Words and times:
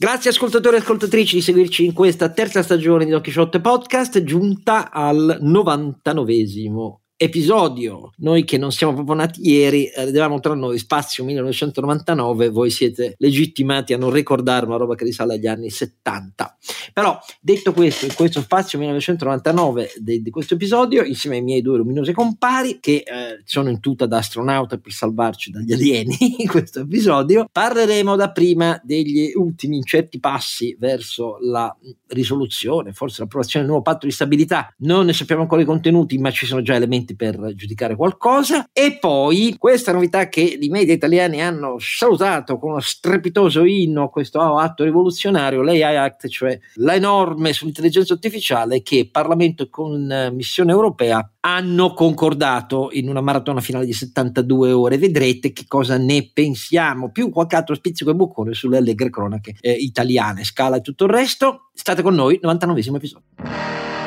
Grazie 0.00 0.30
ascoltatori 0.30 0.76
e 0.76 0.78
ascoltatrici 0.78 1.34
di 1.34 1.42
seguirci 1.42 1.84
in 1.84 1.92
questa 1.92 2.30
terza 2.30 2.62
stagione 2.62 3.04
di 3.04 3.10
Don 3.10 3.20
Quixote 3.20 3.60
Podcast, 3.60 4.22
giunta 4.22 4.92
al 4.92 5.40
99esimo 5.42 6.98
episodio. 7.20 8.12
Noi 8.18 8.44
che 8.44 8.58
non 8.58 8.70
siamo 8.70 8.94
proprio 8.94 9.16
nati 9.16 9.40
ieri, 9.46 9.86
eh, 9.86 10.02
avevamo 10.02 10.38
tra 10.38 10.54
noi 10.54 10.78
Spazio 10.78 11.24
1999, 11.24 12.48
voi 12.48 12.70
siete 12.70 13.16
legittimati 13.18 13.92
a 13.92 13.98
non 13.98 14.12
ricordare 14.12 14.64
una 14.64 14.76
roba 14.76 14.94
che 14.94 15.04
risale 15.04 15.34
agli 15.34 15.48
anni 15.48 15.68
70. 15.68 16.56
Però 16.92 17.18
detto 17.40 17.72
questo, 17.72 18.06
in 18.06 18.14
questo 18.14 18.40
Spazio 18.40 18.78
1999 18.78 19.94
di, 19.98 20.22
di 20.22 20.30
questo 20.30 20.54
episodio, 20.54 21.02
insieme 21.02 21.36
ai 21.36 21.42
miei 21.42 21.60
due 21.60 21.78
luminosi 21.78 22.12
compari 22.12 22.78
che 22.80 23.02
eh, 23.04 23.42
sono 23.44 23.68
in 23.68 23.80
tuta 23.80 24.06
da 24.06 24.18
astronauta 24.18 24.78
per 24.78 24.92
salvarci 24.92 25.50
dagli 25.50 25.72
alieni 25.72 26.16
in 26.38 26.48
questo 26.48 26.80
episodio, 26.80 27.48
parleremo 27.50 28.14
dapprima 28.14 28.80
degli 28.84 29.32
ultimi 29.34 29.76
incerti 29.76 30.20
passi 30.20 30.76
verso 30.78 31.38
la 31.40 31.76
risoluzione, 32.08 32.92
forse 32.92 33.22
l'approvazione 33.22 33.64
del 33.64 33.74
nuovo 33.74 33.90
patto 33.90 34.06
di 34.06 34.12
stabilità. 34.12 34.72
Non 34.78 35.06
ne 35.06 35.12
sappiamo 35.12 35.42
ancora 35.42 35.62
i 35.62 35.64
contenuti, 35.64 36.16
ma 36.18 36.30
ci 36.30 36.46
sono 36.46 36.62
già 36.62 36.74
elementi 36.74 37.07
sufficienti 37.08 37.16
per 37.16 37.54
giudicare 37.54 37.96
qualcosa. 37.96 38.68
E 38.72 38.98
poi 39.00 39.54
questa 39.58 39.92
novità 39.92 40.28
che 40.28 40.40
i 40.40 40.68
media 40.68 40.92
italiani 40.92 41.40
hanno 41.42 41.76
salutato 41.78 42.58
con 42.58 42.70
uno 42.72 42.80
strepitoso 42.80 43.64
inno 43.64 44.04
a 44.04 44.10
questo 44.10 44.40
atto 44.40 44.84
rivoluzionario, 44.84 45.62
l'AI 45.62 45.96
Act, 45.96 46.28
cioè 46.28 46.58
la 46.74 46.98
norme 46.98 47.52
sull'intelligenza 47.52 48.14
artificiale 48.14 48.82
che 48.82 49.08
Parlamento 49.10 49.62
e 49.64 49.70
Commissione 49.70 50.72
europea 50.72 51.30
hanno 51.40 51.94
concordato 51.94 52.90
in 52.92 53.08
una 53.08 53.20
maratona 53.20 53.60
finale 53.60 53.86
di 53.86 53.92
72 53.92 54.72
ore. 54.72 54.98
Vedrete 54.98 55.52
che 55.52 55.64
cosa 55.66 55.96
ne 55.96 56.30
pensiamo, 56.32 57.10
più 57.10 57.30
qualche 57.30 57.56
altro 57.56 57.74
spizzico 57.74 58.10
e 58.10 58.14
boccone 58.14 58.52
sulle 58.52 58.76
allegre 58.76 59.10
cronache 59.10 59.54
eh, 59.60 59.72
italiane, 59.72 60.44
scala 60.44 60.76
e 60.76 60.80
tutto 60.80 61.04
il 61.04 61.10
resto. 61.10 61.70
State 61.72 62.02
con 62.02 62.14
noi, 62.14 62.38
99 62.42 62.96
episodio. 62.96 63.97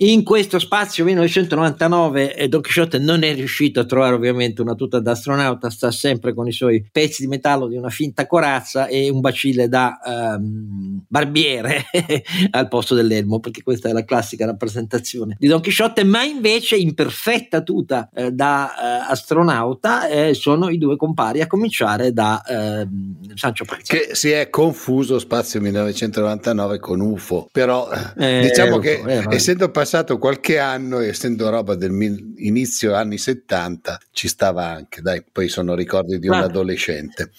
In 0.00 0.22
questo 0.22 0.60
spazio 0.60 1.02
1999 1.02 2.36
eh, 2.36 2.46
Don 2.46 2.60
Quixote 2.60 2.98
non 2.98 3.24
è 3.24 3.34
riuscito 3.34 3.80
a 3.80 3.84
trovare 3.84 4.14
ovviamente 4.14 4.62
una 4.62 4.74
tuta 4.74 5.00
da 5.00 5.10
astronauta, 5.10 5.70
sta 5.70 5.90
sempre 5.90 6.34
con 6.34 6.46
i 6.46 6.52
suoi 6.52 6.86
pezzi 6.92 7.22
di 7.22 7.26
metallo 7.26 7.66
di 7.66 7.76
una 7.76 7.88
finta 7.88 8.28
corazza 8.28 8.86
e 8.86 9.08
un 9.08 9.18
bacile 9.18 9.68
da 9.68 9.98
um, 10.38 11.02
barbiere 11.08 11.86
al 12.52 12.68
posto 12.68 12.94
dell'elmo, 12.94 13.40
perché 13.40 13.64
questa 13.64 13.88
è 13.88 13.92
la 13.92 14.04
classica 14.04 14.46
rappresentazione 14.46 15.34
di 15.36 15.48
Don 15.48 15.60
Quixote, 15.60 16.04
ma 16.04 16.22
invece 16.22 16.76
in 16.76 16.94
perfetta 16.94 17.62
tuta 17.62 18.08
eh, 18.14 18.30
da 18.30 18.70
eh, 18.70 19.10
astronauta 19.10 20.06
eh, 20.06 20.32
sono 20.34 20.68
i 20.68 20.78
due 20.78 20.96
compari, 20.96 21.40
a 21.40 21.48
cominciare 21.48 22.12
da 22.12 22.40
ehm, 22.46 23.34
Sancio 23.34 23.64
Panza. 23.64 23.92
Che 23.92 24.10
si 24.12 24.30
è 24.30 24.48
confuso 24.48 25.18
spazio 25.18 25.60
1999 25.60 26.78
con 26.78 27.00
UFO, 27.00 27.48
però 27.50 27.88
eh, 28.16 28.42
diciamo 28.42 28.78
che 28.78 29.02
essendo 29.30 29.68
passato 29.72 29.86
passato 29.88 30.18
qualche 30.18 30.58
anno, 30.58 31.00
essendo 31.00 31.48
roba 31.48 31.74
del 31.74 31.92
inizio 32.36 32.94
anni 32.94 33.16
70, 33.16 33.98
ci 34.10 34.28
stava 34.28 34.66
anche. 34.66 35.00
Dai, 35.00 35.24
poi 35.32 35.48
sono 35.48 35.74
ricordi 35.74 36.18
di 36.18 36.28
un 36.28 36.34
adolescente. 36.34 37.30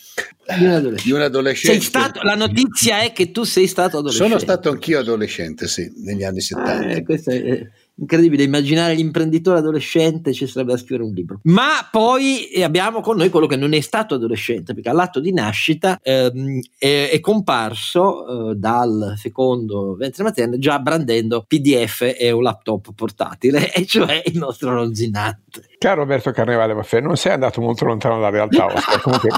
Di 0.58 0.64
un 0.64 0.72
adolescente. 0.72 1.04
Di 1.04 1.12
un 1.12 1.22
adolescente. 1.22 1.82
Stato, 1.82 2.24
la 2.24 2.34
notizia 2.34 3.02
è 3.02 3.14
che 3.14 3.30
tu 3.30 3.44
sei 3.44 3.68
stato 3.68 4.00
adolescente. 4.00 4.32
Sono 4.32 4.42
stato 4.42 4.72
anch'io 4.72 4.98
adolescente, 4.98 5.68
sì, 5.68 5.92
negli 5.98 6.24
anni 6.24 6.42
70. 6.42 6.72
Ah, 6.72 7.34
eh, 7.36 7.72
incredibile 8.00 8.44
immaginare 8.44 8.94
l'imprenditore 8.94 9.60
adolescente 9.60 10.34
ci 10.34 10.48
sarebbe 10.48 10.72
da 10.72 10.78
scrivere 10.78 11.04
un 11.04 11.14
libro. 11.14 11.40
Ma 11.44 11.88
poi 11.90 12.50
abbiamo 12.64 13.02
con 13.02 13.18
noi 13.18 13.30
quello 13.30 13.48
che 13.48 13.56
non 13.56 13.74
è 13.74 13.82
stato 13.82 14.16
adolescente 14.16 14.74
perché 14.74 14.90
all'atto 14.90 15.20
di 15.20 15.34
nascita 15.34 16.00
ehm, 16.02 16.60
è, 16.78 17.10
è, 17.12 17.20
comparso 17.20 18.52
eh, 18.52 18.56
dal 18.56 19.14
fecondo 19.18 19.96
ventre 19.96 20.24
materno 20.24 20.58
già 20.58 20.80
brandendo 20.80 21.44
pdf 21.48 22.16
e 22.18 22.32
un 22.32 22.44
laptop 22.44 22.94
portatile 22.96 23.72
e 23.74 23.86
cioè 23.86 24.22
il 24.26 24.38
nostro 24.38 24.74
ronzinante 24.74 25.64
caro 25.78 26.02
Roberto 26.02 26.32
Carnevale 26.32 26.74
Maffè 26.74 27.02
non 27.02 27.18
sei 27.18 27.34
andato 27.34 27.62
molto 27.62 27.86
lontano 27.86 28.16
dalla 28.16 28.30
realtà 28.30 28.66
Oscar 28.74 29.02
comunque 29.02 29.30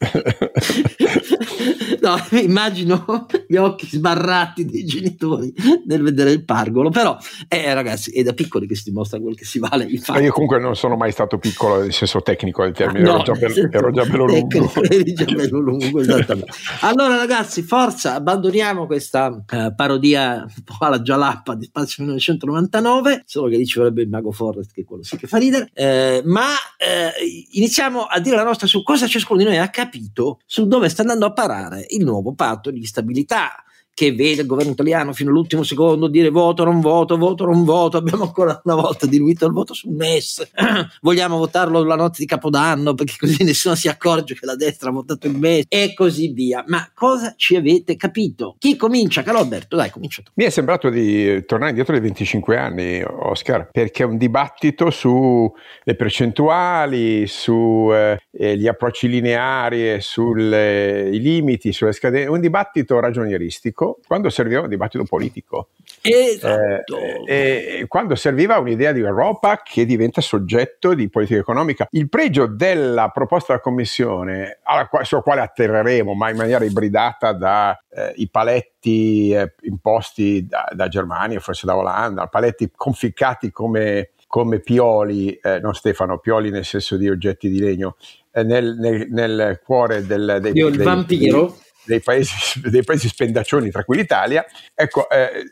no, 2.00 2.16
immagino 2.38 3.26
gli 3.46 3.56
occhi 3.56 3.86
sbarrati 3.86 4.64
dei 4.64 4.86
genitori 4.86 5.52
nel 5.86 6.02
vedere 6.02 6.30
il 6.30 6.42
pargolo, 6.42 6.88
però 6.88 7.18
eh, 7.46 7.74
ragazzi 7.74 8.10
è 8.12 8.22
da 8.22 8.32
piccoli 8.32 8.66
che 8.66 8.74
si 8.74 8.84
dimostra 8.84 9.20
quel 9.20 9.36
che 9.36 9.44
si 9.44 9.58
vale. 9.58 9.84
Infatti. 9.84 10.22
Io 10.22 10.32
comunque 10.32 10.58
non 10.58 10.74
sono 10.74 10.96
mai 10.96 11.12
stato 11.12 11.36
piccolo 11.36 11.80
nel 11.80 11.92
senso 11.92 12.22
tecnico 12.22 12.62
del 12.62 12.72
termine, 12.72 13.04
no, 13.04 13.16
ero, 13.16 13.24
già 13.24 13.34
be- 13.34 13.68
ero, 13.70 13.92
già 13.92 14.06
bello 14.06 14.24
lungo. 14.24 14.72
Già 15.20 15.24
bello 15.24 15.58
lungo, 15.58 16.00
allora 16.80 17.16
ragazzi, 17.16 17.62
forza, 17.62 18.14
abbandoniamo 18.14 18.86
questa 18.86 19.28
uh, 19.28 19.74
parodia 19.74 20.46
un 20.46 20.62
po' 20.64 20.76
alla 20.78 21.02
gialappa 21.02 21.54
di 21.54 21.66
Spazio 21.66 22.04
1999, 22.04 23.22
solo 23.26 23.50
che 23.50 23.56
lì 23.56 23.66
ci 23.66 23.78
vorrebbe 23.78 24.02
il 24.02 24.08
mago 24.08 24.32
Forrest, 24.32 24.72
che 24.72 24.84
quello 24.84 25.02
sì 25.02 25.16
che 25.16 25.26
fa 25.26 25.36
ridere, 25.36 25.70
eh, 25.74 26.22
ma 26.24 26.46
eh, 26.78 27.10
iniziamo 27.52 28.04
a 28.04 28.18
dire 28.20 28.36
la 28.36 28.44
nostra 28.44 28.66
su 28.66 28.82
cosa 28.82 29.06
ciascuno 29.06 29.40
di 29.40 29.44
noi 29.44 29.58
ha 29.58 29.68
capito 29.68 29.89
capito 29.90 30.38
su 30.46 30.68
dove 30.68 30.88
sta 30.88 31.02
andando 31.02 31.26
a 31.26 31.32
parare 31.32 31.84
il 31.88 32.04
nuovo 32.04 32.32
patto 32.34 32.70
di 32.70 32.84
stabilità 32.84 33.64
che 34.00 34.14
vede 34.14 34.40
il 34.40 34.46
governo 34.46 34.72
italiano 34.72 35.12
fino 35.12 35.28
all'ultimo 35.28 35.62
secondo 35.62 36.08
dire 36.08 36.30
voto, 36.30 36.64
non 36.64 36.80
voto, 36.80 37.18
voto, 37.18 37.44
non 37.44 37.64
voto. 37.64 37.98
Abbiamo 37.98 38.24
ancora 38.24 38.58
una 38.64 38.74
volta 38.74 39.04
diluito 39.04 39.44
il 39.44 39.52
voto 39.52 39.74
sul 39.74 39.92
MES. 39.92 40.50
Vogliamo 41.02 41.36
votarlo 41.36 41.82
la 41.84 41.96
notte 41.96 42.16
di 42.20 42.26
Capodanno 42.26 42.94
perché 42.94 43.16
così 43.18 43.42
nessuno 43.44 43.74
si 43.74 43.88
accorge 43.88 44.34
che 44.34 44.46
la 44.46 44.56
destra 44.56 44.88
ha 44.88 44.92
votato 44.92 45.26
il 45.26 45.36
MES 45.36 45.64
e 45.68 45.92
così 45.94 46.28
via. 46.28 46.64
Ma 46.68 46.90
cosa 46.94 47.34
ci 47.36 47.56
avete 47.56 47.96
capito? 47.96 48.56
Chi 48.58 48.76
comincia? 48.76 49.22
Caro 49.22 49.38
Alberto, 49.38 49.76
dai, 49.76 49.90
comincia. 49.90 50.22
Mi 50.34 50.44
è 50.44 50.50
sembrato 50.50 50.88
di 50.88 51.44
tornare 51.44 51.70
indietro 51.70 51.94
di 51.94 52.00
25 52.00 52.56
anni, 52.56 53.02
Oscar, 53.02 53.68
perché 53.70 54.04
è 54.04 54.06
un 54.06 54.16
dibattito 54.16 54.90
sulle 54.90 55.94
percentuali, 55.94 57.26
sugli 57.26 57.92
eh, 57.92 58.22
approcci 58.68 59.08
lineari, 59.08 60.00
sui 60.00 61.18
limiti, 61.18 61.72
sulle 61.72 61.92
scadenze, 61.92 62.28
un 62.28 62.40
dibattito 62.40 63.00
ragionieristico 63.00 63.98
quando 64.06 64.30
serviva 64.30 64.60
un 64.60 64.68
dibattito 64.68 65.04
politico. 65.04 65.70
Esatto. 66.02 67.26
Eh, 67.26 67.84
quando 67.88 68.14
serviva 68.14 68.58
un'idea 68.58 68.92
di 68.92 69.00
Europa 69.00 69.60
che 69.64 69.84
diventa 69.84 70.20
soggetto 70.20 70.94
di 70.94 71.08
politica 71.08 71.40
economica. 71.40 71.88
Il 71.90 72.08
pregio 72.08 72.46
della 72.46 73.08
proposta 73.08 73.52
della 73.52 73.64
Commissione, 73.64 74.60
alla, 74.62 74.88
sulla 75.02 75.22
quale 75.22 75.40
atterreremo, 75.40 76.14
ma 76.14 76.30
in 76.30 76.36
maniera 76.36 76.64
ibridata 76.64 77.32
dai 77.32 77.74
eh, 78.16 78.28
paletti 78.30 79.32
eh, 79.32 79.54
imposti 79.62 80.46
da, 80.46 80.68
da 80.72 80.88
Germania, 80.88 81.40
forse 81.40 81.66
da 81.66 81.76
Olanda, 81.76 82.26
paletti 82.26 82.70
conficcati 82.74 83.50
come 83.50 84.10
come 84.30 84.60
pioli, 84.60 85.32
eh, 85.32 85.58
non 85.58 85.74
Stefano, 85.74 86.18
pioli 86.18 86.50
nel 86.50 86.64
senso 86.64 86.96
di 86.96 87.08
oggetti 87.08 87.48
di 87.48 87.58
legno, 87.58 87.96
eh, 87.98 88.19
nel, 88.32 88.76
nel, 88.78 89.06
nel, 89.10 89.60
cuore 89.64 90.06
del, 90.06 90.38
dei, 90.40 90.52
Io, 90.54 90.70
dei, 90.70 90.84
vampiro. 90.84 91.56
Dei, 91.84 92.00
paesi, 92.00 92.60
dei 92.68 92.84
paesi 92.84 93.08
spendaccioni, 93.08 93.70
tra 93.70 93.84
cui 93.84 93.96
l'Italia. 93.96 94.44
Ecco, 94.74 95.08
eh, 95.08 95.50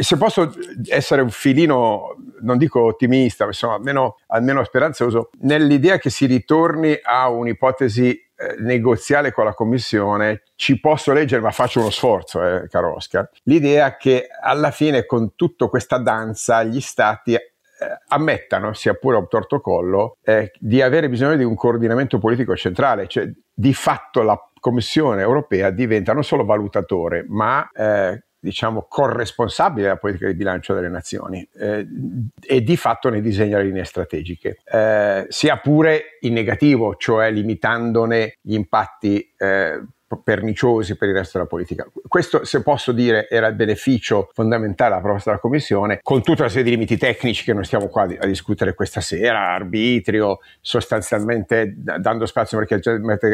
se 0.00 0.16
posso 0.16 0.54
essere 0.88 1.20
un 1.20 1.30
filino, 1.30 2.16
non 2.40 2.56
dico 2.56 2.82
ottimista, 2.82 3.44
ma 3.44 3.50
insomma 3.50 3.74
almeno, 3.74 4.16
almeno 4.28 4.64
speranzoso, 4.64 5.30
nell'idea 5.40 5.98
che 5.98 6.10
si 6.10 6.26
ritorni 6.26 6.98
a 7.02 7.28
un'ipotesi 7.28 8.24
eh, 8.36 8.56
negoziale 8.58 9.30
con 9.30 9.44
la 9.44 9.54
Commissione, 9.54 10.42
ci 10.56 10.80
posso 10.80 11.12
leggere, 11.12 11.40
ma 11.40 11.50
faccio 11.50 11.80
uno 11.80 11.90
sforzo, 11.90 12.42
eh, 12.42 12.68
caro 12.68 12.94
Oscar, 12.94 13.28
l'idea 13.44 13.96
che 13.96 14.26
alla 14.40 14.70
fine 14.70 15.06
con 15.06 15.34
tutta 15.36 15.68
questa 15.68 15.98
danza 15.98 16.64
gli 16.64 16.80
stati 16.80 17.34
eh, 17.34 17.53
ammettano, 18.08 18.72
sia 18.72 18.94
pure 18.94 19.16
a 19.16 19.20
un 19.20 19.28
torto 19.28 19.60
collo, 19.60 20.16
eh, 20.22 20.52
di 20.58 20.82
avere 20.82 21.08
bisogno 21.08 21.36
di 21.36 21.44
un 21.44 21.54
coordinamento 21.54 22.18
politico 22.18 22.56
centrale, 22.56 23.06
cioè 23.06 23.28
di 23.52 23.74
fatto 23.74 24.22
la 24.22 24.38
Commissione 24.58 25.20
europea 25.20 25.70
diventa 25.70 26.12
non 26.12 26.24
solo 26.24 26.44
valutatore, 26.44 27.24
ma 27.28 27.68
eh, 27.70 28.24
diciamo 28.44 28.86
corresponsabile 28.88 29.84
della 29.84 29.96
politica 29.96 30.26
di 30.26 30.34
bilancio 30.34 30.74
delle 30.74 30.90
nazioni 30.90 31.46
eh, 31.58 31.86
e 32.40 32.62
di 32.62 32.76
fatto 32.76 33.08
ne 33.08 33.22
disegna 33.22 33.56
le 33.56 33.64
linee 33.64 33.84
strategiche, 33.84 34.58
eh, 34.70 35.26
sia 35.28 35.56
pure 35.58 36.18
in 36.20 36.34
negativo, 36.34 36.94
cioè 36.96 37.30
limitandone 37.30 38.38
gli 38.42 38.54
impatti 38.54 39.32
eh, 39.36 39.82
perniciosi 40.22 40.96
per 40.96 41.08
il 41.08 41.14
resto 41.14 41.38
della 41.38 41.48
politica. 41.48 41.86
Questo, 42.06 42.44
se 42.44 42.62
posso 42.62 42.92
dire, 42.92 43.28
era 43.28 43.46
il 43.46 43.54
beneficio 43.54 44.30
fondamentale 44.32 44.90
della 44.90 45.02
proposta 45.02 45.30
della 45.30 45.42
Commissione, 45.42 46.00
con 46.02 46.22
tutta 46.22 46.42
una 46.42 46.50
serie 46.50 46.64
di 46.64 46.70
limiti 46.70 46.96
tecnici 46.96 47.44
che 47.44 47.52
non 47.52 47.64
stiamo 47.64 47.88
qua 47.88 48.02
a 48.02 48.26
discutere 48.26 48.74
questa 48.74 49.00
sera, 49.00 49.52
arbitrio, 49.52 50.40
sostanzialmente 50.60 51.74
dando 51.76 52.26
spazio 52.26 52.58
ai 52.58 52.66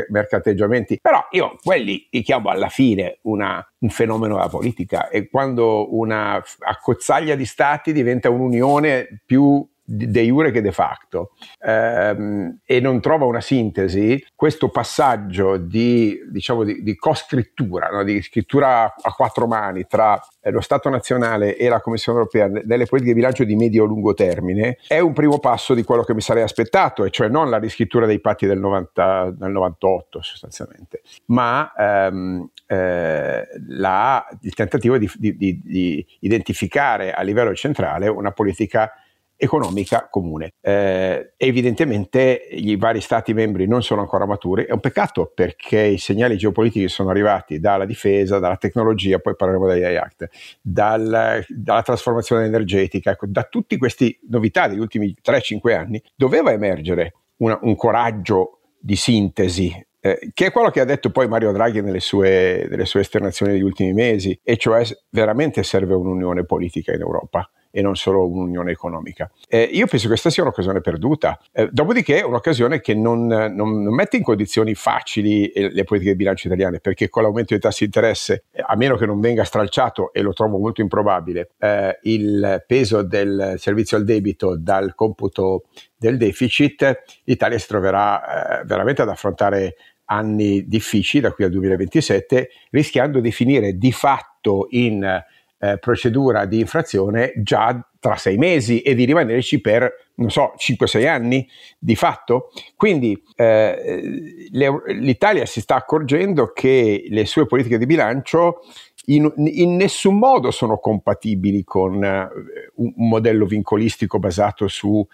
mercateggiamenti, 0.08 0.98
però 1.00 1.26
io 1.30 1.56
quelli 1.62 2.06
li 2.10 2.22
chiamo 2.22 2.50
alla 2.50 2.68
fine 2.68 3.18
una, 3.22 3.64
un 3.78 3.88
fenomeno 3.88 4.34
della 4.34 4.48
politica 4.48 5.08
e 5.08 5.28
quando 5.28 5.94
una 5.96 6.42
accozzaglia 6.60 7.34
di 7.34 7.44
stati 7.44 7.92
diventa 7.92 8.30
un'unione 8.30 9.22
più 9.24 9.66
de 9.92 10.22
jure 10.22 10.52
che 10.52 10.60
de 10.60 10.70
facto 10.70 11.32
ehm, 11.64 12.60
e 12.64 12.78
non 12.78 13.00
trova 13.00 13.24
una 13.24 13.40
sintesi, 13.40 14.24
questo 14.36 14.68
passaggio 14.68 15.56
di, 15.56 16.16
diciamo, 16.30 16.62
di, 16.62 16.82
di 16.82 16.94
co-scrittura, 16.94 17.88
no? 17.88 18.04
di 18.04 18.22
scrittura 18.22 18.84
a 18.84 19.12
quattro 19.12 19.48
mani 19.48 19.86
tra 19.88 20.20
lo 20.44 20.60
Stato 20.60 20.88
nazionale 20.88 21.56
e 21.56 21.68
la 21.68 21.80
Commissione 21.80 22.18
europea 22.18 22.46
nelle 22.46 22.86
politiche 22.86 23.12
di 23.12 23.18
bilancio 23.18 23.44
di 23.44 23.56
medio-lungo 23.56 24.14
termine 24.14 24.78
è 24.86 25.00
un 25.00 25.12
primo 25.12 25.38
passo 25.40 25.74
di 25.74 25.82
quello 25.82 26.04
che 26.04 26.14
mi 26.14 26.20
sarei 26.20 26.44
aspettato, 26.44 27.04
e 27.04 27.10
cioè 27.10 27.28
non 27.28 27.50
la 27.50 27.58
riscrittura 27.58 28.06
dei 28.06 28.20
patti 28.20 28.46
del, 28.46 28.60
90, 28.60 29.34
del 29.36 29.50
98 29.50 30.22
sostanzialmente, 30.22 31.02
ma 31.26 31.72
ehm, 31.76 32.48
eh, 32.66 33.44
la, 33.68 34.24
il 34.40 34.54
tentativo 34.54 34.98
di, 34.98 35.10
di 35.18 36.06
identificare 36.20 37.12
a 37.12 37.22
livello 37.22 37.54
centrale 37.54 38.06
una 38.06 38.30
politica 38.30 38.92
economica 39.40 40.08
comune. 40.10 40.52
Eh, 40.60 41.32
evidentemente 41.38 42.46
i 42.50 42.76
vari 42.76 43.00
Stati 43.00 43.32
membri 43.32 43.66
non 43.66 43.82
sono 43.82 44.02
ancora 44.02 44.26
maturi, 44.26 44.64
è 44.66 44.72
un 44.72 44.80
peccato 44.80 45.32
perché 45.34 45.80
i 45.80 45.98
segnali 45.98 46.36
geopolitici 46.36 46.88
sono 46.88 47.08
arrivati 47.08 47.58
dalla 47.58 47.86
difesa, 47.86 48.38
dalla 48.38 48.58
tecnologia, 48.58 49.18
poi 49.18 49.34
parleremo 49.34 49.66
dagli 49.66 49.94
Act, 49.94 50.28
dal, 50.60 51.44
dalla 51.48 51.82
trasformazione 51.82 52.44
energetica, 52.44 53.12
ecco, 53.12 53.26
da 53.28 53.44
tutte 53.44 53.78
queste 53.78 54.18
novità 54.28 54.68
degli 54.68 54.78
ultimi 54.78 55.14
3-5 55.24 55.74
anni 55.74 56.02
doveva 56.14 56.52
emergere 56.52 57.14
una, 57.36 57.58
un 57.62 57.74
coraggio 57.76 58.58
di 58.78 58.96
sintesi 58.96 59.86
eh, 60.02 60.30
che 60.32 60.46
è 60.46 60.52
quello 60.52 60.70
che 60.70 60.80
ha 60.80 60.84
detto 60.84 61.10
poi 61.10 61.28
Mario 61.28 61.52
Draghi 61.52 61.82
nelle 61.82 62.00
sue, 62.00 62.66
nelle 62.70 62.86
sue 62.86 63.00
esternazioni 63.00 63.52
degli 63.52 63.62
ultimi 63.62 63.92
mesi, 63.92 64.38
e 64.42 64.56
cioè 64.56 64.82
veramente 65.10 65.62
serve 65.62 65.94
un'unione 65.94 66.44
politica 66.44 66.92
in 66.92 67.00
Europa 67.00 67.50
e 67.70 67.82
non 67.82 67.96
solo 67.96 68.26
un'unione 68.28 68.70
economica. 68.70 69.30
Eh, 69.48 69.62
io 69.62 69.86
penso 69.86 70.04
che 70.04 70.08
questa 70.08 70.30
sia 70.30 70.42
un'occasione 70.42 70.80
perduta, 70.80 71.38
eh, 71.52 71.68
dopodiché 71.70 72.20
è 72.20 72.24
un'occasione 72.24 72.80
che 72.80 72.94
non, 72.94 73.26
non, 73.26 73.82
non, 73.82 73.94
mette 73.94 74.16
in 74.16 74.22
condizioni 74.22 74.74
facili 74.74 75.50
le 75.54 75.84
politiche 75.84 76.12
di 76.12 76.16
bilancio 76.16 76.48
italiane, 76.48 76.80
perché 76.80 77.08
con 77.08 77.22
l'aumento 77.22 77.54
dei 77.54 77.60
tassi 77.60 77.80
di 77.80 77.84
interesse, 77.86 78.44
a 78.64 78.76
meno 78.76 78.96
che 78.96 79.06
non 79.06 79.20
venga 79.20 79.44
stralciato, 79.44 80.12
e 80.12 80.22
lo 80.22 80.32
trovo 80.32 80.58
molto 80.58 80.80
improbabile, 80.80 81.50
eh, 81.58 81.98
il 82.02 82.64
peso 82.66 83.02
del 83.02 83.54
servizio 83.56 83.96
al 83.96 84.04
debito 84.04 84.56
dal 84.56 84.94
computo 84.94 85.64
del 85.96 86.16
deficit, 86.16 87.02
l'Italia 87.24 87.58
si 87.58 87.66
troverà 87.66 88.60
eh, 88.60 88.64
veramente 88.64 89.02
ad 89.02 89.08
affrontare 89.08 89.76
anni 90.06 90.66
difficili 90.66 91.22
da 91.22 91.32
qui 91.32 91.44
al 91.44 91.50
2027, 91.50 92.48
rischiando 92.70 93.20
di 93.20 93.30
finire 93.30 93.76
di 93.76 93.92
fatto 93.92 94.66
in 94.70 95.22
eh, 95.60 95.78
procedura 95.78 96.46
di 96.46 96.60
infrazione 96.60 97.32
già 97.36 97.84
tra 98.00 98.16
sei 98.16 98.38
mesi 98.38 98.80
e 98.80 98.94
di 98.94 99.04
rimanerci 99.04 99.60
per, 99.60 100.08
non 100.14 100.30
so, 100.30 100.54
5-6 100.56 101.06
anni 101.06 101.46
di 101.78 101.94
fatto. 101.94 102.50
Quindi 102.74 103.22
eh, 103.36 104.48
le, 104.50 104.82
l'Italia 104.86 105.44
si 105.44 105.60
sta 105.60 105.74
accorgendo 105.74 106.52
che 106.54 107.04
le 107.08 107.26
sue 107.26 107.46
politiche 107.46 107.76
di 107.76 107.84
bilancio 107.84 108.60
in, 109.06 109.30
in 109.36 109.76
nessun 109.76 110.18
modo 110.18 110.50
sono 110.50 110.78
compatibili 110.78 111.64
con 111.64 111.94
uh, 111.94 112.82
un, 112.82 112.92
un, 112.96 113.08
modello 113.08 113.44
vincolistico 113.44 114.18
basato 114.18 114.68
su 114.68 114.88
uh, 114.88 115.08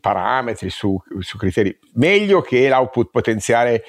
parametri, 0.00 0.70
su, 0.70 1.00
su, 1.18 1.36
criteri. 1.36 1.76
Meglio 1.94 2.40
che 2.40 2.68
l'output 2.68 3.10
potenziale 3.10 3.84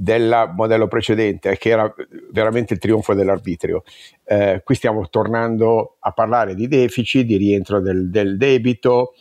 del 0.00 0.52
modello 0.56 0.88
precedente, 0.88 1.58
che 1.58 1.68
era 1.68 1.94
veramente 2.32 2.72
il 2.72 2.80
trionfo 2.80 3.12
dell'arbitrio. 3.12 3.82
Eh, 4.24 4.62
qui 4.64 4.74
stiamo 4.74 5.06
tornando 5.10 5.96
a 6.00 6.12
parlare 6.12 6.54
di 6.54 6.68
deficit, 6.68 7.26
di 7.26 7.36
rientro 7.36 7.80
del, 7.80 8.08
del 8.08 8.38
debito, 8.38 9.12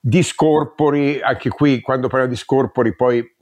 di 0.00 0.24
scorpori, 0.24 1.20
anche 1.20 1.50
qui 1.50 1.80
quando 1.80 2.08
parliamo 2.08 2.32
di 2.32 2.38
scorpori 2.38 2.96
poi 2.96 3.33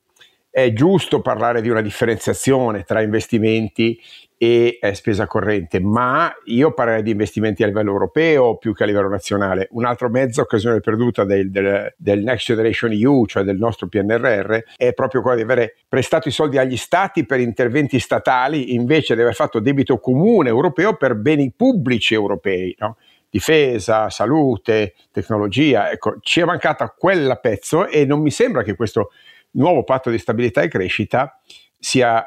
è 0.52 0.70
giusto 0.74 1.22
parlare 1.22 1.62
di 1.62 1.70
una 1.70 1.80
differenziazione 1.80 2.82
tra 2.82 3.00
investimenti 3.00 3.98
e 4.36 4.78
eh, 4.82 4.94
spesa 4.94 5.26
corrente, 5.26 5.80
ma 5.80 6.30
io 6.44 6.74
parlerei 6.74 7.02
di 7.02 7.12
investimenti 7.12 7.62
a 7.62 7.66
livello 7.66 7.92
europeo 7.92 8.58
più 8.58 8.74
che 8.74 8.82
a 8.82 8.86
livello 8.86 9.08
nazionale. 9.08 9.68
Un'altra 9.70 10.10
mezza 10.10 10.42
occasione 10.42 10.80
perduta 10.80 11.24
del, 11.24 11.50
del, 11.50 11.94
del, 11.96 12.22
Next 12.22 12.46
Generation 12.46 12.92
EU, 12.92 13.24
cioè 13.24 13.44
del 13.44 13.56
nostro 13.56 13.86
PNRR, 13.86 14.58
è 14.76 14.92
proprio 14.92 15.22
quella 15.22 15.36
di 15.36 15.42
avere 15.42 15.76
prestato 15.88 16.28
i 16.28 16.32
soldi 16.32 16.58
agli 16.58 16.76
stati 16.76 17.24
per 17.24 17.40
interventi 17.40 17.98
statali 17.98 18.74
invece 18.74 19.14
di 19.14 19.22
aver 19.22 19.34
fatto 19.34 19.58
debito 19.58 19.98
comune 20.00 20.50
europeo 20.50 20.96
per 20.96 21.14
beni 21.14 21.50
pubblici 21.56 22.12
europei. 22.12 22.74
No? 22.78 22.98
difesa, 23.32 24.10
salute, 24.10 24.92
tecnologia, 25.10 25.90
ecco, 25.90 26.18
ci 26.20 26.40
è 26.40 26.44
mancata 26.44 26.94
quella 26.94 27.36
pezzo 27.36 27.88
e 27.88 28.04
non 28.04 28.20
mi 28.20 28.30
sembra 28.30 28.62
che 28.62 28.76
questo 28.76 29.08
nuovo 29.52 29.84
patto 29.84 30.10
di 30.10 30.18
stabilità 30.18 30.62
e 30.62 30.68
crescita 30.68 31.38
sia, 31.78 32.26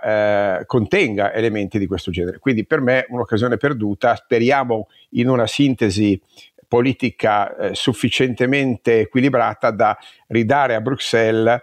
eh, 0.59 0.65
contenga 0.65 1.33
elementi 1.33 1.79
di 1.79 1.87
questo 1.87 2.11
genere. 2.11 2.39
Quindi 2.39 2.65
per 2.65 2.81
me 2.81 3.05
un'occasione 3.07 3.55
perduta, 3.55 4.15
speriamo 4.15 4.87
in 5.11 5.29
una 5.29 5.47
sintesi 5.47 6.21
politica 6.67 7.55
eh, 7.55 7.75
sufficientemente 7.75 9.01
equilibrata 9.01 9.71
da 9.71 9.97
ridare 10.27 10.75
a 10.75 10.81
Bruxelles 10.81 11.61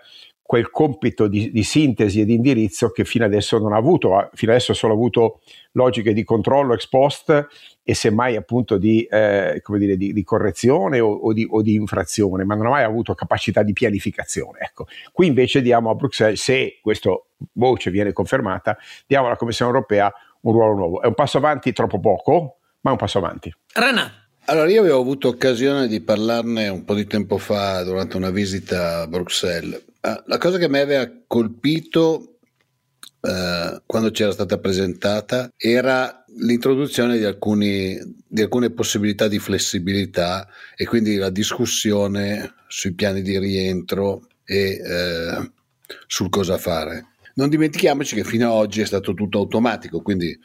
quel 0.52 0.70
compito 0.70 1.28
di, 1.28 1.50
di, 1.50 1.62
sintesi 1.62 2.20
e 2.20 2.26
di 2.26 2.34
indirizzo 2.34 2.90
che 2.90 3.06
fino 3.06 3.24
adesso 3.24 3.56
non 3.56 3.72
ha 3.72 3.78
avuto, 3.78 4.28
fino 4.34 4.52
adesso 4.52 4.74
solo 4.74 4.92
ha 4.92 4.96
avuto 4.96 5.40
logiche 5.72 6.12
di 6.12 6.24
controllo 6.24 6.74
ex 6.74 6.88
post 6.88 7.46
e 7.82 7.94
semmai 7.94 8.36
appunto 8.36 8.76
di, 8.76 9.02
eh, 9.04 9.62
dire, 9.66 9.96
di, 9.96 10.12
di 10.12 10.22
correzione 10.22 11.00
o, 11.00 11.10
o, 11.10 11.32
di, 11.32 11.46
o, 11.48 11.62
di, 11.62 11.72
infrazione, 11.72 12.44
ma 12.44 12.54
non 12.54 12.66
ha 12.66 12.68
mai 12.68 12.84
avuto 12.84 13.14
capacità 13.14 13.62
di 13.62 13.72
pianificazione. 13.72 14.58
Ecco. 14.60 14.88
Qui 15.10 15.26
invece 15.26 15.62
diamo 15.62 15.88
a 15.88 15.94
Bruxelles, 15.94 16.38
se 16.38 16.80
questa 16.82 17.18
voce 17.52 17.90
viene 17.90 18.12
confermata, 18.12 18.76
diamo 19.06 19.28
alla 19.28 19.36
Commissione 19.36 19.72
europea 19.72 20.12
un 20.42 20.52
ruolo 20.52 20.74
nuovo. 20.74 21.00
È 21.00 21.06
un 21.06 21.14
passo 21.14 21.38
avanti 21.38 21.72
troppo 21.72 21.98
poco, 21.98 22.58
ma 22.82 22.90
è 22.90 22.92
un 22.92 22.98
passo 22.98 23.16
avanti. 23.16 23.50
Renato. 23.72 24.20
Allora, 24.46 24.68
io 24.68 24.80
avevo 24.80 25.00
avuto 25.00 25.28
occasione 25.28 25.86
di 25.86 26.02
parlarne 26.02 26.68
un 26.68 26.84
po' 26.84 26.94
di 26.94 27.06
tempo 27.06 27.38
fa 27.38 27.82
durante 27.84 28.18
una 28.18 28.28
visita 28.28 29.00
a 29.00 29.06
Bruxelles. 29.06 29.90
Ah, 30.04 30.20
la 30.26 30.38
cosa 30.38 30.58
che 30.58 30.68
mi 30.68 30.80
aveva 30.80 31.08
colpito 31.28 32.38
eh, 33.20 33.82
quando 33.86 34.10
c'era 34.10 34.32
stata 34.32 34.58
presentata 34.58 35.48
era 35.56 36.24
l'introduzione 36.38 37.18
di, 37.18 37.24
alcuni, 37.24 37.96
di 38.26 38.42
alcune 38.42 38.70
possibilità 38.70 39.28
di 39.28 39.38
flessibilità 39.38 40.48
e 40.74 40.86
quindi 40.86 41.14
la 41.16 41.30
discussione 41.30 42.54
sui 42.66 42.94
piani 42.94 43.22
di 43.22 43.38
rientro 43.38 44.26
e 44.44 44.80
eh, 44.84 45.52
sul 46.08 46.30
cosa 46.30 46.58
fare. 46.58 47.11
Non 47.34 47.48
dimentichiamoci 47.48 48.14
che 48.14 48.24
fino 48.24 48.46
ad 48.46 48.52
oggi 48.52 48.80
è 48.80 48.86
stato 48.86 49.14
tutto 49.14 49.38
automatico, 49.38 50.00
quindi 50.02 50.38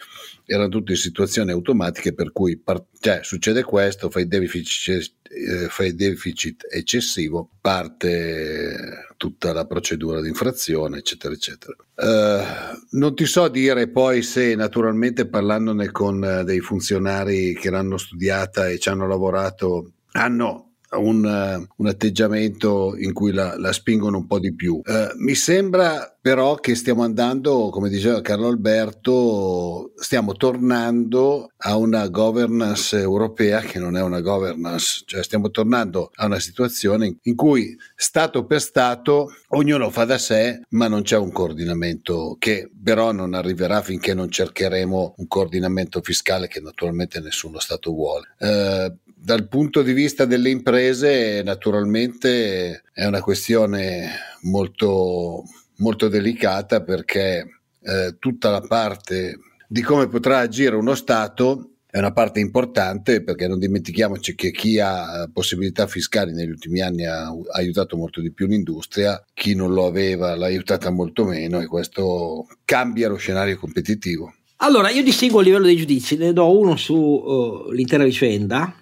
erano 0.46 0.70
tutte 0.70 0.96
situazioni 0.96 1.52
automatiche 1.52 2.14
per 2.14 2.32
cui 2.32 2.58
part- 2.58 2.86
cioè, 3.00 3.20
succede 3.24 3.64
questo, 3.64 4.10
fai 4.10 4.28
deficit, 4.28 5.14
eh, 5.30 5.68
fai 5.68 5.96
deficit 5.96 6.66
eccessivo, 6.70 7.50
parte 7.60 9.06
tutta 9.18 9.52
la 9.52 9.66
procedura 9.66 10.22
di 10.22 10.30
infrazione, 10.30 11.00
eccetera, 11.00 11.34
eccetera. 11.34 11.76
Uh, 11.96 12.98
non 12.98 13.16
ti 13.16 13.26
so 13.26 13.48
dire 13.48 13.90
poi 13.90 14.22
se 14.22 14.56
naturalmente 14.56 15.28
parlandone 15.28 15.92
con 15.92 16.44
dei 16.46 16.60
funzionari 16.60 17.56
che 17.56 17.70
l'hanno 17.70 17.98
studiata 17.98 18.70
e 18.70 18.78
ci 18.78 18.90
hanno 18.90 19.08
lavorato 19.08 19.92
hanno 20.12 20.67
un, 20.92 21.24
uh, 21.24 21.68
un, 21.76 21.88
atteggiamento 21.88 22.96
in 22.98 23.14
cui 23.14 23.32
la, 23.34 23.58
la, 23.58 23.74
spingono 23.74 24.18
un 24.18 24.28
po' 24.28 24.40
di 24.40 24.54
più. 24.54 24.82
Uh, 24.86 25.18
mi 25.18 25.36
sembra 25.36 26.16
però 26.22 26.56
che 26.56 26.76
stiamo 26.76 27.04
andando, 27.04 27.70
come 27.70 27.90
diceva 27.90 28.22
Carlo 28.22 28.48
Alberto, 28.48 29.94
stiamo 29.96 30.34
tornando 30.34 31.52
a 31.58 31.78
una 31.78 32.08
governance 32.08 33.00
europea 33.00 33.62
che 33.62 33.80
non 33.80 33.96
è 33.96 34.02
una 34.02 34.22
governance, 34.22 35.04
cioè 35.06 35.24
stiamo 35.24 35.50
tornando 35.50 36.12
a 36.16 36.26
una 36.26 36.40
situazione 36.40 37.18
in 37.22 37.36
cui 37.36 37.78
Stato 37.96 38.46
per 38.46 38.62
Stato 38.62 39.34
ognuno 39.50 39.90
fa 39.90 40.06
da 40.06 40.18
sé, 40.18 40.62
ma 40.70 40.88
non 40.88 41.04
c'è 41.04 41.18
un 41.18 41.32
coordinamento 41.32 42.36
che 42.40 42.70
però 42.84 43.12
non 43.12 43.34
arriverà 43.34 43.82
finché 43.82 44.14
non 44.14 44.30
cercheremo 44.30 45.16
un 45.18 45.28
coordinamento 45.28 46.02
fiscale 46.02 46.48
che 46.48 46.60
naturalmente 46.60 47.20
nessuno 47.20 47.60
Stato 47.60 47.92
vuole. 47.92 48.28
Uh, 48.40 49.07
dal 49.20 49.48
punto 49.48 49.82
di 49.82 49.94
vista 49.94 50.26
delle 50.26 50.50
imprese, 50.50 51.42
naturalmente 51.44 52.84
è 52.94 53.06
una 53.06 53.22
questione 53.22 54.10
molto, 54.44 55.44
molto 55.78 56.08
delicata 56.08 56.82
perché 56.82 57.60
eh, 57.82 58.16
tutta 58.20 58.52
la 58.52 58.62
parte 58.62 59.40
di 59.68 59.82
come 59.82 60.08
potrà 60.08 60.40
agire 60.40 60.76
uno 60.76 60.96
Stato 60.96 61.72
è 61.90 61.98
una 61.98 62.14
parte 62.14 62.40
importante 62.40 63.24
perché 63.24 63.48
non 63.48 63.60
dimentichiamoci 63.60 64.36
che 64.36 64.52
chi 64.52 64.80
ha 64.80 65.24
eh, 65.24 65.30
possibilità 65.32 65.88
fiscali 65.88 66.32
negli 66.32 66.52
ultimi 66.52 66.82
anni 66.82 67.06
ha 67.06 67.34
aiutato 67.54 67.98
molto 67.98 68.22
di 68.22 68.32
più 68.32 68.46
l'industria, 68.46 69.22
chi 69.34 69.56
non 69.56 69.74
lo 69.74 69.88
aveva 69.88 70.36
l'ha 70.36 70.46
aiutata 70.46 70.92
molto 70.92 71.26
meno 71.26 71.60
e 71.60 71.66
questo 71.66 72.46
cambia 72.66 73.10
lo 73.10 73.16
scenario 73.16 73.58
competitivo. 73.58 74.34
Allora, 74.58 74.90
io 74.90 75.04
distingo 75.04 75.40
a 75.40 75.44
livello 75.44 75.66
dei 75.66 75.76
giudizi, 75.76 76.18
ne 76.18 76.34
do 76.34 76.58
uno 76.58 76.76
sull'intera 76.76 78.04
uh, 78.04 78.08
vicenda, 78.08 78.74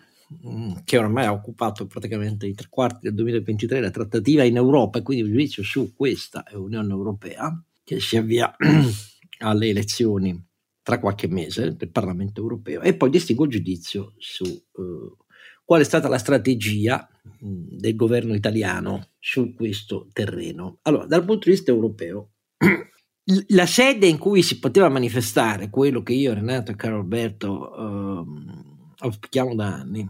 che 0.84 0.98
ormai 0.98 1.26
ha 1.26 1.32
occupato 1.32 1.86
praticamente 1.88 2.48
i 2.48 2.54
tre 2.54 2.68
quarti 2.70 3.00
del 3.02 3.14
2023, 3.16 3.80
la 3.80 3.92
trattativa 3.92 4.44
in 4.44 4.56
Europa, 4.56 5.00
e 5.00 5.02
quindi 5.02 5.24
un 5.24 5.32
giudizio 5.32 5.64
su 5.64 5.94
questa 5.96 6.44
Unione 6.54 6.92
Europea, 6.92 7.64
che 7.84 8.00
si 8.00 8.18
avvia 8.18 8.56
alle 9.40 9.70
elezioni 9.70 10.44
tra 10.86 11.00
qualche 11.00 11.28
mese 11.28 11.76
del 11.76 11.90
Parlamento 11.90 12.42
europeo 12.42 12.82
e 12.82 12.96
poi 12.96 13.10
distingo 13.10 13.46
il 13.46 13.50
giudizio 13.50 14.14
su 14.18 14.44
uh, 14.44 15.18
qual 15.64 15.82
è 15.82 15.84
stata 15.84 16.08
la 16.08 16.20
strategia 16.20 17.10
mh, 17.40 17.48
mm, 17.48 17.68
del 17.72 17.96
governo 17.96 18.36
italiano 18.36 19.10
su 19.18 19.56
questo 19.56 20.08
terreno. 20.14 20.78
Allora, 20.84 21.08
dal 21.08 21.26
punto 21.26 21.50
di 21.50 21.56
vista 21.56 21.72
europeo, 21.72 22.34
la 23.48 23.66
sede 23.66 24.06
in 24.06 24.20
cui 24.20 24.44
si 24.44 24.60
poteva 24.60 24.90
manifestare 24.90 25.72
quello 25.72 26.04
che 26.04 26.14
io, 26.14 26.36
Renato 26.36 26.70
e 26.70 26.76
Carlo 26.76 27.00
Alberto 27.00 27.72
uh, 27.72 28.94
auspichiamo 29.00 29.56
da 29.56 29.74
anni, 29.74 30.08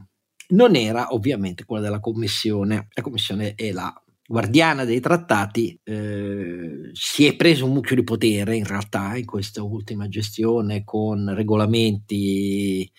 non 0.50 0.76
era 0.76 1.14
ovviamente 1.14 1.66
quella 1.66 1.84
della 1.84 2.00
Commissione. 2.00 2.88
La 2.94 3.02
Commissione 3.02 3.56
è 3.56 3.72
la 3.72 3.94
guardiana 4.28 4.86
dei 4.86 5.00
trattati, 5.00 5.80
eh, 5.84 6.90
si 6.94 7.26
è 7.28 7.36
preso 7.36 7.66
un 7.66 7.74
mucchio 7.74 7.96
di 7.96 8.04
potere 8.04 8.56
in 8.56 8.66
realtà 8.66 9.16
in 9.16 9.26
questa 9.26 9.62
ultima 9.62 10.08
gestione 10.08 10.84
con 10.84 11.32
regolamenti 11.36 12.92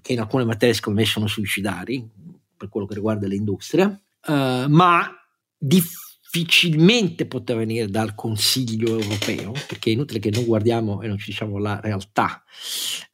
che 0.00 0.12
in 0.12 0.20
alcune 0.20 0.44
materie 0.44 0.74
secondo 0.74 1.00
me 1.00 1.06
sono 1.06 1.26
suicidari 1.26 2.08
per 2.56 2.68
quello 2.68 2.86
che 2.86 2.94
riguarda 2.94 3.26
l'industria, 3.26 4.00
eh, 4.26 4.66
ma 4.68 5.10
difficilmente 5.58 6.03
poteva 7.26 7.60
venire 7.60 7.88
dal 7.88 8.14
Consiglio 8.14 8.98
europeo, 8.98 9.52
perché 9.52 9.90
è 9.90 9.92
inutile 9.92 10.18
che 10.18 10.30
non 10.30 10.44
guardiamo 10.44 11.00
e 11.00 11.06
non 11.06 11.18
ci 11.18 11.30
diciamo 11.30 11.58
la 11.58 11.78
realtà. 11.80 12.42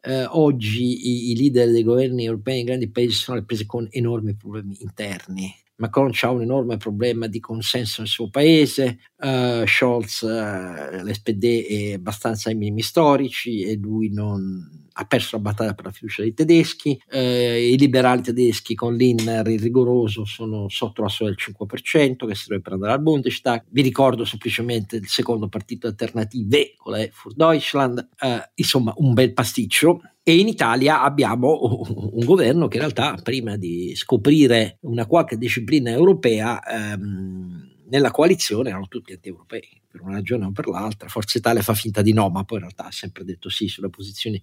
Eh, 0.00 0.25
oggi 0.25 1.09
i, 1.09 1.31
i, 1.33 1.37
leader 1.37 1.71
dei 1.71 1.83
governi 1.83 2.25
europei 2.25 2.61
in 2.61 2.67
grandi 2.67 2.91
paesi 2.91 3.12
sono 3.12 3.37
alle 3.37 3.47
prese 3.47 3.67
con 3.67 3.87
enormi 3.91 4.35
problemi 4.35 4.79
interni 4.81 5.55
Macron 5.81 6.12
ha 6.21 6.31
un 6.31 6.43
enorme 6.43 6.77
problema 6.77 7.27
di 7.27 7.41
consenso 7.41 8.03
nel 8.03 8.11
suo 8.11 8.29
paese, 8.29 8.99
uh, 9.17 9.65
Scholz, 9.67 10.21
uh, 10.21 11.03
l'SPD 11.03 11.67
è 11.67 11.93
abbastanza 11.95 12.50
ai 12.50 12.55
minimi 12.55 12.83
storici 12.83 13.62
e 13.62 13.77
lui 13.77 14.12
non 14.12 14.89
ha 15.00 15.04
perso 15.07 15.37
la 15.37 15.42
battaglia 15.42 15.73
per 15.73 15.87
la 15.87 15.90
fiducia 15.90 16.21
dei 16.21 16.35
tedeschi, 16.35 17.00
eh, 17.09 17.71
i 17.71 17.78
liberali 17.78 18.21
tedeschi 18.21 18.75
con 18.75 18.95
l'Inner 18.95 19.47
il 19.49 19.59
rigoroso 19.59 20.26
sono 20.26 20.69
sotto 20.69 21.00
la 21.00 21.09
soglia 21.09 21.30
del 21.30 21.54
5% 21.57 22.26
che 22.26 22.35
serve 22.35 22.61
per 22.61 22.75
andare 22.75 22.92
al 22.92 23.00
Bundestag, 23.00 23.64
vi 23.71 23.80
ricordo 23.80 24.26
semplicemente 24.26 24.97
il 24.97 25.09
secondo 25.09 25.49
partito 25.49 25.87
alternative 25.87 26.75
con 26.76 26.92
la 26.92 27.09
Für 27.11 27.33
Deutschland, 27.35 28.09
eh, 28.21 28.50
insomma 28.54 28.92
un 28.97 29.14
bel 29.14 29.33
pasticcio. 29.33 30.02
E 30.23 30.38
in 30.38 30.49
Italia 30.49 31.02
abbiamo 31.02 31.87
un 32.12 32.25
governo 32.26 32.69
che 32.69 32.76
in 32.76 32.83
realtà 32.83 33.19
prima 33.23 33.57
di 33.57 33.95
scoprire 33.97 34.76
una 34.83 35.07
qualche 35.07 35.38
disciplina 35.38 35.90
europea 35.90 36.62
ehm, 36.62 37.70
nella 37.90 38.11
coalizione 38.11 38.70
erano 38.70 38.88
tutti 38.88 39.12
anti-europei 39.12 39.80
per 39.90 40.00
una 40.02 40.14
ragione 40.14 40.47
o 40.47 40.52
per 40.52 40.68
l'altra. 40.68 41.09
Forza 41.09 41.38
Italia 41.38 41.62
fa 41.62 41.75
finta 41.75 42.00
di 42.02 42.12
no, 42.12 42.28
ma 42.28 42.44
poi 42.44 42.59
in 42.59 42.64
realtà 42.64 42.87
ha 42.87 42.92
sempre 42.92 43.25
detto 43.25 43.49
sì 43.49 43.68
sulle 43.68 43.90
posizioni 43.90 44.40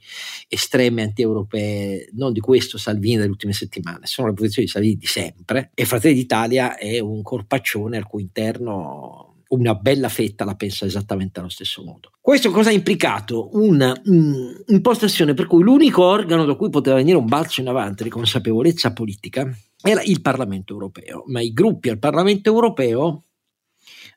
estreme 0.47 1.03
anti-europee, 1.03 2.09
non 2.13 2.33
di 2.33 2.39
questo 2.39 2.77
Salvini 2.77 3.15
delle 3.15 3.29
ultime 3.29 3.53
settimane, 3.53 4.05
sono 4.05 4.27
le 4.27 4.33
posizioni 4.33 4.67
di 4.67 4.73
Salvini 4.73 4.95
di 4.97 5.05
sempre 5.05 5.71
e 5.73 5.85
Fratelli 5.85 6.15
d'Italia 6.15 6.77
è 6.77 6.99
un 6.99 7.21
corpaccione 7.21 7.97
al 7.97 8.05
cui 8.05 8.21
interno 8.21 9.37
una 9.49 9.75
bella 9.75 10.09
fetta 10.09 10.43
la 10.43 10.55
pensa 10.55 10.85
esattamente 10.85 11.39
allo 11.39 11.47
stesso 11.47 11.81
modo. 11.83 12.11
Questo 12.19 12.51
cosa 12.51 12.69
ha 12.69 12.73
implicato? 12.73 13.49
Un'impostazione 13.53 15.33
per 15.33 15.47
cui 15.47 15.63
l'unico 15.63 16.03
organo 16.03 16.43
da 16.43 16.55
cui 16.55 16.69
poteva 16.69 16.97
venire 16.97 17.15
un 17.15 17.27
balzo 17.27 17.61
in 17.61 17.69
avanti 17.69 18.03
di 18.03 18.09
consapevolezza 18.09 18.91
politica 18.91 19.49
era 19.81 20.01
il 20.01 20.21
Parlamento 20.21 20.73
europeo, 20.73 21.23
ma 21.27 21.39
i 21.39 21.53
gruppi 21.53 21.89
al 21.89 21.99
Parlamento 21.99 22.49
europeo 22.49 23.26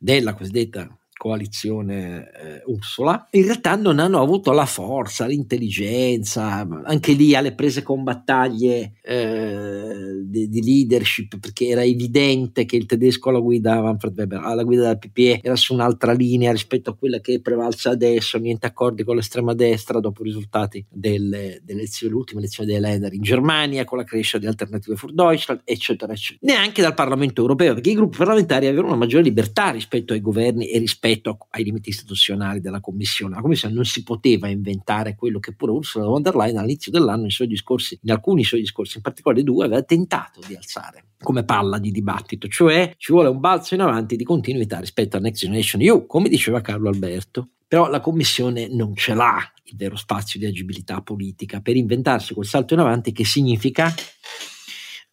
della 0.02 0.33
cosiddetta 0.33 1.00
coalizione 1.21 2.31
eh, 2.33 2.62
Ursula, 2.65 3.29
in 3.33 3.45
realtà 3.45 3.77
non 3.77 3.99
hanno 3.99 4.23
avuto 4.23 4.53
la 4.53 4.65
forza, 4.65 5.27
l'intelligenza, 5.27 6.67
anche 6.85 7.12
lì 7.12 7.35
alle 7.35 7.53
prese 7.53 7.83
con 7.83 8.03
battaglie 8.03 8.95
eh, 9.03 10.23
di, 10.25 10.49
di, 10.49 10.62
leadership, 10.62 11.39
perché 11.39 11.67
era 11.67 11.85
evidente 11.85 12.65
che 12.65 12.77
il 12.77 12.87
tedesco 12.87 13.29
alla 13.29 13.41
guida, 13.41 13.83
Manfred 13.83 14.17
Weber, 14.17 14.41
alla 14.43 14.62
guida 14.62 14.81
della 14.81 14.97
PPE 14.97 15.41
era 15.43 15.57
su 15.57 15.75
un'altra 15.75 16.12
linea 16.12 16.53
rispetto 16.53 16.89
a 16.89 16.97
quella 16.97 17.21
che 17.21 17.35
è 17.35 17.41
prevalsa 17.41 17.91
adesso, 17.91 18.39
niente 18.39 18.67
accordi 18.67 19.05
con 19.05 19.17
l'estrema 19.17 19.53
destra 19.53 20.00
dopo 20.00 20.23
i 20.23 20.25
risultati 20.25 20.83
delle, 20.89 21.61
delle 21.62 21.81
elezioni, 21.81 22.15
l'ultima 22.15 22.41
elezione 22.41 22.71
dei 22.71 22.81
Länder 22.81 23.12
in 23.12 23.21
Germania, 23.21 23.85
con 23.85 23.99
la 23.99 24.05
crescita 24.05 24.39
di 24.39 24.47
Alternative 24.47 24.97
für 24.97 25.12
Deutschland, 25.12 25.61
eccetera, 25.65 26.15
eccetera. 26.15 26.50
Neanche 26.50 26.81
dal 26.81 26.95
Parlamento 26.95 27.43
europeo, 27.43 27.75
perché 27.75 27.91
i 27.91 27.95
gruppi 27.95 28.17
parlamentari 28.17 28.69
avevano 28.69 28.89
una 28.89 28.97
maggiore 28.97 29.25
libertà 29.25 29.69
rispetto 29.69 30.15
ai 30.15 30.23
governi 30.23 30.71
e 30.71 30.79
rispetto 30.79 31.09
rispetto 31.11 31.38
ai 31.50 31.64
limiti 31.64 31.88
istituzionali 31.88 32.61
della 32.61 32.81
Commissione. 32.81 33.35
La 33.35 33.40
Commissione 33.40 33.75
non 33.75 33.85
si 33.85 34.02
poteva 34.02 34.49
inventare 34.49 35.17
quello 35.17 35.40
che 35.40 35.55
pure 35.55 35.73
Ursula 35.73 36.07
von 36.07 36.23
der 36.23 36.37
Leyen 36.37 36.59
all'inizio 36.59 36.93
dell'anno 36.93 37.26
discorsi, 37.26 37.99
in 38.02 38.11
alcuni 38.11 38.45
suoi 38.45 38.61
discorsi, 38.61 38.99
in 38.99 39.02
particolare 39.02 39.43
due, 39.43 39.64
aveva 39.64 39.83
tentato 39.83 40.40
di 40.47 40.55
alzare 40.55 41.05
come 41.21 41.45
palla 41.45 41.79
di 41.79 41.90
dibattito, 41.90 42.49
cioè 42.49 42.95
ci 42.97 43.12
vuole 43.12 43.29
un 43.29 43.40
balzo 43.40 43.75
in 43.75 43.81
avanti 43.81 44.17
di 44.17 44.25
continuità 44.25 44.79
rispetto 44.79 45.17
a 45.17 45.21
Next 45.21 45.40
Generation 45.40 45.83
EU, 45.83 46.07
come 46.07 46.29
diceva 46.29 46.61
Carlo 46.61 46.88
Alberto. 46.88 47.50
Però 47.71 47.88
la 47.88 48.00
Commissione 48.00 48.67
non 48.69 48.97
ce 48.97 49.14
l'ha 49.14 49.38
il 49.64 49.76
vero 49.76 49.95
spazio 49.95 50.40
di 50.40 50.47
agibilità 50.47 51.02
politica 51.02 51.61
per 51.61 51.76
inventarsi 51.76 52.35
quel 52.35 52.47
salto 52.47 52.75
in 52.75 52.81
avanti 52.81 53.12
che 53.12 53.25
significa 53.25 53.95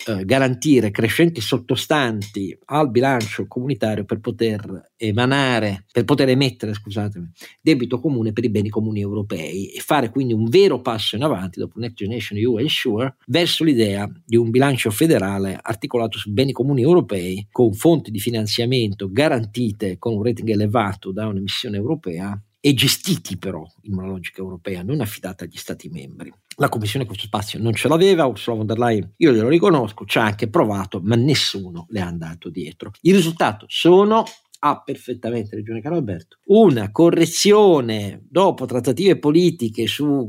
eh, 0.08 0.26
garantire 0.26 0.92
crescenti 0.92 1.42
sottostanti 1.42 2.58
al 2.66 2.90
bilancio 2.90 3.48
comunitario 3.48 4.06
per 4.06 4.20
poter 4.20 4.92
emanare, 4.96 5.86
per 5.92 6.06
poter 6.06 6.30
emettere, 6.30 6.74
scusatemi, 6.74 7.30
debito 7.62 8.00
comune 8.00 8.34
per 8.34 8.44
i 8.44 8.50
beni 8.50 8.70
comuni 8.70 9.00
europei 9.00 9.68
e 9.68 9.80
fare 9.80 10.10
quindi 10.10 10.34
un 10.34 10.50
vero 10.50 10.82
passo 10.82 11.16
in 11.16 11.24
avanti 11.24 11.60
dopo 11.60 11.80
Next 11.80 11.96
Generation 11.98 12.40
EU 12.40 12.60
e 12.60 12.70
Sure 12.70 13.16
verso 13.28 13.64
l'idea 13.64 14.10
di 14.26 14.36
un 14.36 14.50
bilancio 14.50 14.90
federale 14.92 15.58
articolato 15.62 16.18
su 16.18 16.32
beni 16.32 16.52
comuni 16.52 16.82
europei 16.82 17.48
con 17.52 17.74
fonti 17.74 18.12
di 18.12 18.20
finanziamento 18.20 19.10
garantite 19.12 19.98
con 19.98 20.14
un 20.14 20.24
rating 20.24 20.50
elevato 20.50 21.12
da 21.12 21.28
un'emissione 21.28 21.78
europea 21.78 22.40
e 22.60 22.74
gestiti 22.74 23.38
però 23.38 23.66
in 23.84 23.94
una 23.94 24.08
logica 24.08 24.42
europea, 24.42 24.84
non 24.84 25.02
affidata 25.02 25.44
agli 25.44 25.58
Stati 25.58 25.90
membri. 25.90 26.34
La 26.58 26.70
Commissione 26.70 27.06
questo 27.06 27.26
spazio 27.26 27.60
non 27.60 27.74
ce 27.74 27.88
l'aveva, 27.88 28.26
Ursula 28.26 28.58
von 28.58 28.66
der 28.66 28.80
Leyen, 28.80 29.14
io 29.18 29.32
glielo 29.32 29.48
riconosco, 29.48 30.06
ci 30.06 30.18
ha 30.18 30.24
anche 30.24 30.50
provato, 30.50 31.00
ma 31.04 31.16
nessuno 31.16 31.86
le 31.90 32.02
ha 32.02 32.08
andato 32.08 32.50
dietro. 32.50 32.92
Il 33.02 33.16
risultato 33.16 33.66
sono 33.70 34.24
ha 34.60 34.82
perfettamente 34.82 35.56
ragione 35.56 35.82
Carlo 35.82 35.98
Alberto, 35.98 36.40
una 36.46 36.92
correzione 36.92 38.24
dopo 38.28 38.66
trattative 38.66 39.20
politiche 39.20 39.86
su 39.86 40.28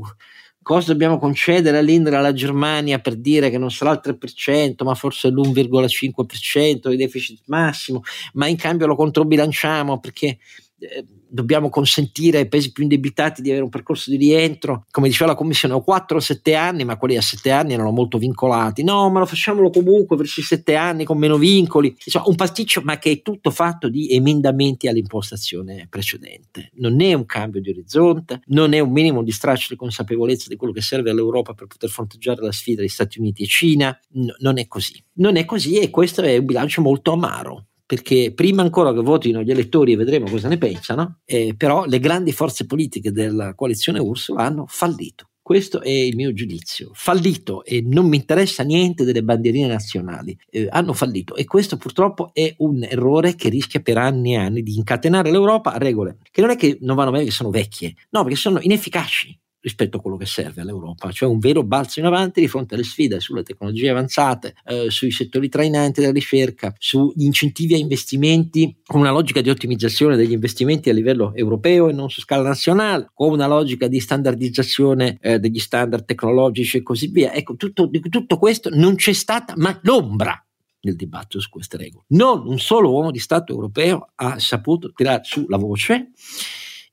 cosa 0.61 0.91
dobbiamo 0.91 1.17
concedere 1.17 1.79
all'Indra 1.79 2.19
alla 2.19 2.31
Germania 2.31 2.99
per 2.99 3.15
dire 3.15 3.49
che 3.49 3.57
non 3.57 3.71
sarà 3.71 3.91
il 3.91 4.01
3%, 4.03 4.83
ma 4.83 4.93
forse 4.93 5.29
l'1,5% 5.29 6.89
di 6.89 6.95
deficit 6.95 7.41
massimo, 7.47 8.01
ma 8.33 8.45
in 8.45 8.55
cambio 8.55 8.85
lo 8.85 8.95
controbilanciamo 8.95 9.99
perché 9.99 10.37
eh, 10.77 11.05
dobbiamo 11.29 11.69
consentire 11.69 12.39
ai 12.39 12.47
paesi 12.47 12.71
più 12.71 12.83
indebitati 12.83 13.41
di 13.41 13.49
avere 13.49 13.63
un 13.63 13.69
percorso 13.69 14.09
di 14.09 14.17
rientro. 14.17 14.85
Come 14.91 15.07
diceva 15.07 15.31
la 15.31 15.37
Commissione, 15.37 15.73
ho 15.73 15.81
4 15.81 16.17
o 16.17 16.19
7 16.19 16.55
anni, 16.55 16.83
ma 16.83 16.97
quelli 16.97 17.17
a 17.17 17.21
7 17.21 17.51
anni 17.51 17.73
erano 17.73 17.91
molto 17.91 18.17
vincolati. 18.17 18.83
No, 18.83 19.09
ma 19.09 19.19
lo 19.19 19.25
facciamolo 19.25 19.69
comunque 19.69 20.15
verso 20.17 20.39
i 20.39 20.43
7 20.43 20.75
anni 20.75 21.05
con 21.05 21.17
meno 21.17 21.37
vincoli. 21.37 21.95
Insomma, 22.03 22.27
un 22.27 22.35
pasticcio, 22.35 22.81
ma 22.83 22.97
che 22.97 23.11
è 23.11 23.21
tutto 23.21 23.51
fatto 23.51 23.89
di 23.89 24.09
emendamenti 24.13 24.87
all'impostazione 24.87 25.87
precedente. 25.89 26.71
Non 26.75 27.01
è 27.01 27.13
un 27.13 27.25
cambio 27.25 27.61
di 27.61 27.69
orizzonte, 27.69 28.41
non 28.47 28.73
è 28.73 28.79
un 28.79 28.91
minimo 28.91 29.23
di 29.23 29.31
straccio 29.31 29.67
di 29.69 29.75
consapevolezza 29.75 30.47
di 30.49 30.55
quello 30.55 30.73
che 30.73 30.81
serve 30.81 31.11
all'Europa 31.11 31.53
per 31.53 31.67
poter 31.67 31.89
fronteggiare 31.89 32.41
la 32.41 32.51
sfida 32.51 32.81
di 32.81 32.89
Stati 32.89 33.19
Uniti 33.19 33.43
e 33.43 33.47
Cina. 33.47 33.97
No, 34.11 34.35
non 34.39 34.57
è 34.57 34.67
così. 34.67 35.03
Non 35.13 35.35
è 35.35 35.45
così 35.45 35.77
e 35.79 35.89
questo 35.89 36.21
è 36.21 36.37
un 36.37 36.45
bilancio 36.45 36.81
molto 36.81 37.11
amaro 37.11 37.68
perché 37.89 38.33
prima 38.35 38.61
ancora 38.61 38.93
che 38.93 39.01
votino 39.01 39.41
gli 39.41 39.49
elettori 39.49 39.93
e 39.93 39.95
vedremo 39.95 40.29
cosa 40.29 40.47
ne 40.47 40.59
pensano, 40.59 41.21
eh, 41.25 41.55
però 41.57 41.85
le 41.85 41.97
grandi 41.97 42.31
forze 42.31 42.67
politiche 42.67 43.11
della 43.11 43.55
coalizione 43.55 43.97
Ursula 43.97 44.43
hanno 44.43 44.65
fallito 44.67 45.29
Questo 45.41 45.81
è 45.81 45.89
il 45.89 46.15
mio 46.15 46.31
giudizio. 46.31 46.91
Fallito 46.93 47.65
e 47.65 47.81
non 47.83 48.07
mi 48.07 48.17
interessa 48.17 48.61
niente 48.61 49.05
delle 49.05 49.23
bandierine 49.23 49.65
nazionali. 49.65 50.37
Eh, 50.51 50.67
hanno 50.69 50.93
fallito 50.93 51.35
e 51.35 51.45
questo 51.45 51.77
purtroppo 51.77 52.29
è 52.31 52.53
un 52.59 52.83
errore 52.83 53.33
che 53.33 53.49
rischia 53.49 53.79
per 53.79 53.97
anni 53.97 54.33
e 54.33 54.37
anni 54.37 54.61
di 54.61 54.75
incatenare 54.75 55.31
l'Europa 55.31 55.73
a 55.73 55.79
regole 55.79 56.17
che 56.29 56.41
non 56.41 56.51
è 56.51 56.55
che 56.57 56.77
non 56.81 56.95
vanno 56.95 57.09
bene, 57.09 57.23
che 57.23 57.31
sono 57.31 57.49
vecchie, 57.49 57.95
no, 58.11 58.21
perché 58.21 58.37
sono 58.37 58.59
inefficaci 58.61 59.35
rispetto 59.61 59.97
a 59.97 60.01
quello 60.01 60.17
che 60.17 60.25
serve 60.25 60.61
all'Europa, 60.61 61.11
cioè 61.11 61.29
un 61.29 61.39
vero 61.39 61.63
balzo 61.63 61.99
in 61.99 62.05
avanti 62.05 62.39
di 62.39 62.47
fronte 62.47 62.75
alle 62.75 62.83
sfide 62.83 63.19
sulle 63.19 63.43
tecnologie 63.43 63.89
avanzate, 63.89 64.55
eh, 64.65 64.89
sui 64.89 65.11
settori 65.11 65.49
trainanti 65.49 65.99
della 65.99 66.13
ricerca, 66.13 66.73
sugli 66.77 67.23
incentivi 67.23 67.73
a 67.73 67.77
investimenti 67.77 68.77
con 68.85 69.01
una 69.01 69.11
logica 69.11 69.41
di 69.41 69.49
ottimizzazione 69.49 70.15
degli 70.15 70.31
investimenti 70.31 70.89
a 70.89 70.93
livello 70.93 71.33
europeo 71.35 71.89
e 71.89 71.93
non 71.93 72.09
su 72.09 72.21
scala 72.21 72.43
nazionale, 72.43 73.09
con 73.13 73.31
una 73.31 73.47
logica 73.47 73.87
di 73.87 73.99
standardizzazione 73.99 75.17
eh, 75.21 75.39
degli 75.39 75.59
standard 75.59 76.05
tecnologici 76.05 76.77
e 76.77 76.83
così 76.83 77.07
via. 77.07 77.33
Ecco, 77.33 77.55
tutto, 77.55 77.89
tutto 78.09 78.37
questo 78.37 78.69
non 78.69 78.95
c'è 78.95 79.13
stata 79.13 79.53
ma 79.57 79.77
l'ombra 79.83 80.41
nel 80.81 80.95
dibattito 80.95 81.39
su 81.39 81.49
queste 81.49 81.77
regole. 81.77 82.05
Non 82.09 82.47
un 82.47 82.59
solo 82.59 82.91
uomo 82.91 83.11
di 83.11 83.19
Stato 83.19 83.51
europeo 83.51 84.11
ha 84.15 84.39
saputo 84.39 84.91
tirare 84.93 85.21
su 85.23 85.45
la 85.47 85.57
voce 85.57 86.11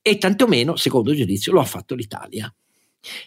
e 0.09 0.19
tantomeno, 0.19 0.77
secondo 0.77 1.11
il 1.11 1.17
giudizio, 1.17 1.51
lo 1.51 1.59
ha 1.59 1.65
fatto 1.65 1.97
l'Italia. 1.97 2.49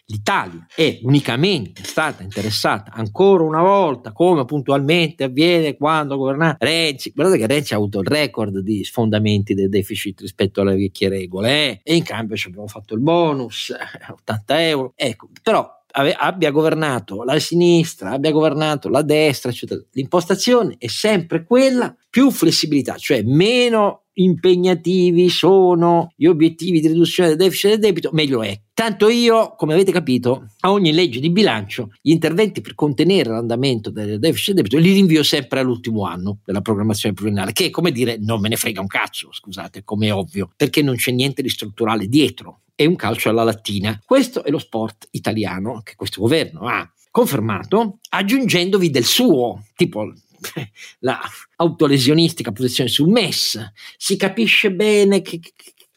L'Italia 0.05 0.65
è 0.73 0.99
unicamente 1.03 1.83
stata 1.83 2.23
interessata 2.23 2.93
ancora 2.93 3.43
una 3.43 3.61
volta, 3.61 4.13
come 4.13 4.45
puntualmente 4.45 5.25
avviene 5.25 5.75
quando 5.75 6.15
governa 6.15 6.55
Renzi. 6.57 7.11
Guardate 7.13 7.37
che 7.37 7.47
Renzi 7.47 7.73
ha 7.73 7.77
avuto 7.77 7.99
il 7.99 8.07
record 8.07 8.59
di 8.59 8.85
sfondamenti 8.85 9.53
del 9.53 9.67
deficit 9.67 10.21
rispetto 10.21 10.61
alle 10.61 10.77
vecchie 10.77 11.09
regole, 11.09 11.49
eh? 11.51 11.81
e 11.83 11.95
in 11.97 12.03
cambio 12.03 12.37
ci 12.37 12.47
abbiamo 12.47 12.67
fatto 12.67 12.93
il 12.93 13.01
bonus, 13.01 13.73
80 14.09 14.57
eh, 14.57 14.63
euro. 14.63 14.93
Ecco, 14.95 15.27
però 15.43 15.69
abbia 15.91 16.51
governato 16.51 17.23
la 17.23 17.39
sinistra, 17.39 18.11
abbia 18.11 18.31
governato 18.31 18.89
la 18.89 19.01
destra, 19.01 19.51
eccetera. 19.51 19.81
L'impostazione 19.91 20.75
è 20.77 20.87
sempre 20.87 21.43
quella, 21.43 21.95
più 22.09 22.31
flessibilità, 22.31 22.95
cioè 22.97 23.21
meno 23.23 24.03
impegnativi 24.13 25.29
sono 25.29 26.11
gli 26.15 26.25
obiettivi 26.25 26.81
di 26.81 26.87
riduzione 26.87 27.29
del 27.29 27.37
deficit 27.37 27.71
del 27.71 27.79
debito, 27.79 28.09
meglio 28.13 28.43
è. 28.43 28.59
Tanto 28.79 29.09
io, 29.09 29.55
come 29.57 29.73
avete 29.73 29.91
capito, 29.91 30.51
a 30.61 30.71
ogni 30.71 30.93
legge 30.93 31.19
di 31.19 31.29
bilancio 31.29 31.91
gli 32.01 32.11
interventi 32.11 32.61
per 32.61 32.75
contenere 32.75 33.29
l'andamento 33.29 33.89
del 33.89 34.19
deficit 34.19 34.55
debito 34.55 34.77
li 34.77 34.93
rinvio 34.93 35.21
sempre 35.21 35.59
all'ultimo 35.59 36.05
anno 36.05 36.39
della 36.45 36.61
programmazione 36.61 37.13
pluriennale, 37.13 37.51
che 37.51 37.65
è 37.65 37.69
come 37.71 37.91
dire 37.91 38.15
non 38.21 38.39
me 38.39 38.47
ne 38.47 38.55
frega 38.55 38.79
un 38.79 38.87
cazzo, 38.87 39.33
scusate, 39.33 39.83
come 39.83 40.07
è 40.07 40.13
ovvio, 40.13 40.49
perché 40.55 40.81
non 40.81 40.95
c'è 40.95 41.11
niente 41.11 41.41
di 41.41 41.49
strutturale 41.49 42.07
dietro. 42.07 42.61
È 42.73 42.85
un 42.85 42.95
calcio 42.95 43.27
alla 43.27 43.43
lattina. 43.43 43.99
Questo 44.05 44.45
è 44.45 44.49
lo 44.49 44.59
sport 44.59 45.09
italiano 45.11 45.81
che 45.83 45.95
questo 45.97 46.21
governo 46.21 46.61
ha 46.61 46.89
confermato, 47.11 47.97
aggiungendovi 48.11 48.89
del 48.89 49.03
suo, 49.03 49.61
tipo 49.75 50.13
la 50.99 51.19
autolesionistica 51.57 52.53
posizione 52.53 52.89
sul 52.89 53.09
MES, 53.09 53.73
si 53.97 54.15
capisce 54.15 54.71
bene 54.71 55.21
che, 55.21 55.41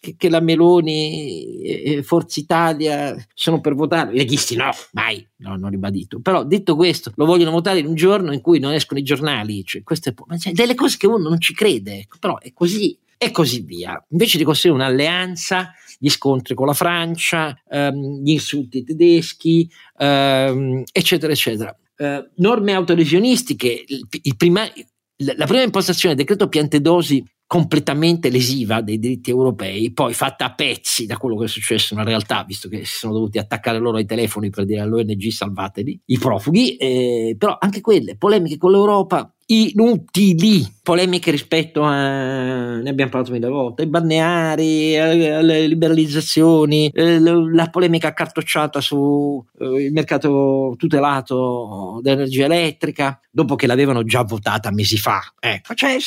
che, 0.03 0.17
che 0.17 0.29
la 0.29 0.41
Meloni 0.41 1.63
e 1.63 2.03
Forza 2.03 2.41
Italia 2.41 3.15
sono 3.33 3.61
per 3.61 3.77
votare, 3.77 4.13
i 4.13 4.17
leghisti 4.17 4.57
no, 4.57 4.71
mai, 4.93 5.25
no, 5.37 5.55
non 5.55 5.71
ribadito, 5.71 6.19
però 6.21 6.43
detto 6.43 6.75
questo 6.75 7.13
lo 7.15 7.25
vogliono 7.25 7.53
votare 7.53 7.79
in 7.79 7.87
un 7.87 7.95
giorno 7.95 8.33
in 8.33 8.41
cui 8.41 8.59
non 8.59 8.73
escono 8.73 8.99
i 8.99 9.05
giornali, 9.05 9.65
cioè, 9.65 9.85
queste, 9.85 10.13
cioè, 10.39 10.53
delle 10.53 10.75
cose 10.75 10.97
che 10.97 11.07
uno 11.07 11.29
non 11.29 11.39
ci 11.41 11.55
crede, 11.55 12.01
ecco, 12.01 12.17
però 12.19 12.39
è 12.41 12.53
così 12.53 12.99
e 13.17 13.31
così 13.31 13.61
via. 13.61 14.05
Invece 14.09 14.39
di 14.39 14.43
costruire 14.43 14.77
un'alleanza, 14.77 15.73
gli 16.01 16.09
scontri 16.09 16.57
con 16.57 16.67
la 16.67 16.73
Francia, 16.73 17.57
ehm, 17.69 18.25
gli 18.25 18.31
insulti 18.31 18.83
tedeschi, 18.83 19.71
ehm, 19.99 20.83
eccetera, 20.91 21.33
eccetera 21.33 21.77
eh, 22.03 22.31
norme 22.37 22.73
autolesionistiche, 22.73 23.85
il, 23.87 24.07
il 24.23 24.37
prima, 24.37 24.69
la 25.17 25.47
prima 25.47 25.63
impostazione 25.63 26.15
del 26.15 26.25
decreto 26.25 26.49
Piantedosi 26.49 27.25
completamente 27.53 28.31
lesiva 28.31 28.81
dei 28.81 28.99
diritti 28.99 29.29
europei, 29.29 29.93
poi 29.93 30.15
fatta 30.15 30.47
a 30.47 30.55
pezzi 30.55 31.05
da 31.05 31.19
quello 31.19 31.37
che 31.37 31.45
è 31.45 31.49
successo 31.49 31.95
nella 31.95 32.09
realtà, 32.09 32.45
visto 32.45 32.67
che 32.67 32.87
si 32.87 32.97
sono 32.97 33.13
dovuti 33.13 33.37
attaccare 33.37 33.79
loro 33.79 33.99
ai 33.99 34.07
telefoni 34.07 34.49
per 34.49 34.65
dire 34.65 34.81
all'ONG 34.81 35.29
salvateli, 35.29 36.01
i 36.07 36.19
profughi, 36.19 36.77
eh, 36.77 37.37
però 37.37 37.59
anche 37.61 37.83
quelle 37.83 38.17
polemiche 38.17 38.57
con 38.57 38.71
l'Europa 38.71 39.31
inutili, 39.49 40.67
polemiche 40.83 41.31
rispetto 41.31 41.83
a, 41.83 42.79
ne 42.79 42.89
abbiamo 42.89 43.11
parlato 43.11 43.33
mille 43.33 43.49
volte, 43.49 43.83
ai 43.83 43.89
balneari, 43.89 44.97
alle 44.97 45.67
liberalizzazioni, 45.67 46.89
eh, 46.89 47.21
la 47.21 47.69
polemica 47.69 48.15
cartocciata 48.15 48.81
sul 48.81 49.45
eh, 49.59 49.91
mercato 49.91 50.73
tutelato 50.79 51.99
dell'energia 52.01 52.47
elettrica, 52.47 53.21
dopo 53.31 53.57
che 53.57 53.67
l'avevano 53.67 54.05
già 54.05 54.23
votata 54.23 54.71
mesi 54.71 54.97
fa. 54.97 55.21
Ecco, 55.39 55.75
cioè 55.75 55.99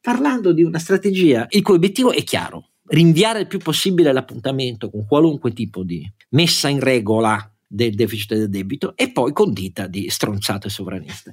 parlando 0.00 0.52
di 0.52 0.62
una 0.62 0.78
strategia 0.78 1.46
il 1.50 1.62
cui 1.62 1.74
obiettivo 1.74 2.12
è 2.12 2.22
chiaro, 2.22 2.70
rinviare 2.86 3.40
il 3.40 3.46
più 3.46 3.58
possibile 3.58 4.12
l'appuntamento 4.12 4.90
con 4.90 5.06
qualunque 5.06 5.52
tipo 5.52 5.82
di 5.82 6.10
messa 6.30 6.68
in 6.68 6.80
regola 6.80 7.52
del 7.66 7.94
deficit 7.94 8.34
del 8.34 8.48
debito 8.48 8.96
e 8.96 9.12
poi 9.12 9.32
condita 9.32 9.86
di 9.86 10.08
stronzate 10.08 10.68
sovraniste. 10.68 11.30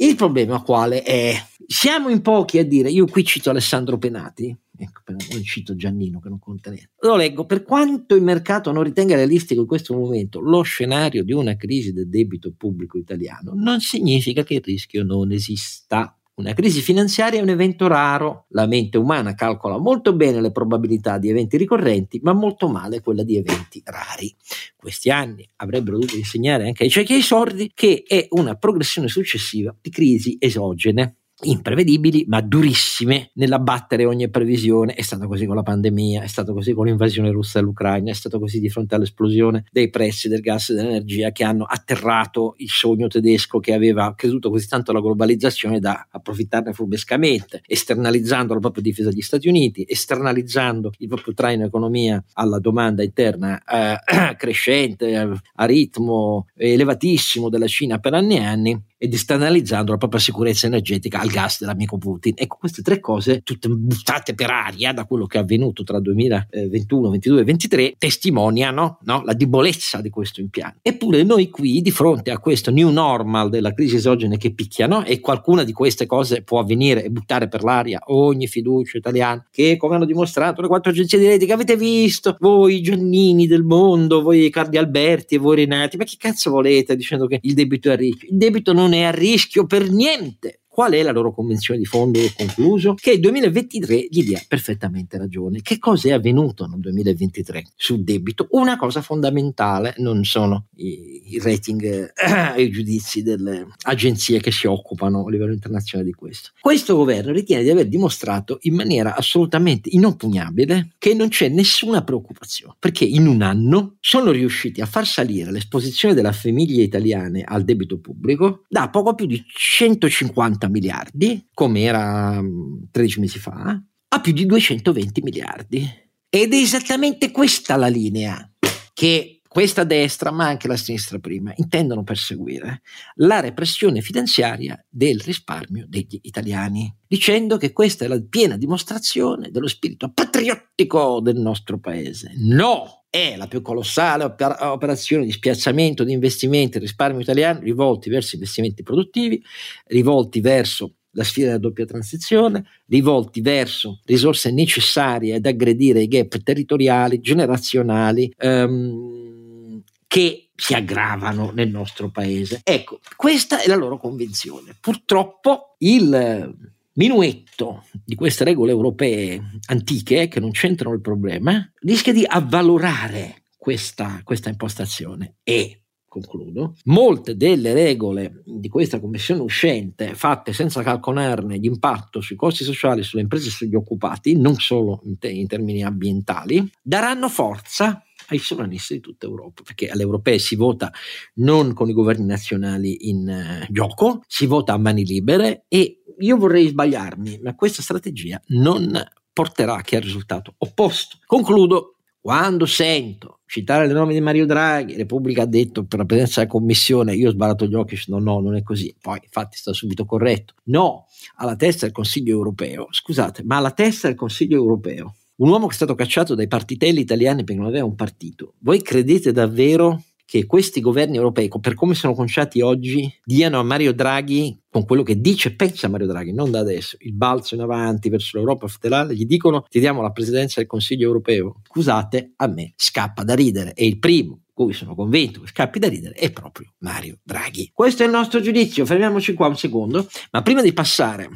Il 0.00 0.14
problema 0.14 0.62
quale 0.62 1.02
è? 1.02 1.34
Siamo 1.66 2.08
in 2.08 2.22
pochi 2.22 2.58
a 2.58 2.64
dire, 2.64 2.88
io 2.88 3.06
qui 3.06 3.24
cito 3.24 3.50
Alessandro 3.50 3.98
Penati, 3.98 4.56
ecco, 4.76 5.00
non 5.06 5.42
cito 5.42 5.74
Giannino 5.74 6.20
che 6.20 6.28
non 6.28 6.38
conta 6.38 6.70
niente. 6.70 6.92
Lo 7.00 7.16
leggo, 7.16 7.46
per 7.46 7.62
quanto 7.62 8.14
il 8.14 8.22
mercato 8.22 8.70
non 8.72 8.84
ritenga 8.84 9.16
realistico 9.16 9.60
in 9.60 9.66
questo 9.66 9.94
momento 9.94 10.40
lo 10.40 10.62
scenario 10.62 11.24
di 11.24 11.32
una 11.32 11.56
crisi 11.56 11.92
del 11.92 12.08
debito 12.08 12.52
pubblico 12.56 12.96
italiano, 12.96 13.52
non 13.54 13.80
significa 13.80 14.44
che 14.44 14.54
il 14.54 14.62
rischio 14.64 15.04
non 15.04 15.32
esista. 15.32 16.17
Una 16.38 16.54
crisi 16.54 16.82
finanziaria 16.82 17.40
è 17.40 17.42
un 17.42 17.48
evento 17.48 17.88
raro, 17.88 18.46
la 18.50 18.66
mente 18.66 18.96
umana 18.96 19.34
calcola 19.34 19.76
molto 19.76 20.14
bene 20.14 20.40
le 20.40 20.52
probabilità 20.52 21.18
di 21.18 21.28
eventi 21.28 21.56
ricorrenti, 21.56 22.20
ma 22.22 22.32
molto 22.32 22.68
male 22.68 23.00
quella 23.00 23.24
di 23.24 23.36
eventi 23.36 23.82
rari. 23.84 24.32
Questi 24.76 25.10
anni 25.10 25.44
avrebbero 25.56 25.98
dovuto 25.98 26.16
insegnare 26.16 26.64
anche 26.64 26.84
ai 26.84 26.90
ciechi 26.90 27.14
e 27.14 27.16
ai 27.16 27.22
sordi 27.22 27.72
che 27.74 28.04
è 28.06 28.28
una 28.30 28.54
progressione 28.54 29.08
successiva 29.08 29.74
di 29.80 29.90
crisi 29.90 30.36
esogene 30.38 31.16
imprevedibili 31.42 32.24
ma 32.26 32.40
durissime 32.40 33.30
nell'abbattere 33.34 34.04
ogni 34.04 34.28
previsione. 34.28 34.94
È 34.94 35.02
stato 35.02 35.26
così 35.26 35.46
con 35.46 35.56
la 35.56 35.62
pandemia, 35.62 36.22
è 36.22 36.26
stato 36.26 36.52
così 36.52 36.72
con 36.72 36.86
l'invasione 36.86 37.30
russa 37.30 37.60
dell'Ucraina, 37.60 38.10
è 38.10 38.14
stato 38.14 38.38
così 38.38 38.60
di 38.60 38.68
fronte 38.68 38.94
all'esplosione 38.94 39.64
dei 39.70 39.90
prezzi 39.90 40.28
del 40.28 40.40
gas 40.40 40.70
e 40.70 40.74
dell'energia 40.74 41.30
che 41.30 41.44
hanno 41.44 41.64
atterrato 41.64 42.54
il 42.58 42.68
sogno 42.68 43.06
tedesco 43.06 43.60
che 43.60 43.72
aveva 43.72 44.14
creduto 44.16 44.50
così 44.50 44.66
tanto 44.66 44.90
alla 44.90 45.00
globalizzazione 45.00 45.78
da 45.78 46.08
approfittarne 46.10 46.72
furbescamente, 46.72 47.62
esternalizzando 47.66 48.54
la 48.54 48.60
propria 48.60 48.82
difesa 48.82 49.10
agli 49.10 49.20
Stati 49.20 49.48
Uniti, 49.48 49.84
esternalizzando 49.86 50.92
il 50.98 51.08
proprio 51.08 51.34
traino 51.34 51.64
economia 51.64 52.22
alla 52.34 52.58
domanda 52.58 53.02
interna 53.02 53.62
eh, 53.62 54.34
crescente 54.36 55.16
a 55.16 55.64
ritmo 55.64 56.46
elevatissimo 56.54 57.48
della 57.48 57.66
Cina 57.66 57.98
per 57.98 58.14
anni 58.14 58.36
e 58.36 58.44
anni 58.44 58.82
ed 58.98 59.14
esternalizzando 59.14 59.92
la 59.92 59.96
propria 59.96 60.20
sicurezza 60.20 60.66
energetica 60.66 61.20
al 61.28 61.30
gas 61.30 61.60
dell'amico 61.60 61.98
Putin. 61.98 62.34
Ecco, 62.36 62.56
queste 62.58 62.82
tre 62.82 62.98
cose, 63.00 63.42
tutte 63.42 63.68
buttate 63.68 64.34
per 64.34 64.50
aria 64.50 64.92
da 64.92 65.04
quello 65.04 65.26
che 65.26 65.38
è 65.38 65.40
avvenuto 65.42 65.84
tra 65.84 66.00
2021, 66.00 67.00
2022 67.00 67.40
e 67.40 67.44
2023, 67.44 67.94
testimoniano 67.98 68.98
no, 69.02 69.22
la 69.24 69.34
debolezza 69.34 70.00
di 70.00 70.08
questo 70.08 70.40
impianto. 70.40 70.78
Eppure 70.82 71.22
noi 71.22 71.50
qui, 71.50 71.80
di 71.82 71.90
fronte 71.90 72.30
a 72.30 72.38
questo 72.38 72.70
new 72.70 72.90
normal 72.90 73.50
della 73.50 73.72
crisi 73.72 73.96
esogene 73.96 74.38
che 74.38 74.52
picchiano, 74.52 75.04
e 75.04 75.20
qualcuna 75.20 75.64
di 75.64 75.72
queste 75.72 76.06
cose 76.06 76.42
può 76.42 76.60
avvenire 76.60 77.04
e 77.04 77.10
buttare 77.10 77.48
per 77.48 77.62
l'aria 77.62 78.00
ogni 78.06 78.46
fiducia 78.46 78.98
italiana, 78.98 79.46
che 79.50 79.76
come 79.76 79.96
hanno 79.96 80.06
dimostrato 80.06 80.62
le 80.62 80.68
quattro 80.68 80.90
agenzie 80.90 81.36
di 81.36 81.46
che 81.46 81.52
avete 81.52 81.76
visto, 81.76 82.36
voi 82.40 82.80
Giannini 82.80 83.46
del 83.46 83.62
mondo, 83.62 84.22
voi 84.22 84.50
Cardi 84.50 84.76
Alberti 84.76 85.34
e 85.34 85.38
voi 85.38 85.56
Renati, 85.56 85.96
ma 85.96 86.04
che 86.04 86.16
cazzo 86.18 86.50
volete 86.50 86.96
dicendo 86.96 87.26
che 87.26 87.38
il 87.42 87.54
debito 87.54 87.90
è 87.90 87.96
ricco? 87.96 88.26
Il 88.26 88.36
debito 88.36 88.72
non 88.72 88.92
è 88.92 89.02
a 89.02 89.10
rischio 89.10 89.66
per 89.66 89.90
niente 89.90 90.60
Qual 90.78 90.92
è 90.92 91.02
la 91.02 91.10
loro 91.10 91.32
convenzione 91.32 91.80
di 91.80 91.86
fondo? 91.86 92.20
Concluso 92.36 92.94
che 92.94 93.10
il 93.10 93.18
2023 93.18 94.06
gli 94.08 94.22
dia 94.22 94.40
perfettamente 94.46 95.18
ragione. 95.18 95.60
Che 95.60 95.80
cosa 95.80 96.10
è 96.10 96.12
avvenuto 96.12 96.66
nel 96.68 96.78
2023 96.78 97.64
sul 97.74 98.04
debito? 98.04 98.46
Una 98.50 98.76
cosa 98.76 99.02
fondamentale 99.02 99.94
non 99.96 100.22
sono 100.22 100.68
i, 100.76 101.34
i 101.34 101.40
rating 101.40 101.82
eh, 101.82 102.12
e 102.54 102.62
i 102.62 102.70
giudizi 102.70 103.24
delle 103.24 103.66
agenzie 103.86 104.38
che 104.38 104.52
si 104.52 104.68
occupano 104.68 105.26
a 105.26 105.30
livello 105.30 105.52
internazionale 105.52 106.10
di 106.10 106.14
questo. 106.14 106.50
Questo 106.60 106.94
governo 106.94 107.32
ritiene 107.32 107.64
di 107.64 107.70
aver 107.70 107.88
dimostrato 107.88 108.58
in 108.60 108.76
maniera 108.76 109.16
assolutamente 109.16 109.88
inoppugnabile 109.90 110.90
che 110.98 111.12
non 111.12 111.26
c'è 111.26 111.48
nessuna 111.48 112.04
preoccupazione, 112.04 112.76
perché 112.78 113.04
in 113.04 113.26
un 113.26 113.42
anno 113.42 113.96
sono 113.98 114.30
riusciti 114.30 114.80
a 114.80 114.86
far 114.86 115.08
salire 115.08 115.50
l'esposizione 115.50 116.14
delle 116.14 116.32
famiglie 116.32 116.84
italiane 116.84 117.42
al 117.44 117.64
debito 117.64 117.98
pubblico 117.98 118.62
da 118.68 118.88
poco 118.90 119.16
più 119.16 119.26
di 119.26 119.44
150 119.44 120.66
miliardi, 120.68 121.48
come 121.52 121.82
era 121.82 122.42
13 122.90 123.18
mm, 123.18 123.22
mesi 123.22 123.38
fa, 123.38 123.82
a 124.08 124.20
più 124.20 124.32
di 124.32 124.46
220 124.46 125.22
miliardi. 125.22 126.06
Ed 126.30 126.52
è 126.52 126.56
esattamente 126.56 127.30
questa 127.30 127.76
la 127.76 127.88
linea 127.88 128.50
che 128.92 129.38
questa 129.48 129.82
destra, 129.82 130.30
ma 130.30 130.46
anche 130.46 130.68
la 130.68 130.76
sinistra 130.76 131.18
prima, 131.18 131.52
intendono 131.56 132.04
perseguire 132.04 132.82
la 133.14 133.40
repressione 133.40 134.02
finanziaria 134.02 134.78
del 134.88 135.20
risparmio 135.20 135.86
degli 135.88 136.18
italiani, 136.22 136.94
dicendo 137.06 137.56
che 137.56 137.72
questa 137.72 138.04
è 138.04 138.08
la 138.08 138.22
piena 138.28 138.58
dimostrazione 138.58 139.50
dello 139.50 139.66
spirito 139.66 140.12
patriottico 140.12 141.20
del 141.20 141.38
nostro 141.38 141.78
paese. 141.78 142.32
No! 142.36 142.97
È 143.10 143.36
la 143.36 143.46
più 143.46 143.62
colossale 143.62 144.24
oper- 144.24 144.60
operazione 144.60 145.24
di 145.24 145.32
spiazzamento 145.32 146.04
di 146.04 146.12
investimenti 146.12 146.76
e 146.76 146.80
risparmio 146.80 147.20
italiano 147.20 147.60
rivolti 147.60 148.10
verso 148.10 148.34
investimenti 148.34 148.82
produttivi, 148.82 149.42
rivolti 149.86 150.40
verso 150.40 150.92
la 151.12 151.24
sfida 151.24 151.46
della 151.46 151.58
doppia 151.58 151.86
transizione, 151.86 152.64
rivolti 152.86 153.40
verso 153.40 154.00
risorse 154.04 154.52
necessarie 154.52 155.36
ad 155.36 155.46
aggredire 155.46 156.02
i 156.02 156.08
gap 156.08 156.42
territoriali, 156.42 157.20
generazionali, 157.20 158.32
ehm, 158.36 159.82
che 160.06 160.48
si 160.54 160.74
aggravano 160.74 161.50
nel 161.50 161.70
nostro 161.70 162.10
paese. 162.10 162.60
Ecco, 162.62 163.00
questa 163.16 163.62
è 163.62 163.68
la 163.68 163.76
loro 163.76 163.98
convinzione. 163.98 164.74
Purtroppo 164.78 165.76
il 165.78 166.74
minuetto 166.98 167.84
di 168.04 168.14
queste 168.14 168.44
regole 168.44 168.72
europee 168.72 169.40
antiche, 169.66 170.28
che 170.28 170.40
non 170.40 170.50
c'entrano 170.50 170.94
il 170.94 171.00
problema, 171.00 171.66
rischia 171.80 172.12
di 172.12 172.24
avvalorare 172.26 173.44
questa, 173.56 174.20
questa 174.24 174.50
impostazione. 174.50 175.36
E 175.42 175.84
concludo, 176.08 176.74
molte 176.84 177.36
delle 177.36 177.72
regole 177.72 178.42
di 178.44 178.68
questa 178.68 178.98
commissione 178.98 179.42
uscente, 179.42 180.14
fatte 180.14 180.52
senza 180.52 180.82
calcolarne 180.82 181.58
l'impatto 181.58 182.20
sui 182.20 182.34
costi 182.34 182.64
sociali, 182.64 183.02
sulle 183.02 183.22
imprese 183.22 183.48
e 183.48 183.52
sugli 183.52 183.74
occupati, 183.74 184.36
non 184.36 184.54
solo 184.56 185.00
in, 185.04 185.18
te- 185.18 185.30
in 185.30 185.46
termini 185.46 185.84
ambientali, 185.84 186.68
daranno 186.82 187.28
forza 187.28 188.02
ai 188.30 188.38
sovranisti 188.38 188.94
di 188.94 189.00
tutta 189.00 189.26
Europa, 189.26 189.62
perché 189.62 189.88
alle 189.88 190.02
europee 190.02 190.38
si 190.38 190.56
vota 190.56 190.92
non 191.34 191.72
con 191.72 191.88
i 191.88 191.92
governi 191.92 192.26
nazionali 192.26 193.08
in 193.08 193.28
uh, 193.28 193.72
gioco, 193.72 194.22
si 194.26 194.46
vota 194.46 194.72
a 194.72 194.78
mani 194.78 195.04
libere 195.04 195.64
e 195.68 195.97
io 196.18 196.36
vorrei 196.36 196.68
sbagliarmi, 196.68 197.40
ma 197.42 197.54
questa 197.54 197.82
strategia 197.82 198.40
non 198.48 199.00
porterà 199.32 199.80
che 199.82 199.96
al 199.96 200.02
risultato 200.02 200.54
opposto. 200.58 201.18
Concludo 201.26 201.94
quando 202.20 202.66
sento 202.66 203.40
citare 203.46 203.86
le 203.86 203.92
nome 203.94 204.12
di 204.12 204.20
Mario 204.20 204.44
Draghi, 204.44 204.96
Repubblica 204.96 205.42
ha 205.42 205.46
detto 205.46 205.84
per 205.84 206.00
la 206.00 206.04
presenza 206.04 206.40
della 206.40 206.52
commissione, 206.52 207.14
io 207.14 207.28
ho 207.28 207.32
sbarato 207.32 207.64
gli 207.64 207.74
occhi, 207.74 207.98
no, 208.08 208.18
no, 208.18 208.40
non 208.40 208.56
è 208.56 208.62
così. 208.62 208.94
Poi, 209.00 209.18
infatti, 209.22 209.56
sta 209.56 209.72
subito 209.72 210.04
corretto. 210.04 210.54
No, 210.64 211.06
alla 211.36 211.56
testa 211.56 211.86
del 211.86 211.94
Consiglio 211.94 212.32
europeo. 212.32 212.88
Scusate, 212.90 213.42
ma 213.44 213.56
alla 213.56 213.70
testa 213.70 214.08
del 214.08 214.16
Consiglio 214.16 214.56
europeo, 214.56 215.14
un 215.36 215.48
uomo 215.48 215.66
che 215.66 215.72
è 215.72 215.76
stato 215.76 215.94
cacciato 215.94 216.34
dai 216.34 216.48
partitelli 216.48 217.00
italiani 217.00 217.44
perché 217.44 217.60
non 217.60 217.70
aveva 217.70 217.86
un 217.86 217.94
partito. 217.94 218.54
Voi 218.58 218.82
credete 218.82 219.32
davvero 219.32 220.02
che 220.28 220.44
questi 220.44 220.82
governi 220.82 221.16
europei, 221.16 221.48
per 221.58 221.72
come 221.72 221.94
sono 221.94 222.12
conciati 222.12 222.60
oggi, 222.60 223.10
diano 223.24 223.60
a 223.60 223.62
Mario 223.62 223.94
Draghi, 223.94 224.60
con 224.68 224.84
quello 224.84 225.02
che 225.02 225.18
dice, 225.22 225.56
pensa 225.56 225.88
Mario 225.88 226.06
Draghi, 226.06 226.34
non 226.34 226.50
da 226.50 226.58
adesso, 226.58 226.98
il 227.00 227.14
balzo 227.14 227.54
in 227.54 227.62
avanti 227.62 228.10
verso 228.10 228.36
l'Europa 228.36 228.66
federale, 228.66 229.14
gli 229.14 229.24
dicono 229.24 229.64
ti 229.66 229.80
diamo 229.80 230.02
la 230.02 230.10
presidenza 230.10 230.60
del 230.60 230.68
Consiglio 230.68 231.06
europeo. 231.06 231.62
Scusate, 231.66 232.32
a 232.36 232.46
me 232.46 232.74
scappa 232.76 233.24
da 233.24 233.34
ridere. 233.34 233.72
E 233.72 233.86
il 233.86 233.98
primo 233.98 234.42
cui 234.52 234.74
sono 234.74 234.94
convinto 234.94 235.40
che 235.40 235.46
scappi 235.46 235.78
da 235.78 235.88
ridere 235.88 236.12
è 236.12 236.30
proprio 236.30 236.74
Mario 236.80 237.20
Draghi. 237.22 237.70
Questo 237.72 238.02
è 238.02 238.06
il 238.06 238.12
nostro 238.12 238.42
giudizio, 238.42 238.84
fermiamoci 238.84 239.32
qua 239.32 239.46
un 239.46 239.56
secondo, 239.56 240.06
ma 240.32 240.42
prima 240.42 240.60
di 240.60 240.74
passare 240.74 241.30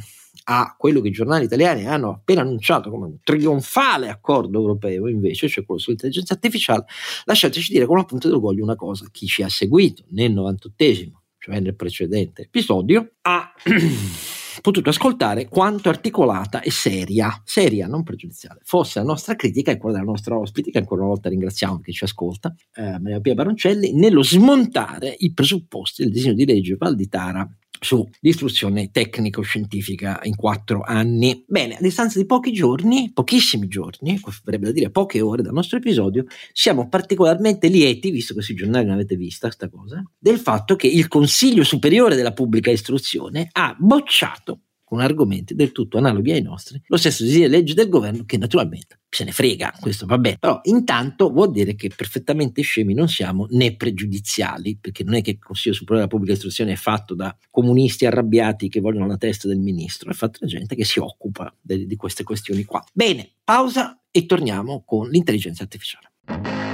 a 0.44 0.74
quello 0.76 1.00
che 1.00 1.08
i 1.08 1.12
giornali 1.12 1.44
italiani 1.44 1.86
hanno 1.86 2.10
appena 2.10 2.40
annunciato 2.40 2.90
come 2.90 3.06
un 3.06 3.16
trionfale 3.22 4.08
accordo 4.08 4.58
europeo, 4.58 5.08
invece, 5.08 5.48
cioè 5.48 5.64
quello 5.64 5.80
sull'intelligenza 5.80 6.34
artificiale, 6.34 6.84
lasciateci 7.24 7.72
dire 7.72 7.86
con 7.86 7.96
la 7.96 8.04
punta 8.04 8.28
d'orgoglio 8.28 8.62
una 8.62 8.76
cosa, 8.76 9.06
chi 9.10 9.26
ci 9.26 9.42
ha 9.42 9.48
seguito 9.48 10.04
nel 10.10 10.32
98esimo, 10.32 11.20
cioè 11.38 11.60
nel 11.60 11.76
precedente 11.76 12.42
episodio, 12.42 13.12
ha 13.22 13.52
potuto 14.60 14.90
ascoltare 14.90 15.48
quanto 15.48 15.88
articolata 15.88 16.60
e 16.60 16.70
seria, 16.70 17.40
seria, 17.44 17.86
non 17.86 18.02
pregiudiziale, 18.02 18.60
fosse 18.64 18.98
la 18.98 19.04
nostra 19.04 19.34
critica 19.36 19.70
e 19.70 19.76
quella 19.76 19.98
della 19.98 20.10
nostra 20.10 20.36
ospite, 20.36 20.70
che 20.70 20.78
ancora 20.78 21.02
una 21.02 21.10
volta 21.10 21.28
ringraziamo 21.28 21.80
che 21.80 21.92
ci 21.92 22.04
ascolta, 22.04 22.54
eh, 22.74 22.98
Maria 22.98 23.20
Pia 23.20 23.34
Baroncelli, 23.34 23.92
nello 23.92 24.22
smontare 24.22 25.14
i 25.18 25.32
presupposti 25.32 26.02
del 26.02 26.12
disegno 26.12 26.34
di 26.34 26.46
legge 26.46 26.76
Valditara 26.76 27.48
su 27.80 28.08
istruzione 28.20 28.90
tecnico-scientifica 28.90 30.20
in 30.24 30.36
quattro 30.36 30.82
anni. 30.82 31.44
Bene, 31.46 31.76
a 31.76 31.80
distanza 31.80 32.18
di 32.18 32.26
pochi 32.26 32.52
giorni, 32.52 33.10
pochissimi 33.12 33.68
giorni, 33.68 34.20
vorrebbe 34.44 34.72
dire 34.72 34.90
poche 34.90 35.20
ore 35.20 35.42
dal 35.42 35.52
nostro 35.52 35.78
episodio, 35.78 36.24
siamo 36.52 36.88
particolarmente 36.88 37.68
lieti, 37.68 38.10
visto 38.10 38.34
che 38.34 38.42
sui 38.42 38.54
giornali 38.54 38.84
non 38.84 38.94
avete 38.94 39.16
vista 39.16 39.46
questa 39.46 39.68
cosa, 39.68 40.02
del 40.18 40.38
fatto 40.38 40.76
che 40.76 40.86
il 40.86 41.08
Consiglio 41.08 41.64
Superiore 41.64 42.14
della 42.14 42.32
Pubblica 42.32 42.70
Istruzione 42.70 43.48
ha 43.52 43.74
bocciato 43.78 44.60
con 44.92 45.00
argomenti 45.00 45.54
del 45.54 45.72
tutto 45.72 45.96
analoghi 45.96 46.32
ai 46.32 46.42
nostri, 46.42 46.78
lo 46.88 46.98
stesso 46.98 47.24
disegno 47.24 47.46
di 47.46 47.52
legge 47.52 47.72
del 47.72 47.88
governo 47.88 48.24
che 48.26 48.36
naturalmente 48.36 49.00
se 49.08 49.24
ne 49.24 49.32
frega, 49.32 49.72
questo 49.80 50.04
va 50.04 50.18
bene, 50.18 50.36
però 50.38 50.60
intanto 50.64 51.30
vuol 51.30 51.50
dire 51.50 51.74
che 51.74 51.88
perfettamente 51.88 52.60
scemi 52.60 52.92
non 52.92 53.08
siamo 53.08 53.46
né 53.52 53.74
pregiudiziali, 53.74 54.76
perché 54.78 55.02
non 55.02 55.14
è 55.14 55.22
che 55.22 55.30
il 55.30 55.38
Consiglio 55.38 55.74
Superiore 55.74 56.06
della 56.06 56.14
Pubblica 56.14 56.34
Istruzione 56.34 56.72
è 56.72 56.76
fatto 56.76 57.14
da 57.14 57.34
comunisti 57.50 58.04
arrabbiati 58.04 58.68
che 58.68 58.80
vogliono 58.80 59.06
la 59.06 59.16
testa 59.16 59.48
del 59.48 59.60
ministro, 59.60 60.10
è 60.10 60.14
fatto 60.14 60.40
da 60.42 60.46
gente 60.46 60.74
che 60.74 60.84
si 60.84 60.98
occupa 60.98 61.54
de- 61.58 61.86
di 61.86 61.96
queste 61.96 62.22
questioni 62.22 62.64
qua. 62.64 62.84
Bene, 62.92 63.30
pausa 63.42 63.98
e 64.10 64.26
torniamo 64.26 64.82
con 64.84 65.08
l'intelligenza 65.08 65.62
artificiale. 65.62 66.71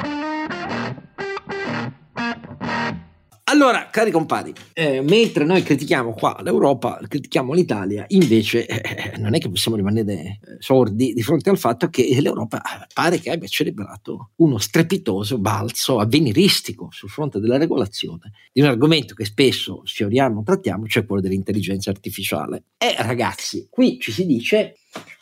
Allora, 3.60 3.88
cari 3.90 4.12
compari, 4.12 4.52
eh, 4.72 5.02
mentre 5.02 5.44
noi 5.44 5.64
critichiamo 5.64 6.12
qua 6.12 6.38
l'Europa, 6.44 7.00
critichiamo 7.08 7.54
l'Italia, 7.54 8.04
invece 8.10 8.64
eh, 8.66 9.18
non 9.18 9.34
è 9.34 9.40
che 9.40 9.48
possiamo 9.48 9.76
rimanere 9.76 10.12
eh, 10.12 10.38
sordi 10.60 11.12
di 11.12 11.22
fronte 11.24 11.50
al 11.50 11.58
fatto 11.58 11.90
che 11.90 12.06
l'Europa 12.20 12.62
pare 12.94 13.18
che 13.18 13.32
abbia 13.32 13.48
celebrato 13.48 14.30
uno 14.36 14.58
strepitoso 14.58 15.38
balzo 15.38 15.98
avveniristico 15.98 16.86
sul 16.92 17.08
fronte 17.08 17.40
della 17.40 17.58
regolazione 17.58 18.30
di 18.52 18.60
un 18.60 18.68
argomento 18.68 19.14
che 19.14 19.24
spesso 19.24 19.82
sfioriamo, 19.84 20.44
trattiamo, 20.44 20.86
cioè 20.86 21.04
quello 21.04 21.20
dell'intelligenza 21.20 21.90
artificiale. 21.90 22.62
E 22.78 22.94
ragazzi, 22.98 23.66
qui 23.68 23.98
ci 23.98 24.12
si 24.12 24.24
dice 24.24 24.76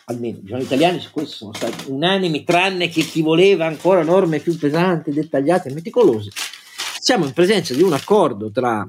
almeno 0.08 0.36
i 0.36 0.42
giornali 0.42 0.64
italiani 0.64 1.00
su 1.00 1.10
questo 1.10 1.36
sono 1.36 1.54
stati 1.54 1.90
unanimi, 1.90 2.44
tranne 2.44 2.90
che 2.90 3.00
chi 3.00 3.22
voleva 3.22 3.64
ancora 3.64 4.02
norme 4.02 4.40
più 4.40 4.58
pesanti, 4.58 5.10
dettagliate 5.10 5.70
e 5.70 5.72
meticolose 5.72 6.30
siamo 7.06 7.24
in 7.24 7.32
presenza 7.32 7.72
di 7.72 7.82
un 7.82 7.92
accordo 7.92 8.50
tra, 8.50 8.84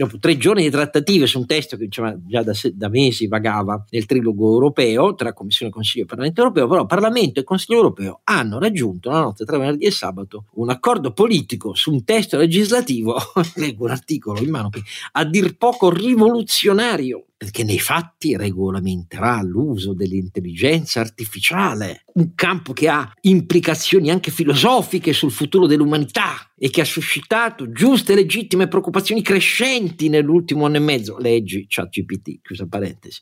dopo 0.00 0.18
tre 0.18 0.38
giorni 0.38 0.62
di 0.62 0.70
trattative 0.70 1.26
su 1.26 1.38
un 1.38 1.46
testo 1.46 1.76
che 1.76 1.84
diciamo, 1.84 2.22
già 2.26 2.42
da, 2.42 2.52
da, 2.72 2.88
mesi 2.88 3.26
vagava 3.26 3.84
nel 3.90 4.06
trilogo 4.06 4.50
europeo 4.50 5.14
tra 5.14 5.34
Commissione, 5.34 5.70
Consiglio 5.70 6.04
e 6.04 6.06
Parlamento 6.06 6.40
europeo, 6.40 6.66
però 6.66 6.86
Parlamento 6.86 7.40
e 7.40 7.44
Consiglio 7.44 7.80
europeo 7.80 8.20
hanno 8.24 8.58
raggiunto 8.58 9.10
la 9.10 9.20
notte 9.20 9.44
tra 9.44 9.58
venerdì 9.58 9.84
e 9.84 9.90
sabato 9.90 10.46
un 10.54 10.70
accordo 10.70 11.12
politico 11.12 11.74
su 11.74 11.92
un 11.92 12.02
testo 12.04 12.38
legislativo, 12.38 13.14
leggo 13.56 13.84
un 13.84 13.90
articolo 13.90 14.40
in 14.40 14.48
mano, 14.48 14.70
a 15.12 15.24
dir 15.26 15.58
poco 15.58 15.90
rivoluzionario 15.90 17.26
perché 17.40 17.64
nei 17.64 17.78
fatti 17.78 18.36
regolamenterà 18.36 19.40
l'uso 19.40 19.94
dell'intelligenza 19.94 21.00
artificiale, 21.00 22.04
un 22.16 22.34
campo 22.34 22.74
che 22.74 22.86
ha 22.90 23.10
implicazioni 23.22 24.10
anche 24.10 24.30
filosofiche 24.30 25.14
sul 25.14 25.30
futuro 25.30 25.66
dell'umanità 25.66 26.50
e 26.58 26.68
che 26.68 26.82
ha 26.82 26.84
suscitato 26.84 27.72
giuste 27.72 28.12
e 28.12 28.16
legittime 28.16 28.68
preoccupazioni 28.68 29.22
crescenti 29.22 29.89
nell'ultimo 30.08 30.66
anno 30.66 30.76
e 30.76 30.80
mezzo. 30.80 31.18
Leggi 31.18 31.66
ChatGPT, 31.68 32.40
chiusa 32.42 32.66
parentesi. 32.66 33.20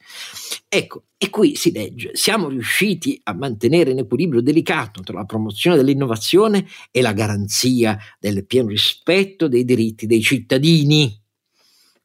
Ecco, 0.69 1.05
e 1.17 1.31
qui 1.31 1.55
si 1.57 1.73
legge, 1.73 2.11
siamo 2.15 2.49
riusciti 2.49 3.21
a 3.25 3.35
mantenere 3.35 3.91
in 3.91 3.99
equilibrio 3.99 4.41
delicato 4.41 5.03
tra 5.03 5.19
la 5.19 5.25
promozione 5.25 5.77
dell'innovazione 5.77 6.67
e 6.91 7.01
la 7.01 7.13
garanzia 7.13 7.99
del 8.21 8.47
pieno 8.47 8.69
rispetto 8.69 9.49
dei 9.49 9.65
diritti 9.65 10.07
dei 10.07 10.21
cittadini 10.21 11.27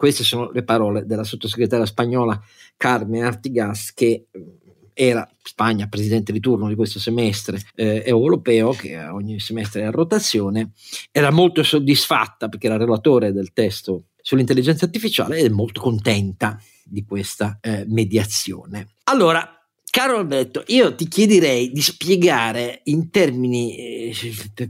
queste 0.04 0.26
sono 0.26 0.52
le 0.52 0.63
parole 0.63 1.06
della 1.06 1.23
sottosegretaria 1.23 1.86
spagnola 1.86 2.38
Carmen 2.76 3.23
Artigas 3.23 3.93
che 3.93 4.28
eh, 4.30 4.58
era 4.93 5.26
Spagna 5.41 5.88
presidente 5.88 6.32
di 6.32 6.39
turno 6.39 6.67
di 6.67 6.76
questo 6.76 6.99
semestre 6.99 7.60
eh, 7.76 8.04
europeo, 8.06 8.71
che 8.71 8.97
ogni 8.97 9.39
semestre 9.39 9.82
è 9.82 9.86
a 9.86 9.91
rotazione, 9.91 10.71
era 11.12 11.32
molto 11.32 11.63
soddisfatta 11.63 12.49
perché 12.49 12.67
era 12.67 12.78
relatore 12.78 13.32
del 13.32 13.54
testo 13.54 14.08
sull'intelligenza 14.23 14.86
artificiale 14.86 15.38
ed 15.38 15.45
è 15.45 15.49
molto 15.49 15.81
contenta 15.81 16.57
di 16.86 17.03
questa 17.03 17.59
eh, 17.62 17.83
mediazione. 17.88 18.93
Allora, 19.03 19.47
Caro 19.93 20.17
Alberto, 20.17 20.63
io 20.67 20.95
ti 20.95 21.07
chiederei 21.07 21.71
di 21.71 21.81
spiegare 21.81 22.81
in 22.86 23.12
termini 23.12 23.75
eh, 23.77 24.15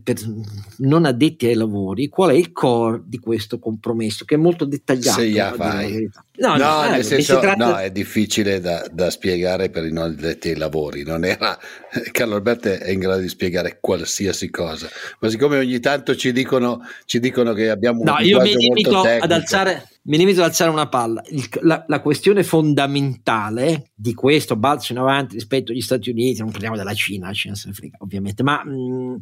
per, 0.04 0.18
non 0.80 1.06
addetti 1.06 1.46
ai 1.46 1.54
lavori 1.54 2.10
qual 2.10 2.32
è 2.32 2.34
il 2.34 2.52
core 2.52 3.04
di 3.06 3.20
questo 3.20 3.58
compromesso, 3.58 4.26
che 4.26 4.36
è 4.36 4.38
molto 4.38 4.66
dettagliato. 4.66 5.22
Se 5.22 5.30
fai. 5.56 6.10
No, 6.36 6.58
no, 6.58 6.82
no, 6.82 6.90
nel 6.90 7.04
senso, 7.04 7.40
tratta... 7.40 7.64
no, 7.64 7.78
è 7.78 7.92
difficile 7.92 8.60
da, 8.60 8.84
da, 8.92 9.12
spiegare 9.12 9.70
per 9.70 9.86
i 9.86 9.92
non 9.92 10.06
addetti 10.06 10.50
ai 10.50 10.56
lavori. 10.56 11.04
Non 11.04 11.24
era, 11.26 11.56
Carlo 12.12 12.34
Alberto 12.34 12.70
è 12.70 12.90
in 12.90 13.00
grado 13.00 13.22
di 13.22 13.30
spiegare 13.30 13.78
qualsiasi 13.80 14.50
cosa, 14.50 14.90
ma 15.20 15.30
siccome 15.30 15.60
ogni 15.60 15.80
tanto 15.80 16.16
ci 16.16 16.32
dicono, 16.32 16.82
ci 17.06 17.20
dicono 17.20 17.54
che 17.54 17.70
abbiamo 17.70 18.00
un 18.00 18.06
no, 18.06 18.18
io 18.20 18.42
mi 18.42 18.56
limito 18.56 19.02
ad 19.02 19.32
alzare 19.32 19.88
mi 20.06 20.18
limito 20.18 20.42
ad 20.42 20.48
alzare 20.48 20.72
una 20.72 20.90
palla. 20.90 21.22
Il, 21.28 21.48
la, 21.62 21.86
la, 21.88 22.02
questione 22.02 22.44
fondamentale 22.44 23.92
di 23.94 24.16
questo 24.16 24.56
balzo 24.56 24.92
in 24.92 24.98
avanti 24.98 25.36
rispetto 25.36 25.72
agli 25.72 25.82
Stati 25.82 26.10
Uniti, 26.10 26.42
non 26.42 26.52
parliamo 26.52 26.76
della 26.76 26.96
Cina, 26.96 27.28
la 27.28 27.34
Cina 27.34 27.54
se 27.54 27.68
ne 27.68 27.74
frega 27.76 27.98
ovviamente, 28.00 28.42
ma 28.42 28.64
mh, 28.66 29.20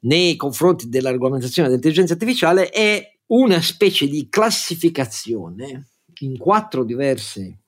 nei 0.00 0.34
confronti 0.36 0.88
della 0.88 1.10
regolamentazione 1.10 1.68
dell'intelligenza 1.68 2.14
artificiale 2.14 2.70
è 2.70 3.16
una 3.26 3.60
specie 3.60 4.08
di 4.08 4.28
classificazione 4.30 5.88
in 6.20 6.36
quattro 6.36 6.84
diverse 6.84 7.58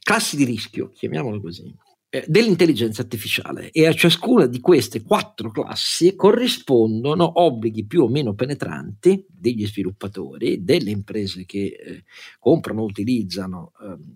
classi 0.00 0.36
di 0.36 0.44
rischio, 0.44 0.90
chiamiamolo 0.90 1.40
così, 1.40 1.74
eh, 2.14 2.24
dell'intelligenza 2.28 3.02
artificiale. 3.02 3.70
E 3.72 3.86
a 3.86 3.92
ciascuna 3.92 4.46
di 4.46 4.60
queste 4.60 5.02
quattro 5.02 5.50
classi 5.50 6.14
corrispondono 6.14 7.40
obblighi 7.42 7.86
più 7.86 8.02
o 8.02 8.08
meno 8.08 8.34
penetranti 8.34 9.26
degli 9.28 9.66
sviluppatori, 9.66 10.62
delle 10.62 10.90
imprese 10.90 11.44
che 11.44 11.76
eh, 11.76 12.04
comprano, 12.38 12.84
utilizzano 12.84 13.72
eh, 13.82 14.13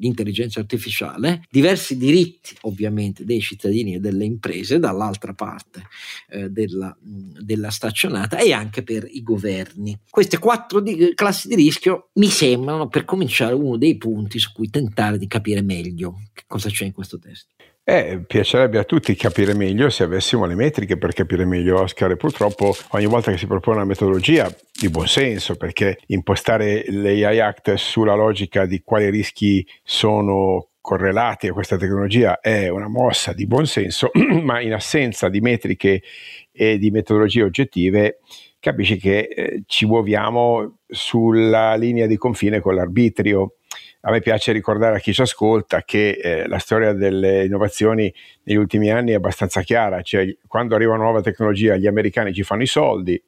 l'intelligenza 0.00 0.60
artificiale, 0.60 1.44
diversi 1.50 1.96
diritti 1.96 2.56
ovviamente 2.62 3.24
dei 3.24 3.40
cittadini 3.40 3.94
e 3.94 4.00
delle 4.00 4.24
imprese 4.24 4.78
dall'altra 4.78 5.34
parte 5.34 5.82
eh, 6.30 6.48
della, 6.50 6.94
della, 7.00 7.70
staccionata 7.70 8.38
e 8.38 8.52
anche 8.52 8.82
per 8.82 9.06
i 9.08 9.22
governi. 9.22 9.96
Queste 10.10 10.38
quattro 10.38 10.80
di, 10.80 11.12
classi 11.14 11.48
di 11.48 11.54
rischio 11.54 12.10
mi 12.14 12.28
sembrano 12.28 12.88
per 12.88 13.04
cominciare 13.04 13.54
uno 13.54 13.76
dei 13.76 13.96
punti 13.96 14.38
su 14.38 14.52
cui 14.52 14.68
tentare 14.70 15.18
di 15.18 15.26
capire 15.26 15.62
meglio 15.62 16.22
che 16.32 16.44
cosa 16.46 16.68
c'è 16.68 16.86
in 16.86 16.92
questo 16.92 17.18
testo. 17.18 17.54
Eh, 17.92 18.20
piacerebbe 18.24 18.78
a 18.78 18.84
tutti 18.84 19.16
capire 19.16 19.52
meglio 19.52 19.90
se 19.90 20.04
avessimo 20.04 20.44
le 20.44 20.54
metriche 20.54 20.96
per 20.96 21.12
capire 21.12 21.44
meglio 21.44 21.80
Oscar. 21.80 22.12
E 22.12 22.16
purtroppo 22.16 22.72
ogni 22.90 23.06
volta 23.06 23.32
che 23.32 23.36
si 23.36 23.48
propone 23.48 23.78
una 23.78 23.84
metodologia 23.84 24.48
di 24.80 24.88
buon 24.90 25.08
senso 25.08 25.56
perché 25.56 25.98
impostare 26.06 26.84
l'AI 26.86 27.40
Act 27.40 27.74
sulla 27.74 28.14
logica 28.14 28.64
di 28.64 28.82
quali 28.84 29.10
rischi 29.10 29.66
sono 29.82 30.68
correlati 30.80 31.48
a 31.48 31.52
questa 31.52 31.76
tecnologia 31.76 32.38
è 32.38 32.68
una 32.68 32.86
mossa 32.86 33.32
di 33.32 33.48
buon 33.48 33.66
senso, 33.66 34.12
ma 34.40 34.60
in 34.60 34.72
assenza 34.72 35.28
di 35.28 35.40
metriche 35.40 36.00
e 36.52 36.78
di 36.78 36.92
metodologie 36.92 37.42
oggettive 37.42 38.20
capisci 38.60 38.98
che 38.98 39.18
eh, 39.22 39.62
ci 39.66 39.86
muoviamo 39.86 40.76
sulla 40.86 41.74
linea 41.74 42.06
di 42.06 42.16
confine 42.16 42.60
con 42.60 42.76
l'arbitrio 42.76 43.54
a 44.02 44.10
me 44.10 44.20
piace 44.20 44.52
ricordare 44.52 44.96
a 44.96 44.98
chi 44.98 45.12
ci 45.12 45.20
ascolta 45.20 45.82
che 45.82 46.10
eh, 46.10 46.48
la 46.48 46.58
storia 46.58 46.92
delle 46.92 47.44
innovazioni 47.44 48.12
negli 48.44 48.56
ultimi 48.56 48.90
anni 48.90 49.12
è 49.12 49.14
abbastanza 49.14 49.62
chiara, 49.62 50.00
cioè 50.02 50.34
quando 50.46 50.74
arriva 50.74 50.94
una 50.94 51.02
nuova 51.02 51.20
tecnologia 51.20 51.76
gli 51.76 51.86
americani 51.86 52.32
ci 52.32 52.42
fanno 52.42 52.62
i 52.62 52.66
soldi, 52.66 53.22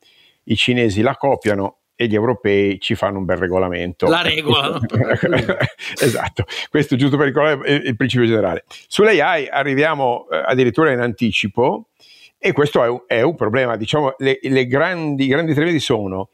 i 0.45 0.57
cinesi 0.57 1.03
la 1.03 1.17
copiano 1.17 1.79
e 1.95 2.07
gli 2.07 2.15
europei 2.15 2.81
ci 2.81 2.95
fanno 2.95 3.19
un 3.19 3.25
bel 3.27 3.37
regolamento. 3.37 4.09
La 4.09 4.23
regola. 4.23 4.81
esatto, 6.01 6.45
questo 6.71 6.97
giusto 6.97 7.17
per 7.19 7.27
ricordare 7.27 7.71
il, 7.71 7.87
il 7.89 7.97
principio 7.97 8.27
generale. 8.27 8.65
Sull'AI 8.67 9.49
arriviamo 9.49 10.27
eh, 10.31 10.43
addirittura 10.45 10.91
in 10.91 11.01
anticipo 11.01 11.91
e 12.39 12.53
questo 12.53 12.83
è 12.83 12.89
un, 12.89 13.03
è 13.07 13.21
un 13.21 13.37
problema, 13.37 13.77
diciamo, 13.77 14.15
le, 14.19 14.39
le 14.43 14.67
grandi, 14.67 15.27
grandi 15.27 15.55
tremedi 15.55 15.79
sono 15.79 16.31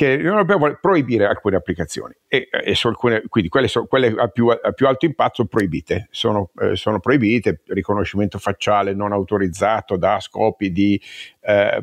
che 0.00 0.16
l'Unione 0.16 0.46
Europea 0.48 0.78
proibire 0.80 1.26
alcune 1.26 1.56
applicazioni 1.56 2.14
e, 2.26 2.48
e 2.50 2.74
alcune, 2.84 3.22
quindi 3.28 3.50
quelle, 3.50 3.68
so, 3.68 3.84
quelle 3.84 4.14
a, 4.16 4.28
più, 4.28 4.46
a, 4.46 4.72
più, 4.72 4.86
alto 4.86 5.04
impatto 5.04 5.44
proibite, 5.44 6.08
sono, 6.10 6.52
eh, 6.58 6.74
sono, 6.74 7.00
proibite, 7.00 7.60
riconoscimento 7.66 8.38
facciale 8.38 8.94
non 8.94 9.12
autorizzato 9.12 9.98
da 9.98 10.18
scopi 10.18 10.72
di, 10.72 10.98
eh, 11.42 11.82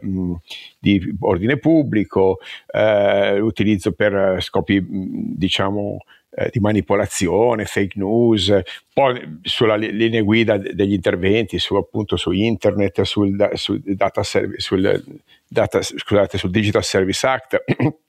di 0.80 1.16
ordine 1.20 1.60
pubblico, 1.60 2.40
eh, 2.74 3.40
utilizzo 3.40 3.92
per 3.92 4.42
scopi 4.42 4.84
diciamo 4.84 6.00
eh, 6.32 6.50
di 6.52 6.60
manipolazione, 6.60 7.66
fake 7.66 8.00
news, 8.00 8.62
poi 8.92 9.42
sulla 9.44 9.76
linea 9.76 10.24
guida 10.24 10.58
degli 10.58 10.94
interventi, 10.94 11.60
su, 11.60 11.76
appunto 11.76 12.18
su 12.18 12.32
internet, 12.32 13.04
sul, 13.04 13.52
sul, 13.54 13.80
data 13.84 14.24
service, 14.24 14.60
sul, 14.60 15.22
data, 15.48 15.84
scusate, 15.84 16.40
sul 16.40 16.50
Digital 16.50 16.84
Service 16.84 17.28
Act. 17.28 17.64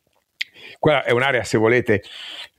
Quella 0.78 1.02
è 1.02 1.10
un'area, 1.10 1.42
se 1.42 1.58
volete, 1.58 2.02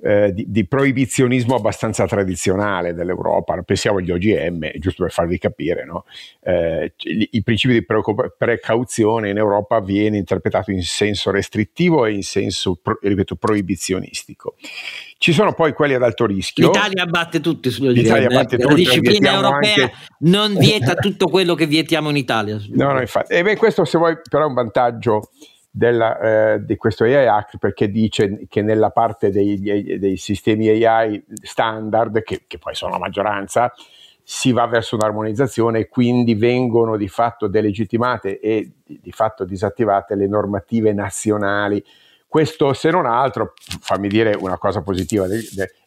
eh, 0.02 0.34
di, 0.34 0.46
di, 0.50 0.68
proibizionismo 0.68 1.56
abbastanza 1.56 2.06
tradizionale 2.06 2.94
dell'Europa. 2.94 3.62
Pensiamo 3.64 4.00
agli 4.00 4.12
OGM, 4.12 4.72
giusto 4.78 5.04
per 5.04 5.12
farvi 5.12 5.38
capire, 5.38 5.86
no? 5.86 6.04
eh, 6.44 6.94
il, 7.04 7.44
principio 7.44 7.80
di 7.80 7.86
precauzione 8.38 9.30
in 9.30 9.38
Europa 9.38 9.80
viene 9.80 10.18
interpretato 10.18 10.72
in 10.72 10.84
senso 10.84 11.32
restrittivo 11.32 12.06
e 12.06 12.14
in 12.14 12.24
senso, 12.24 12.78
pro, 12.82 12.98
ripeto, 13.02 13.36
proibizionistico. 13.36 14.56
Ci 15.18 15.32
sono 15.34 15.54
poi 15.54 15.74
quelli 15.74 15.94
ad 15.94 16.04
alto 16.04 16.26
rischio. 16.26 16.68
L'Italia 16.68 17.06
batte 17.06 17.40
tutti 17.40 17.70
OGM. 17.70 17.92
L'Italia 17.92 18.28
eh, 18.30 18.34
batte 18.34 18.58
tutti, 18.58 18.70
la 18.70 18.74
disciplina 18.74 19.34
europea 19.34 19.84
anche... 19.84 19.94
non 20.20 20.56
vieta 20.56 20.96
tutto 20.96 21.28
quello 21.28 21.56
che 21.56 21.66
vietiamo 21.66 22.10
in 22.10 22.18
Italia. 22.18 22.58
No, 22.80 22.94
no, 22.94 23.02
infatti. 23.02 23.34
E 23.34 23.44
beh, 23.44 23.58
questo 23.58 23.84
se 23.84 23.98
vuoi 23.98 24.18
però 24.30 24.46
è 24.46 24.48
un 24.48 24.54
vantaggio 24.54 25.30
della, 25.80 26.20
eh, 26.20 26.66
di 26.66 26.76
questo 26.76 27.06
AI 27.06 27.26
Act 27.26 27.58
perché 27.58 27.90
dice 27.90 28.46
che 28.50 28.62
nella 28.62 28.90
parte 28.90 29.32
dei, 29.32 29.98
dei 29.98 30.18
sistemi 30.18 30.68
AI 30.68 31.24
standard, 31.42 32.22
che, 32.22 32.44
che, 32.46 32.58
poi 32.58 32.76
sono 32.76 32.92
la 32.92 33.00
maggioranza, 33.00 33.74
si 34.22 34.52
va 34.52 34.68
verso 34.68 34.96
un'armonizzazione 34.96 35.80
e 35.80 35.88
quindi 35.88 36.36
vengono 36.36 36.98
di 36.98 37.08
fatto 37.08 37.48
delegittimate 37.48 38.40
e 38.42 38.72
di, 38.86 39.12
fatto 39.12 39.46
disattivate 39.46 40.16
le 40.16 40.28
normative 40.28 40.92
nazionali. 40.92 41.84
Questo, 42.28 42.74
se 42.74 42.92
non 42.92 43.06
altro, 43.06 43.54
fammi 43.80 44.10
dire 44.10 44.36
una 44.38 44.58
cosa 44.58 44.82
positiva, 44.82 45.26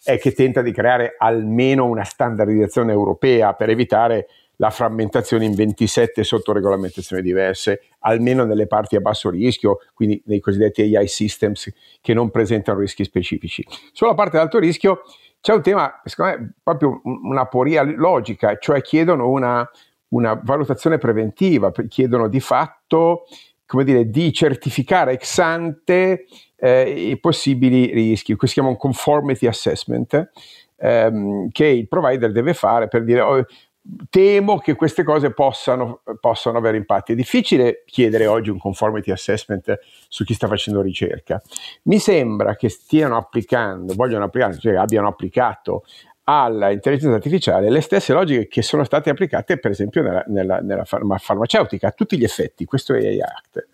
è 0.02 0.18
che 0.18 0.32
tenta 0.32 0.62
di 0.62 0.72
creare 0.72 1.14
almeno 1.18 1.84
una 1.84 2.02
standardizzazione 2.02 2.92
europea 2.92 3.52
per 3.52 3.68
evitare 3.68 4.26
la 4.62 4.70
frammentazione 4.70 5.44
in 5.44 5.54
27 5.54 6.22
sottoregolamentazioni 6.22 7.20
diverse, 7.20 7.88
almeno 7.98 8.44
nelle 8.44 8.68
parti 8.68 8.94
a 8.94 9.00
basso 9.00 9.28
rischio, 9.28 9.78
quindi 9.92 10.22
nei 10.26 10.38
cosiddetti 10.38 10.82
AI 10.82 11.08
systems 11.08 11.68
che 12.00 12.14
non 12.14 12.30
presentano 12.30 12.78
rischi 12.78 13.02
specifici. 13.02 13.66
Sulla 13.90 14.14
parte 14.14 14.36
ad 14.36 14.44
alto 14.44 14.60
rischio 14.60 15.02
c'è 15.40 15.52
un 15.52 15.62
tema, 15.62 16.00
secondo 16.04 16.38
me, 16.38 16.54
proprio 16.62 17.00
una 17.02 17.46
poria 17.46 17.82
logica, 17.82 18.56
cioè 18.58 18.82
chiedono 18.82 19.28
una, 19.28 19.68
una 20.10 20.40
valutazione 20.40 20.96
preventiva, 20.96 21.72
chiedono 21.88 22.28
di 22.28 22.38
fatto 22.38 23.24
come 23.66 23.82
dire, 23.82 24.10
di 24.10 24.32
certificare 24.32 25.14
ex 25.14 25.38
ante 25.38 26.26
eh, 26.54 27.08
i 27.10 27.18
possibili 27.18 27.92
rischi. 27.92 28.36
Questo 28.36 28.46
si 28.46 28.52
chiama 28.52 28.68
un 28.68 28.76
conformity 28.76 29.48
assessment 29.48 30.30
ehm, 30.76 31.48
che 31.50 31.66
il 31.66 31.88
provider 31.88 32.30
deve 32.30 32.54
fare 32.54 32.86
per 32.86 33.02
dire 33.02 33.20
oh, 33.22 33.44
temo 34.08 34.58
che 34.58 34.74
queste 34.74 35.02
cose 35.02 35.32
possano, 35.32 36.02
possano, 36.20 36.58
avere 36.58 36.76
impatti. 36.76 37.12
È 37.12 37.16
difficile 37.16 37.82
chiedere 37.86 38.26
oggi 38.26 38.50
un 38.50 38.58
conformity 38.58 39.10
assessment 39.10 39.78
su 40.08 40.24
chi 40.24 40.34
sta 40.34 40.46
facendo 40.46 40.80
ricerca. 40.80 41.42
Mi 41.84 41.98
sembra 41.98 42.54
che 42.54 42.68
stiano 42.68 43.16
applicando, 43.16 43.94
vogliono 43.94 44.24
applicare, 44.24 44.58
cioè 44.58 44.76
abbiano 44.76 45.08
applicato 45.08 45.84
all'intelligenza 46.24 47.16
artificiale 47.16 47.68
le 47.68 47.80
stesse 47.80 48.12
logiche 48.12 48.46
che 48.46 48.62
sono 48.62 48.84
state 48.84 49.10
applicate 49.10 49.58
per 49.58 49.72
esempio 49.72 50.02
nella, 50.02 50.22
nella, 50.28 50.60
nella 50.60 50.84
farma, 50.84 51.18
farmaceutica 51.18 51.88
a 51.88 51.90
tutti 51.90 52.16
gli 52.16 52.24
effetti. 52.24 52.64
Questo 52.64 52.94
AI 52.94 53.20
Act 53.20 53.66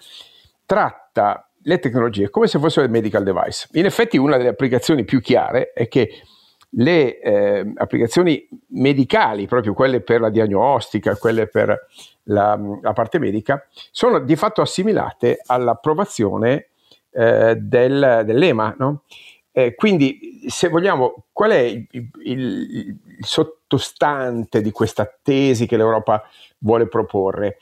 tratta 0.64 1.48
le 1.62 1.78
tecnologie 1.78 2.30
come 2.30 2.46
se 2.46 2.58
fossero 2.58 2.88
medical 2.88 3.22
device. 3.22 3.68
In 3.72 3.84
effetti 3.84 4.16
una 4.16 4.38
delle 4.38 4.48
applicazioni 4.48 5.04
più 5.04 5.20
chiare 5.20 5.72
è 5.74 5.86
che 5.88 6.22
le 6.70 7.20
eh, 7.20 7.72
applicazioni 7.76 8.46
medicali, 8.68 9.46
proprio 9.46 9.72
quelle 9.72 10.00
per 10.00 10.20
la 10.20 10.30
diagnostica, 10.30 11.16
quelle 11.16 11.46
per 11.46 11.86
la, 12.24 12.58
la 12.82 12.92
parte 12.92 13.18
medica, 13.18 13.66
sono 13.90 14.20
di 14.20 14.36
fatto 14.36 14.60
assimilate 14.60 15.40
all'approvazione 15.46 16.68
eh, 17.10 17.56
del, 17.56 18.22
dell'EMA. 18.24 18.74
No? 18.78 19.02
Eh, 19.50 19.74
quindi, 19.74 20.44
se 20.48 20.68
vogliamo, 20.68 21.24
qual 21.32 21.52
è 21.52 21.58
il, 21.60 21.86
il, 21.90 22.10
il, 22.22 22.96
sottostante 23.20 24.60
di 24.60 24.70
questa 24.70 25.10
tesi 25.22 25.66
che 25.66 25.76
l'Europa 25.76 26.22
vuole 26.58 26.86
proporre? 26.86 27.58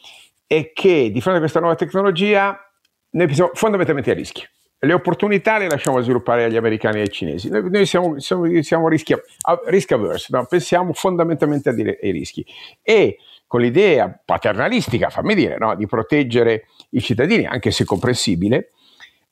È 0.47 0.73
che 0.73 1.11
di 1.11 1.21
fronte 1.21 1.39
a 1.39 1.41
questa 1.41 1.61
nuova 1.61 1.75
tecnologia 1.75 2.59
noi 3.11 3.27
pensiamo 3.27 3.51
fondamentalmente 3.55 4.11
a 4.11 4.15
rischio 4.15 4.49
le 4.79 4.93
opportunità 4.93 5.59
le 5.59 5.69
lasciamo 5.69 6.01
sviluppare 6.01 6.45
agli 6.45 6.57
americani 6.57 6.99
e 6.99 7.03
ai 7.03 7.11
cinesi. 7.11 7.49
Noi, 7.49 7.71
noi 7.71 7.87
siamo, 7.87 8.19
siamo, 8.19 8.63
siamo 8.63 8.89
risk 8.89 9.93
averse, 9.93 10.29
no? 10.31 10.47
pensiamo 10.47 10.93
fondamentalmente 10.93 11.71
ai 11.71 12.11
rischi. 12.11 12.45
E 12.83 13.19
con 13.47 13.61
l'idea 13.61 14.21
paternalistica, 14.23 15.09
fammi 15.09 15.35
dire, 15.35 15.57
no? 15.59 15.75
di 15.75 15.87
proteggere 15.87 16.67
i 16.91 17.01
cittadini, 17.01 17.47
anche 17.47 17.71
se 17.71 17.85
comprensibile, 17.85 18.73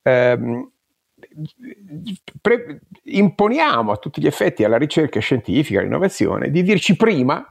ehm, 0.03 0.71
pre- 2.41 2.81
imponiamo 3.03 3.93
a 3.93 3.97
tutti 3.97 4.21
gli 4.21 4.27
effetti 4.27 4.65
alla 4.65 4.79
ricerca 4.79 5.21
scientifica, 5.21 5.81
all'innovazione, 5.81 6.51
di 6.51 6.63
dirci 6.63 6.97
prima 6.97 7.47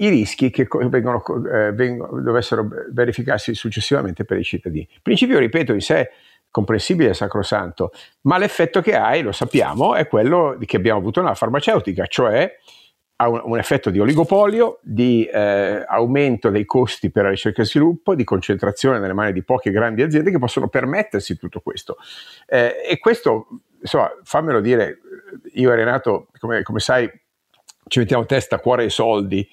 i 0.00 0.08
rischi 0.08 0.50
che 0.50 0.68
vengono, 0.88 1.22
eh, 1.52 1.72
vengono, 1.72 2.20
dovessero 2.20 2.68
verificarsi 2.92 3.54
successivamente 3.54 4.24
per 4.24 4.38
i 4.38 4.44
cittadini. 4.44 4.86
Il 4.88 5.02
principio, 5.02 5.38
ripeto, 5.38 5.72
in 5.72 5.80
sé 5.80 6.10
comprensibile 6.50 7.10
e 7.10 7.14
sacrosanto, 7.14 7.90
ma 8.22 8.38
l'effetto 8.38 8.80
che 8.80 8.96
hai, 8.96 9.22
lo 9.22 9.32
sappiamo, 9.32 9.94
è 9.94 10.06
quello 10.06 10.56
che 10.64 10.76
abbiamo 10.76 10.98
avuto 10.98 11.20
nella 11.20 11.34
farmaceutica, 11.34 12.06
cioè 12.06 12.50
ha 13.20 13.28
un, 13.28 13.40
un 13.44 13.58
effetto 13.58 13.90
di 13.90 13.98
oligopolio, 13.98 14.78
di 14.82 15.24
eh, 15.24 15.84
aumento 15.86 16.50
dei 16.50 16.64
costi 16.64 17.10
per 17.10 17.24
la 17.24 17.30
ricerca 17.30 17.62
e 17.62 17.64
sviluppo, 17.64 18.14
di 18.14 18.24
concentrazione 18.24 18.98
nelle 18.98 19.12
mani 19.12 19.32
di 19.32 19.42
poche 19.42 19.70
grandi 19.70 20.02
aziende 20.02 20.30
che 20.30 20.38
possono 20.38 20.68
permettersi 20.68 21.36
tutto 21.36 21.60
questo. 21.60 21.96
Eh, 22.46 22.76
e 22.88 22.98
questo, 22.98 23.48
insomma, 23.80 24.10
fammelo 24.22 24.60
dire, 24.60 25.00
io 25.54 25.72
e 25.72 25.74
Renato, 25.74 26.28
come, 26.38 26.62
come 26.62 26.78
sai, 26.78 27.10
ci 27.88 27.98
mettiamo 27.98 28.24
testa, 28.24 28.60
cuore 28.60 28.84
e 28.84 28.90
soldi 28.90 29.48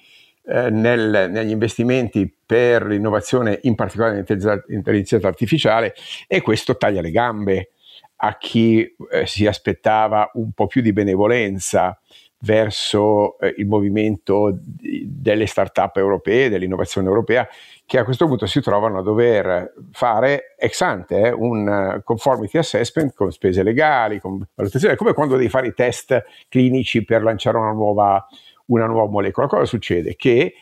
eh, 0.46 0.70
nel, 0.70 1.28
negli 1.30 1.50
investimenti 1.50 2.32
per 2.46 2.86
l'innovazione, 2.86 3.58
in 3.62 3.74
particolare 3.74 4.24
nell'intelligenza 4.26 5.26
artificiale, 5.26 5.94
e 6.26 6.40
questo 6.40 6.76
taglia 6.76 7.00
le 7.00 7.10
gambe 7.10 7.70
a 8.16 8.36
chi 8.38 8.94
eh, 9.10 9.26
si 9.26 9.46
aspettava 9.46 10.30
un 10.34 10.52
po' 10.52 10.66
più 10.66 10.80
di 10.80 10.92
benevolenza 10.92 11.98
verso 12.40 13.38
eh, 13.38 13.54
il 13.56 13.66
movimento 13.66 14.56
di, 14.56 15.04
delle 15.08 15.46
start-up 15.46 15.96
europee, 15.96 16.48
dell'innovazione 16.48 17.08
europea, 17.08 17.46
che 17.84 17.98
a 17.98 18.04
questo 18.04 18.26
punto 18.26 18.46
si 18.46 18.60
trovano 18.60 18.98
a 18.98 19.02
dover 19.02 19.72
fare 19.92 20.54
ex 20.58 20.80
ante 20.80 21.20
eh, 21.20 21.32
un 21.32 22.00
conformity 22.04 22.58
assessment 22.58 23.14
con 23.14 23.32
spese 23.32 23.62
legali, 23.62 24.20
con 24.20 24.46
valutazione, 24.54 24.96
come 24.96 25.12
quando 25.12 25.36
devi 25.36 25.48
fare 25.48 25.68
i 25.68 25.74
test 25.74 26.24
clinici 26.48 27.04
per 27.04 27.22
lanciare 27.22 27.58
una 27.58 27.72
nuova, 27.72 28.26
una 28.66 28.86
nuova 28.86 29.10
molecola. 29.10 29.46
Cosa 29.46 29.64
succede? 29.64 30.16
Che 30.16 30.54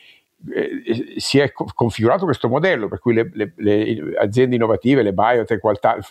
eh, 0.53 1.15
si 1.17 1.39
è 1.39 1.51
configurato 1.51 2.25
questo 2.25 2.47
modello 2.47 2.87
per 2.87 2.99
cui 2.99 3.15
le, 3.15 3.31
le, 3.33 3.53
le, 3.55 4.13
aziende 4.17 4.55
innovative, 4.55 5.01
le 5.01 5.13
biotech, 5.13 5.59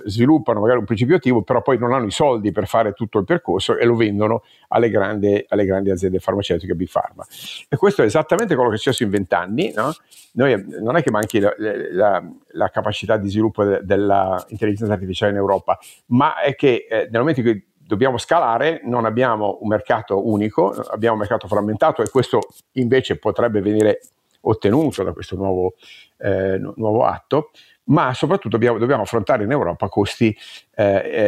sviluppano 0.07 0.61
magari 0.61 0.79
un 0.81 0.87
principio 0.87 1.17
attivo, 1.17 1.43
però 1.43 1.63
poi 1.63 1.79
non 1.79 1.93
hanno 1.93 2.07
i 2.07 2.11
soldi 2.11 2.51
per 2.51 2.67
fare 2.67 2.95
tutto 2.95 3.19
il 3.19 3.25
percorso 3.25 3.77
e 3.77 3.85
lo 3.85 3.95
vendono 3.95 4.43
alle 4.69 4.91
grandi, 4.91 5.45
alle 5.49 5.65
grandi 5.65 5.91
aziende 5.91 6.19
farmaceutiche 6.19 6.75
Big 6.75 6.89
Pharma. 6.91 7.25
E 7.69 7.77
questo 7.77 8.03
è 8.03 8.07
esattamente 8.07 8.55
quello 8.55 8.71
che 8.71 8.77
è 8.77 8.79
successo 8.79 9.05
in 9.05 9.11
vent'anni. 9.11 9.73
No? 9.75 9.93
Noi, 10.33 10.65
non 10.81 10.97
è 10.97 11.03
che 11.03 11.13
manchi 11.13 11.39
la, 11.39 11.55
la, 11.59 12.25
la 12.53 12.69
capacità 12.71 13.17
di 13.17 13.29
sviluppo 13.29 13.63
de, 13.63 13.81
dell'intelligenza 13.85 14.93
artificiale 14.93 15.31
in 15.31 15.39
Europa, 15.39 15.79
ma 16.07 16.41
è 16.41 16.57
che 16.57 16.87
eh, 16.91 17.09
nel 17.11 17.21
momento 17.21 17.41
in 17.41 17.47
cui 17.47 17.73
dobbiamo 17.87 18.19
scalare, 18.19 18.81
non 18.85 19.05
abbiamo 19.05 19.59
un 19.61 19.69
mercato 19.69 20.29
unico, 20.29 20.73
abbiamo 20.73 21.15
un 21.15 21.21
mercato 21.21 21.47
frammentato 21.47 22.03
e 22.03 22.09
questo 22.09 22.41
invece 22.73 23.19
potrebbe 23.19 23.61
venire 23.61 24.01
ottenuto 24.43 25.03
da 25.03 25.13
questo 25.13 25.37
nuovo, 25.37 25.75
eh, 26.19 26.59
nuovo 26.77 27.05
atto, 27.05 27.51
ma 27.85 28.15
soprattutto 28.15 28.51
dobbiamo, 28.51 28.79
dobbiamo, 28.79 29.03
affrontare 29.03 29.45
in 29.45 29.51
Europa 29.51 29.89
costi 29.89 30.37
eh, 30.75 30.85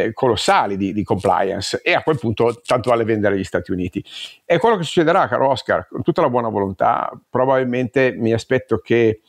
eh, 0.06 0.12
colossali 0.14 0.76
di, 0.76 0.92
di, 0.92 1.02
compliance 1.02 1.80
e 1.82 1.92
a 1.92 2.02
quel 2.02 2.18
punto 2.18 2.60
tanto 2.64 2.90
vale 2.90 3.04
vendere 3.04 3.34
agli 3.34 3.44
Stati 3.44 3.72
Uniti. 3.72 4.02
E 4.44 4.58
quello 4.58 4.76
che 4.76 4.84
succederà, 4.84 5.28
caro 5.28 5.48
Oscar, 5.48 5.86
con 5.88 6.02
tutta 6.02 6.22
la 6.22 6.30
buona 6.30 6.48
volontà, 6.48 7.10
probabilmente 7.28 8.14
mi 8.16 8.32
aspetto 8.32 8.78
che 8.78 9.20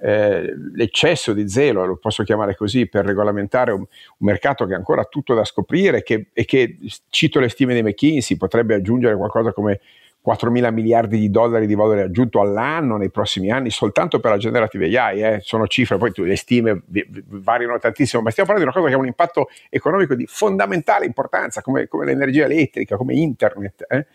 eh, 0.00 0.54
l'eccesso 0.74 1.32
di 1.32 1.48
zelo, 1.48 1.84
lo 1.84 1.96
posso 1.96 2.24
chiamare 2.24 2.56
così, 2.56 2.88
per 2.88 3.04
regolamentare 3.04 3.72
un, 3.72 3.80
un 3.80 3.86
mercato 4.18 4.66
che 4.66 4.74
ha 4.74 4.76
ancora 4.76 5.04
tutto 5.04 5.34
da 5.34 5.44
scoprire 5.44 6.02
che, 6.02 6.30
e 6.32 6.44
che, 6.44 6.78
cito 7.10 7.38
le 7.38 7.48
stime 7.48 7.74
di 7.74 7.82
McKinsey, 7.82 8.36
potrebbe 8.36 8.74
aggiungere 8.74 9.16
qualcosa 9.16 9.52
come 9.52 9.80
4 10.22 10.52
mila 10.52 10.70
miliardi 10.70 11.18
di 11.18 11.30
dollari 11.30 11.66
di 11.66 11.74
valore 11.74 12.02
aggiunto 12.02 12.40
all'anno 12.40 12.96
nei 12.96 13.10
prossimi 13.10 13.50
anni 13.50 13.70
soltanto 13.70 14.20
per 14.20 14.30
la 14.30 14.36
generative 14.36 14.96
AI, 14.96 15.22
eh. 15.22 15.40
sono 15.40 15.66
cifre, 15.66 15.98
poi 15.98 16.12
tu, 16.12 16.22
le 16.22 16.36
stime 16.36 16.82
variano 17.26 17.76
tantissimo, 17.78 18.22
ma 18.22 18.30
stiamo 18.30 18.48
parlando 18.48 18.70
di 18.70 18.76
una 18.76 18.86
cosa 18.86 18.86
che 18.86 18.94
ha 18.94 18.98
un 18.98 19.06
impatto 19.08 19.48
economico 19.68 20.14
di 20.14 20.24
fondamentale 20.26 21.06
importanza 21.06 21.60
come, 21.60 21.88
come 21.88 22.04
l'energia 22.04 22.44
elettrica, 22.44 22.96
come 22.96 23.14
internet. 23.14 23.84
Eh. 23.88 24.06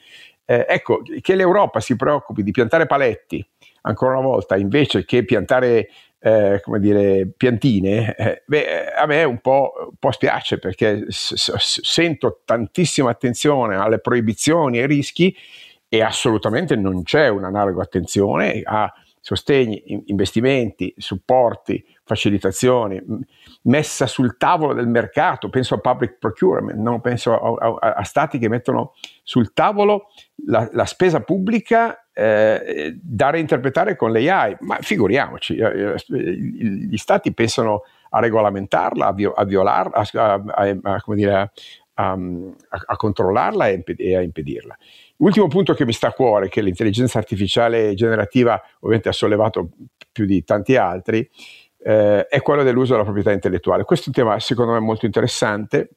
Eh, 0.49 0.65
ecco, 0.69 1.01
che 1.19 1.35
l'Europa 1.35 1.81
si 1.81 1.97
preoccupi 1.97 2.41
di 2.41 2.51
piantare 2.51 2.85
paletti, 2.85 3.45
ancora 3.81 4.13
una 4.13 4.25
volta, 4.25 4.55
invece 4.55 5.03
che 5.03 5.25
piantare 5.25 5.89
eh, 6.19 6.61
come 6.63 6.79
dire, 6.79 7.27
piantine, 7.35 8.15
eh, 8.15 8.43
beh, 8.45 8.93
a 8.93 9.05
me 9.05 9.23
un 9.23 9.39
po', 9.39 9.73
un 9.89 9.97
po 9.99 10.11
spiace 10.11 10.57
perché 10.57 11.05
s- 11.09 11.33
s- 11.33 11.81
sento 11.81 12.41
tantissima 12.45 13.09
attenzione 13.09 13.75
alle 13.75 13.99
proibizioni 13.99 14.77
e 14.77 14.81
ai 14.81 14.87
rischi 14.87 15.35
e 15.89 16.01
assolutamente 16.01 16.75
non 16.75 17.03
c'è 17.03 17.27
un'analoga 17.29 17.81
attenzione 17.81 18.61
a 18.63 18.91
sostegni, 19.27 20.03
investimenti, 20.05 20.93
supporti, 20.97 21.83
facilitazioni, 22.05 23.01
messa 23.63 24.07
sul 24.07 24.37
tavolo 24.37 24.73
del 24.73 24.87
mercato, 24.87 25.49
penso 25.49 25.75
a 25.75 25.79
public 25.79 26.17
procurement, 26.17 26.79
no? 26.79 27.01
penso 27.01 27.37
a, 27.37 27.75
a, 27.77 27.93
a, 27.95 28.03
stati 28.03 28.37
che 28.37 28.47
mettono 28.47 28.93
sul 29.23 29.51
tavolo 29.51 30.07
la, 30.45 30.69
la 30.71 30.85
spesa 30.85 31.19
pubblica 31.19 32.07
eh, 32.13 32.97
da 33.01 33.29
reinterpretare 33.31 33.97
con 33.97 34.13
l'AI, 34.13 34.55
ma 34.61 34.77
figuriamoci, 34.79 35.57
eh, 35.57 35.95
eh, 35.95 36.31
gli 36.31 36.95
stati 36.95 37.33
pensano 37.33 37.81
a 38.11 38.21
regolamentarla, 38.21 39.07
a, 39.07 39.15
a 39.35 39.43
violarla, 39.43 40.07
a, 40.13 41.03
dire, 41.07 41.51
controllarla 42.95 43.67
e 43.67 44.15
a 44.15 44.21
impedirla. 44.21 44.77
Ultimo 45.17 45.47
punto 45.47 45.73
che 45.73 45.85
mi 45.85 45.93
sta 45.93 46.09
a 46.09 46.13
cuore, 46.13 46.47
che 46.47 46.61
l'intelligenza 46.61 47.17
artificiale 47.17 47.95
generativa 47.95 48.61
ovviamente 48.79 49.09
ha 49.09 49.13
sollevato 49.13 49.69
più 50.11 50.25
di 50.25 50.43
tanti 50.43 50.75
altri, 50.75 51.27
eh, 51.79 52.27
è 52.27 52.41
quello 52.41 52.63
dell'uso 52.63 52.91
della 52.91 53.03
proprietà 53.03 53.31
intellettuale. 53.31 53.83
Questo 53.83 54.05
è 54.05 54.07
un 54.09 54.25
tema 54.25 54.39
secondo 54.39 54.73
me 54.73 54.79
molto 54.79 55.05
interessante. 55.05 55.89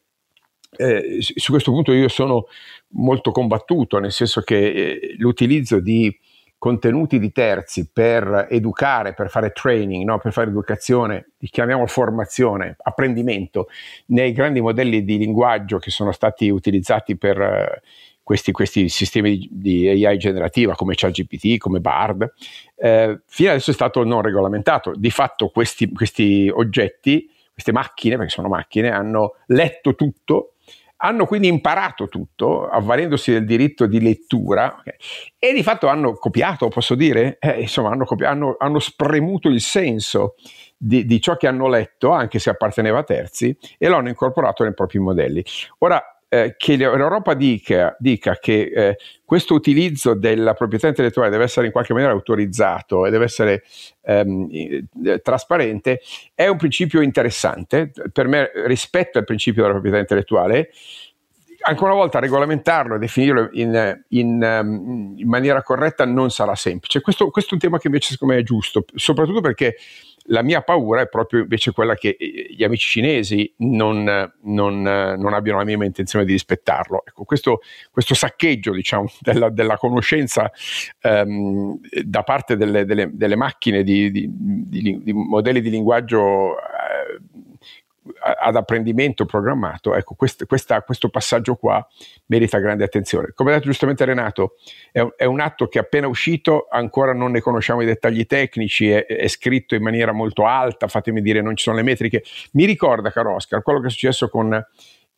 Eh, 0.76 1.18
su 1.20 1.50
questo 1.50 1.72
punto 1.72 1.92
io 1.92 2.09
sono 2.09 2.46
molto 2.88 3.30
combattuto, 3.30 3.98
nel 3.98 4.12
senso 4.12 4.40
che 4.40 4.56
eh, 4.56 5.14
l'utilizzo 5.18 5.80
di 5.80 6.16
contenuti 6.56 7.18
di 7.18 7.33
terzi 7.33 7.90
per 7.90 8.46
educare, 8.50 9.14
per 9.14 9.30
fare 9.30 9.50
training, 9.50 10.04
no? 10.04 10.18
per 10.18 10.30
fare 10.30 10.48
educazione, 10.48 11.30
chiamiamo 11.38 11.87
formazione, 11.87 12.76
apprendimento, 12.83 13.68
nei 14.09 14.33
grandi 14.33 14.61
modelli 14.61 15.02
di 15.02 15.16
linguaggio 15.16 15.78
che 15.78 15.90
sono 15.90 16.12
stati 16.12 16.50
utilizzati 16.50 17.16
per 17.16 17.40
eh, 17.40 17.83
questi, 18.31 18.53
questi 18.53 18.88
sistemi 18.88 19.49
di, 19.51 19.88
AI 19.88 20.16
generativa 20.16 20.77
come 20.77 20.95
ChatGPT, 20.95 21.59
come 21.59 21.81
Bard, 21.81 22.33
eh, 22.77 23.23
fino 23.27 23.51
adesso 23.51 23.73
è 23.73 23.75
stato 23.75 24.05
non 24.05 24.23
regolamentato. 24.23 24.93
Di 24.95 25.11
fatto 25.11 25.49
questi, 25.49 25.90
questi 25.90 26.49
oggetti, 26.49 27.29
queste 27.53 27.73
macchine, 27.73 28.14
perché 28.14 28.31
sono 28.31 28.47
macchine, 28.47 28.93
hanno 28.93 29.35
letto 29.47 29.97
tutto, 29.97 30.53
hanno 30.99 31.27
quindi 31.27 31.49
imparato 31.49 32.07
tutto, 32.07 32.69
avvalendosi 32.69 33.33
del 33.33 33.45
diritto 33.45 33.87
di 33.87 34.01
lettura, 34.01 34.77
okay, 34.79 34.95
e 35.37 35.53
di 35.53 35.64
fatto 35.64 35.88
hanno 35.88 36.12
copiato, 36.12 36.69
posso 36.69 36.95
dire, 36.95 37.37
eh, 37.40 37.62
insomma, 37.62 37.90
hanno, 37.90 38.05
copiato, 38.05 38.33
hanno, 38.33 38.55
hanno, 38.61 38.79
spremuto 38.79 39.49
il 39.49 39.61
senso 39.61 40.37
di, 40.77 41.05
di, 41.05 41.21
ciò 41.21 41.37
che 41.37 41.49
hanno 41.49 41.66
letto, 41.66 42.12
anche 42.12 42.38
se 42.38 42.51
apparteneva 42.51 43.01
a 43.01 43.03
terzi, 43.03 43.59
e 43.77 43.88
lo 43.88 43.97
hanno 43.97 44.09
incorporato 44.09 44.62
nei 44.62 44.73
propri 44.73 45.01
modelli. 45.01 45.45
Ora, 45.79 46.10
eh, 46.33 46.55
che 46.57 46.77
l'Europa 46.77 47.35
dica, 47.35 47.97
dica 47.99 48.37
che 48.38 48.71
eh, 48.73 48.97
questo 49.25 49.55
utilizzo 49.55 50.14
della 50.14 50.55
proprietà 50.55 50.87
intellettuale 50.87 51.29
deve 51.29 51.43
essere 51.43 51.66
in 51.66 51.73
qualche 51.73 51.93
maniera 51.93 52.14
autorizzato 52.14 53.05
e 53.05 53.11
deve 53.11 53.25
essere 53.25 53.64
ehm, 54.03 54.49
eh, 55.05 55.19
trasparente 55.19 56.01
è 56.33 56.47
un 56.47 56.57
principio 56.57 57.01
interessante. 57.01 57.90
Per 58.12 58.29
me, 58.29 58.53
rispetto 58.66 59.19
al 59.19 59.25
principio 59.25 59.62
della 59.62 59.75
proprietà 59.75 59.99
intellettuale, 59.99 60.71
ancora 61.62 61.90
una 61.93 62.01
volta 62.01 62.21
regolamentarlo 62.21 62.95
e 62.95 62.99
definirlo 62.99 63.49
in, 63.53 64.03
in, 64.11 64.40
ehm, 64.40 65.14
in, 65.16 65.29
maniera 65.29 65.62
corretta 65.62 66.05
non 66.05 66.31
sarà 66.31 66.55
semplice. 66.55 67.01
Questo, 67.01 67.29
questo, 67.31 67.51
è 67.51 67.55
un 67.55 67.61
tema 67.61 67.79
che 67.79 67.88
invece 67.88 68.12
secondo 68.12 68.35
me 68.35 68.40
è 68.40 68.45
giusto, 68.45 68.85
soprattutto 68.95 69.40
perché 69.40 69.75
la 70.24 70.42
mia 70.42 70.62
paura 70.62 71.02
è 71.02 71.09
proprio 71.09 71.40
invece 71.40 71.72
quella 71.72 71.94
che 71.94 72.16
eh, 72.18 72.46
gli 72.50 72.62
amici 72.62 72.88
cinesi 72.88 73.52
non, 73.59 74.04
non, 74.42 74.83
non 74.83 75.35
abbiano 75.35 75.59
la 75.59 75.64
minima 75.64 75.85
intenzione 75.85 76.24
di 76.24 76.33
rispettarlo. 76.33 77.02
Ecco, 77.06 77.24
questo, 77.24 77.61
questo 77.90 78.14
saccheggio 78.14 78.72
diciamo, 78.72 79.11
della, 79.20 79.48
della, 79.50 79.76
conoscenza 79.76 80.50
um, 81.02 81.78
da 82.04 82.22
parte 82.22 82.56
delle, 82.56 82.85
delle, 82.85 83.11
delle 83.12 83.37
macchine 83.37 83.83
di, 83.83 84.11
di, 84.11 84.28
di, 84.30 85.02
di, 85.02 85.12
modelli 85.12 85.61
di 85.61 85.70
linguaggio 85.70 86.20
uh, 86.20 87.00
ad 88.43 88.57
apprendimento 88.57 89.27
programmato, 89.27 89.95
ecco, 89.95 90.15
quest, 90.15 90.47
questa, 90.47 90.83
questo 90.83 91.11
passaggio 91.11 91.57
qua 91.57 91.87
merita 92.27 92.59
grande 92.59 92.85
attenzione. 92.85 93.33
Come 93.35 93.51
ha 93.51 93.55
detto 93.55 93.67
giustamente 93.67 94.05
Renato, 94.05 94.55
è 94.91 95.01
un, 95.01 95.13
è 95.17 95.25
un, 95.25 95.41
atto 95.41 95.69
che 95.69 95.79
appena 95.79 96.07
uscito, 96.07 96.67
ancora 96.71 97.13
non 97.13 97.31
ne 97.31 97.41
conosciamo 97.41 97.83
i 97.83 97.87
dettagli 97.87 98.25
tecnici, 98.27 98.91
è, 98.91 99.05
è, 99.05 99.29
scritto 99.29 99.75
in 99.75 99.83
maniera 99.83 100.13
molto 100.13 100.47
alta, 100.47 100.89
fatemi 100.89 101.21
dire, 101.21 101.43
non 101.43 101.57
ci 101.57 101.65
sono 101.65 101.77
le 101.77 101.83
metriche. 101.83 102.25
Mi 102.53 102.65
ricorda, 102.65 103.11
caro 103.11 103.35
Oscar, 103.35 103.63
quello 103.63 103.81
che 103.81 103.89
è 103.89 103.91
successo 103.91 104.29
con 104.31 104.65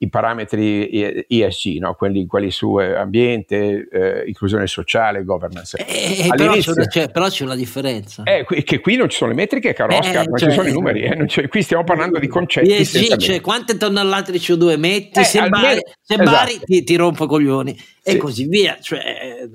i 0.03 0.09
parametri 0.09 1.25
ESG, 1.29 1.79
no? 1.79 1.95
quelli, 1.95 2.27
quelli, 2.27 2.51
su 2.51 2.81
eh, 2.81 2.97
ambiente, 2.97 3.87
eh, 3.91 4.25
inclusione 4.27 4.67
sociale, 4.67 5.23
governance. 5.23 5.77
Eh, 5.79 6.27
eh 6.27 6.29
però, 6.35 6.55
c'è, 6.55 6.87
cioè, 6.89 7.09
però, 7.09 7.29
c'è, 7.29 7.45
una 7.45 7.55
differenza. 7.55 8.25
Eh, 8.25 8.45
che 8.65 8.81
qui 8.81 8.97
non 8.97 9.09
ci 9.09 9.17
sono 9.17 9.31
le 9.31 9.37
metriche, 9.37 9.73
caro 9.73 9.97
Oscar, 9.97 10.27
non 10.27 10.39
cioè, 10.39 10.49
ci 10.49 10.55
sono 10.57 10.69
i 10.69 10.73
numeri. 10.73 11.49
qui 11.49 11.63
stiamo 11.63 11.85
parlando 11.85 12.19
di 12.19 12.27
concetti. 12.27 12.73
ESG, 12.73 13.17
cioè 13.17 13.41
quante 13.41 13.77
tonnellate 13.77 14.33
di 14.33 14.39
CO2 14.39 14.77
metti, 14.77 15.23
se, 15.23 15.39
almeno, 15.39 15.63
bari, 15.63 15.81
se 16.01 16.15
esatto. 16.15 16.31
bari 16.31 16.61
ti, 16.65 16.83
ti 16.83 16.97
rompo 16.97 17.27
coglioni 17.27 17.79
e 18.03 18.17
così 18.17 18.49
via. 18.49 18.79
Cioè, 18.81 19.49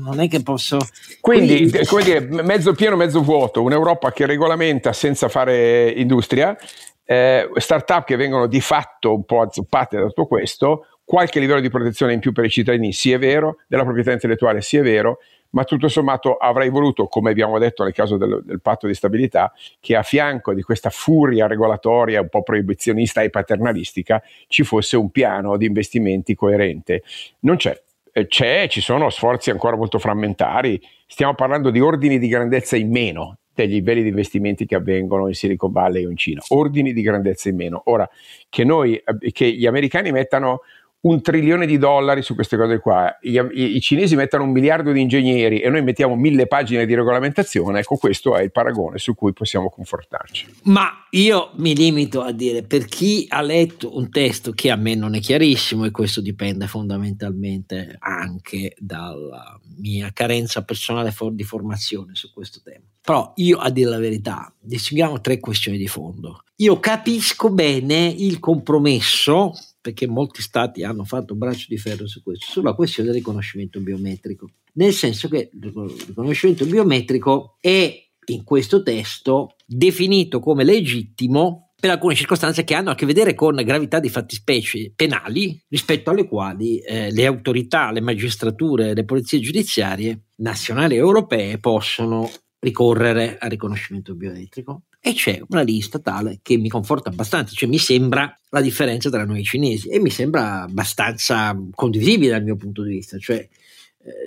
non 0.00 0.18
è 0.18 0.26
che 0.28 0.42
posso. 0.42 0.78
Quindi, 1.20 1.70
Quindi, 1.70 1.86
come 1.86 2.02
dire, 2.02 2.20
mezzo 2.42 2.72
pieno, 2.72 2.96
mezzo 2.96 3.22
vuoto, 3.22 3.62
un'Europa 3.62 4.10
che 4.10 4.26
regolamenta 4.26 4.92
senza 4.92 5.28
fare 5.28 5.90
industria 5.90 6.56
eh, 7.04 7.48
start-up 7.56 8.04
che 8.04 8.16
vengono 8.16 8.46
di 8.46 8.60
fatto 8.60 9.14
un 9.14 9.24
po' 9.24 9.42
azzoppate 9.42 9.96
da 9.96 10.06
tutto 10.06 10.26
questo, 10.26 10.86
qualche 11.04 11.38
livello 11.38 11.60
di 11.60 11.68
protezione 11.68 12.14
in 12.14 12.20
più 12.20 12.32
per 12.32 12.44
i 12.44 12.50
cittadini 12.50 12.92
sì 12.92 13.12
è 13.12 13.18
vero, 13.18 13.58
della 13.66 13.84
proprietà 13.84 14.12
intellettuale 14.12 14.62
sì 14.62 14.78
è 14.78 14.82
vero, 14.82 15.18
ma 15.50 15.64
tutto 15.64 15.88
sommato 15.88 16.34
avrei 16.34 16.68
voluto, 16.68 17.06
come 17.06 17.30
abbiamo 17.30 17.58
detto 17.58 17.84
nel 17.84 17.92
caso 17.92 18.16
del, 18.16 18.42
del, 18.44 18.60
patto 18.60 18.86
di 18.86 18.94
stabilità, 18.94 19.52
che 19.80 19.94
a 19.94 20.02
fianco 20.02 20.52
di 20.52 20.62
questa 20.62 20.90
furia 20.90 21.46
regolatoria 21.46 22.20
un 22.20 22.28
po' 22.28 22.42
proibizionista 22.42 23.22
e 23.22 23.30
paternalistica 23.30 24.22
ci 24.48 24.64
fosse 24.64 24.96
un 24.96 25.10
piano 25.10 25.56
di 25.56 25.66
investimenti 25.66 26.34
coerente. 26.34 27.02
Non 27.40 27.56
c'è. 27.56 27.80
Eh, 28.12 28.26
c'è, 28.26 28.66
ci 28.68 28.80
sono 28.80 29.10
sforzi 29.10 29.50
ancora 29.50 29.76
molto 29.76 29.98
frammentari, 29.98 30.80
stiamo 31.06 31.34
parlando 31.34 31.70
di 31.70 31.80
ordini 31.80 32.18
di 32.18 32.28
grandezza 32.28 32.76
in 32.76 32.90
meno 32.90 33.38
dei 33.54 33.68
livelli 33.68 34.02
di 34.02 34.08
investimenti 34.08 34.66
che 34.66 34.74
avvengono 34.74 35.28
in 35.28 35.34
Silicon 35.34 35.72
Valley 35.72 36.04
o 36.04 36.10
in 36.10 36.16
Cina, 36.16 36.42
ordini 36.48 36.92
di 36.92 37.02
grandezza 37.02 37.48
in 37.48 37.56
meno. 37.56 37.82
Ora, 37.86 38.08
che, 38.48 38.64
noi, 38.64 38.96
eh, 38.96 39.30
che 39.32 39.50
gli 39.50 39.66
americani 39.66 40.10
mettano 40.10 40.60
un 41.04 41.20
trilione 41.20 41.66
di 41.66 41.76
dollari 41.76 42.22
su 42.22 42.34
queste 42.34 42.56
cose 42.56 42.78
qua, 42.78 43.18
I, 43.20 43.32
i, 43.52 43.76
i, 43.76 43.80
cinesi 43.80 44.16
mettono 44.16 44.44
un 44.44 44.52
miliardo 44.52 44.90
di 44.90 45.00
ingegneri 45.00 45.60
e 45.60 45.68
noi 45.68 45.82
mettiamo 45.82 46.16
mille 46.16 46.46
pagine 46.46 46.86
di 46.86 46.94
regolamentazione, 46.94 47.80
ecco 47.80 47.96
questo 47.96 48.36
è 48.36 48.42
il 48.42 48.50
paragone 48.50 48.98
su 48.98 49.14
cui 49.14 49.32
possiamo 49.32 49.68
confortarci. 49.68 50.46
Ma 50.64 51.06
io 51.10 51.50
mi 51.56 51.74
limito 51.74 52.22
a 52.22 52.32
dire, 52.32 52.62
per 52.62 52.86
chi 52.86 53.26
ha 53.28 53.42
letto 53.42 53.96
un 53.96 54.08
testo 54.10 54.52
che 54.52 54.70
a 54.70 54.76
me 54.76 54.94
non 54.94 55.14
è 55.14 55.20
chiarissimo 55.20 55.84
e 55.84 55.90
questo 55.90 56.22
dipende 56.22 56.66
fondamentalmente 56.66 57.96
anche 57.98 58.74
dalla 58.78 59.60
mia 59.78 60.10
carenza 60.12 60.64
personale 60.64 61.12
di 61.32 61.44
formazione 61.44 62.14
su 62.14 62.32
questo 62.32 62.60
tema. 62.64 62.84
Però 63.02 63.32
io 63.36 63.58
a 63.58 63.68
dire 63.68 63.90
la 63.90 63.98
verità, 63.98 64.50
distinguiamo 64.58 65.20
tre 65.20 65.38
questioni 65.38 65.76
di 65.76 65.86
fondo. 65.86 66.44
Io 66.56 66.80
capisco 66.80 67.50
bene 67.50 68.06
il 68.06 68.38
compromesso 68.38 69.52
perché 69.84 70.06
molti 70.06 70.40
stati 70.40 70.82
hanno 70.82 71.04
fatto 71.04 71.34
un 71.34 71.40
braccio 71.40 71.66
di 71.68 71.76
ferro 71.76 72.06
su 72.06 72.22
questo, 72.22 72.46
sulla 72.50 72.72
questione 72.72 73.10
del 73.10 73.18
riconoscimento 73.18 73.80
biometrico. 73.80 74.48
Nel 74.76 74.94
senso 74.94 75.28
che 75.28 75.50
il 75.52 75.72
riconoscimento 76.06 76.64
biometrico 76.64 77.58
è 77.60 78.02
in 78.28 78.44
questo 78.44 78.82
testo 78.82 79.56
definito 79.66 80.40
come 80.40 80.64
legittimo 80.64 81.74
per 81.78 81.90
alcune 81.90 82.14
circostanze 82.14 82.64
che 82.64 82.72
hanno 82.72 82.92
a 82.92 82.94
che 82.94 83.04
vedere 83.04 83.34
con 83.34 83.56
gravità 83.56 84.00
di 84.00 84.08
fattispecie 84.08 84.94
penali 84.96 85.62
rispetto 85.68 86.08
alle 86.08 86.26
quali 86.26 86.78
eh, 86.78 87.12
le 87.12 87.26
autorità, 87.26 87.90
le 87.90 88.00
magistrature, 88.00 88.94
le 88.94 89.04
polizie 89.04 89.38
giudiziarie 89.38 90.28
nazionali 90.36 90.94
e 90.94 90.98
europee 91.00 91.58
possono 91.58 92.30
ricorrere 92.58 93.36
al 93.36 93.50
riconoscimento 93.50 94.14
biometrico 94.14 94.84
e 95.06 95.12
c'è 95.12 95.38
una 95.48 95.60
lista 95.60 95.98
tale 95.98 96.38
che 96.40 96.56
mi 96.56 96.70
conforta 96.70 97.10
abbastanza, 97.10 97.52
cioè 97.54 97.68
mi 97.68 97.76
sembra 97.76 98.40
la 98.48 98.62
differenza 98.62 99.10
tra 99.10 99.26
noi 99.26 99.44
cinesi 99.44 99.90
e 99.90 100.00
mi 100.00 100.08
sembra 100.08 100.62
abbastanza 100.62 101.54
condivisibile 101.74 102.30
dal 102.30 102.42
mio 102.42 102.56
punto 102.56 102.82
di 102.82 102.94
vista, 102.94 103.18
cioè 103.18 103.36
eh, 103.36 103.50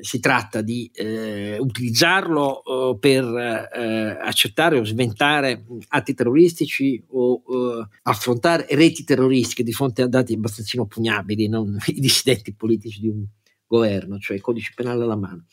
si 0.02 0.20
tratta 0.20 0.62
di 0.62 0.88
eh, 0.94 1.58
utilizzarlo 1.58 2.62
eh, 2.94 2.98
per 3.00 3.24
eh, 3.26 4.20
accettare 4.22 4.78
o 4.78 4.84
sventare 4.84 5.66
atti 5.88 6.14
terroristici 6.14 7.04
o 7.08 7.42
eh, 7.42 7.88
affrontare 8.04 8.68
reti 8.70 9.04
terroristiche 9.04 9.64
di 9.64 9.74
fronte 9.74 10.04
a 10.04 10.08
dati 10.08 10.36
abbastanza 10.36 10.80
oppugnabili, 10.80 11.48
non 11.48 11.76
i 11.88 12.00
dissidenti 12.00 12.54
politici 12.54 13.00
di 13.02 13.08
un 13.08 13.26
governo, 13.66 14.20
cioè 14.20 14.40
codice 14.40 14.74
penale 14.76 15.02
alla 15.02 15.16
mano. 15.16 15.46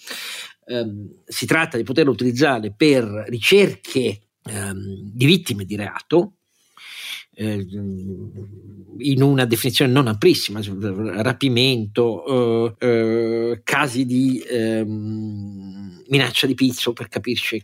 Um, 0.67 1.23
si 1.25 1.47
tratta 1.47 1.79
di 1.79 1.83
poterlo 1.83 2.11
utilizzare 2.11 2.75
per 2.77 3.05
ricerche 3.29 4.24
ehm, 4.45 5.11
di 5.13 5.27
vittime 5.27 5.65
di 5.65 5.77
reato, 5.77 6.35
eh, 7.37 7.67
in 8.99 9.23
una 9.23 9.45
definizione 9.45 9.93
non 9.93 10.07
amplissima, 10.07 10.61
rapimento, 11.21 12.77
eh, 12.79 12.87
eh, 12.87 13.61
casi 13.65 14.07
di 14.07 14.43
ehm, 14.49 16.05
minaccia 16.09 16.47
di 16.47 16.55
pizzo 16.55 16.93
per 16.93 17.09
capirci 17.09 17.63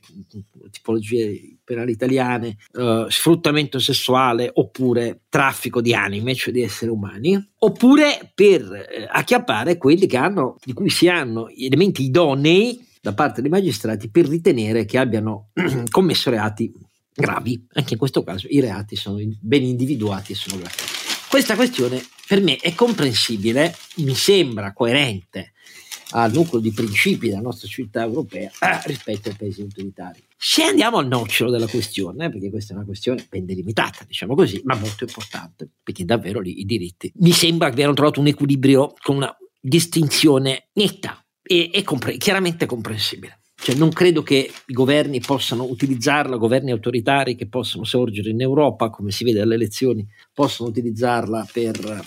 tipologie 0.70 1.59
penali 1.62 1.93
italiane, 1.93 2.57
eh, 2.72 3.07
sfruttamento 3.09 3.78
sessuale 3.78 4.51
oppure 4.53 5.22
traffico 5.28 5.81
di 5.81 5.95
anime, 5.95 6.35
cioè 6.35 6.53
di 6.53 6.62
esseri 6.62 6.91
umani, 6.91 7.51
oppure 7.59 8.33
per 8.35 8.62
eh, 8.72 9.07
acchiappare 9.09 9.76
quelli 9.76 10.09
hanno, 10.16 10.57
di 10.64 10.72
cui 10.72 10.91
si 10.91 11.09
hanno 11.09 11.49
elementi 11.49 12.05
idonei 12.05 12.89
da 13.01 13.14
parte 13.14 13.40
dei 13.40 13.51
magistrati 13.51 14.11
per 14.11 14.28
ritenere 14.28 14.84
che 14.84 14.98
abbiano 14.98 15.51
commesso 15.90 16.30
reati 16.30 16.72
gravi. 17.12 17.66
Anche 17.72 17.94
in 17.94 17.98
questo 17.98 18.22
caso 18.22 18.46
i 18.51 18.61
reati 18.61 18.96
sono 18.96 19.18
ben 19.40 19.62
individuati 19.62 20.32
e 20.32 20.34
sono 20.34 20.59
gravi. 20.59 20.74
Questa 21.28 21.55
questione 21.55 22.03
per 22.26 22.40
me 22.40 22.57
è 22.57 22.74
comprensibile, 22.74 23.74
mi 23.96 24.14
sembra 24.14 24.72
coerente 24.72 25.53
al 26.12 26.32
nucleo 26.32 26.61
di 26.61 26.72
principi 26.72 27.28
della 27.28 27.40
nostra 27.40 27.68
civiltà 27.68 28.03
europea 28.03 28.51
eh, 28.61 28.80
rispetto 28.86 29.28
ai 29.28 29.36
paesi 29.36 29.61
autoritari. 29.61 30.22
Se 30.36 30.62
andiamo 30.62 30.98
al 30.98 31.07
nocciolo 31.07 31.51
della 31.51 31.68
questione, 31.68 32.30
perché 32.30 32.51
questa 32.51 32.72
è 32.72 32.76
una 32.76 32.84
questione 32.84 33.26
ben 33.28 33.44
delimitata, 33.44 34.05
diciamo 34.05 34.34
così, 34.34 34.61
ma 34.64 34.74
molto 34.74 35.05
importante, 35.05 35.68
perché 35.82 36.05
davvero 36.05 36.40
lì 36.40 36.61
i 36.61 36.64
diritti 36.64 37.12
mi 37.16 37.32
sembra 37.32 37.66
che 37.68 37.74
abbiano 37.74 37.94
trovato 37.94 38.20
un 38.20 38.26
equilibrio 38.26 38.94
con 39.01 39.16
una 39.16 39.36
distinzione 39.61 40.68
netta 40.72 41.22
e, 41.51 41.68
e 41.72 41.82
compre- 41.82 42.16
chiaramente 42.16 42.64
comprensibile. 42.64 43.40
Cioè, 43.57 43.74
non 43.74 43.90
credo 43.90 44.22
che 44.22 44.51
i 44.66 44.72
governi 44.72 45.20
possano 45.20 45.64
utilizzarla, 45.64 46.36
governi 46.36 46.70
autoritari 46.70 47.34
che 47.34 47.48
possono 47.48 47.82
sorgere 47.82 48.30
in 48.30 48.40
Europa, 48.40 48.88
come 48.88 49.11
si 49.11 49.24
vede 49.24 49.40
alle 49.40 49.57
elezioni, 49.57 50.07
possono 50.32 50.68
utilizzarla 50.68 51.46
per 51.53 52.03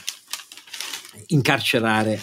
incarcerare 1.27 2.19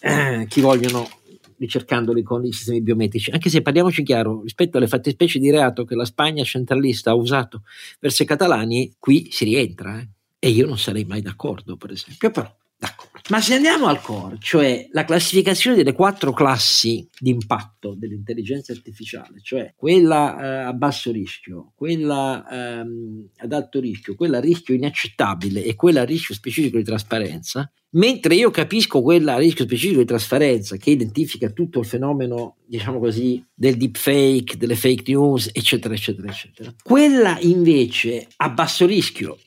eh, 0.00 0.46
chi 0.48 0.60
vogliono 0.60 1.08
ricercandoli 1.56 2.22
con 2.22 2.44
i 2.44 2.52
sistemi 2.52 2.82
biometrici. 2.82 3.30
Anche 3.30 3.48
se 3.48 3.62
parliamoci 3.62 4.02
chiaro, 4.02 4.42
rispetto 4.42 4.76
alle 4.76 4.88
fattispecie 4.88 5.38
di 5.38 5.50
reato 5.50 5.84
che 5.84 5.94
la 5.94 6.04
Spagna 6.04 6.44
centralista 6.44 7.12
ha 7.12 7.14
usato 7.14 7.62
verso 7.98 8.22
i 8.22 8.26
catalani, 8.26 8.94
qui 8.98 9.30
si 9.32 9.44
rientra. 9.44 9.98
Eh? 9.98 10.08
E 10.38 10.50
io 10.50 10.66
non 10.66 10.78
sarei 10.78 11.04
mai 11.04 11.22
d'accordo, 11.22 11.76
per 11.76 11.90
esempio. 11.90 12.30
Però 12.30 12.54
D'accordo. 12.82 13.11
Ma 13.30 13.40
se 13.40 13.54
andiamo 13.54 13.86
al 13.86 14.00
core, 14.00 14.36
cioè 14.40 14.88
la 14.90 15.04
classificazione 15.04 15.76
delle 15.76 15.92
quattro 15.92 16.32
classi 16.32 17.08
di 17.18 17.30
impatto 17.30 17.94
dell'intelligenza 17.96 18.72
artificiale, 18.72 19.40
cioè 19.42 19.72
quella 19.76 20.38
eh, 20.38 20.62
a 20.64 20.72
basso 20.72 21.12
rischio, 21.12 21.72
quella 21.74 22.44
ehm, 22.50 23.28
ad 23.36 23.52
alto 23.52 23.78
rischio, 23.80 24.16
quella 24.16 24.38
a 24.38 24.40
rischio 24.40 24.74
inaccettabile 24.74 25.62
e 25.62 25.76
quella 25.76 26.00
a 26.00 26.04
rischio 26.04 26.34
specifico 26.34 26.78
di 26.78 26.84
trasparenza, 26.84 27.70
mentre 27.90 28.34
io 28.34 28.50
capisco 28.50 29.02
quella 29.02 29.34
a 29.34 29.38
rischio 29.38 29.64
specifico 29.64 30.00
di 30.00 30.06
trasparenza 30.06 30.76
che 30.76 30.90
identifica 30.90 31.50
tutto 31.50 31.78
il 31.78 31.86
fenomeno, 31.86 32.56
diciamo 32.66 32.98
così, 32.98 33.44
del 33.54 33.76
deepfake, 33.76 34.56
delle 34.56 34.76
fake 34.76 35.12
news, 35.12 35.48
eccetera, 35.52 35.94
eccetera, 35.94 36.28
eccetera. 36.28 36.74
Quella 36.82 37.38
invece 37.40 38.26
a 38.36 38.50
basso 38.50 38.84
rischio 38.84 39.38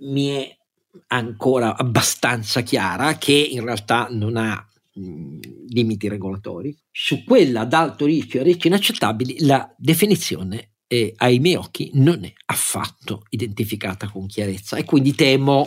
mi 0.00 0.28
è 0.28 0.56
ancora 1.08 1.76
abbastanza 1.76 2.62
chiara 2.62 3.16
che 3.18 3.32
in 3.32 3.64
realtà 3.64 4.08
non 4.10 4.36
ha 4.36 4.66
mh, 4.94 5.38
limiti 5.68 6.08
regolatori. 6.08 6.76
Su 6.90 7.24
quella 7.24 7.60
ad 7.60 7.72
alto 7.72 8.04
rischio 8.06 8.40
e 8.40 8.44
rischi 8.44 8.66
inaccettabili 8.68 9.44
la 9.44 9.72
definizione 9.76 10.72
è, 10.86 11.12
ai 11.16 11.38
miei 11.38 11.56
occhi 11.56 11.90
non 11.94 12.24
è 12.24 12.32
affatto 12.46 13.24
identificata 13.30 14.08
con 14.08 14.26
chiarezza 14.26 14.76
e 14.76 14.84
quindi 14.84 15.14
temo 15.14 15.66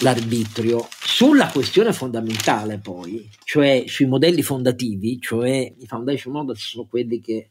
l'arbitrio. 0.00 0.88
Sulla 0.90 1.48
questione 1.48 1.92
fondamentale 1.92 2.78
poi, 2.78 3.28
cioè 3.44 3.84
sui 3.86 4.06
modelli 4.06 4.42
fondativi, 4.42 5.20
cioè 5.20 5.74
i 5.76 5.86
foundation 5.86 6.32
models 6.32 6.60
sono 6.60 6.86
quelli 6.86 7.20
che 7.20 7.50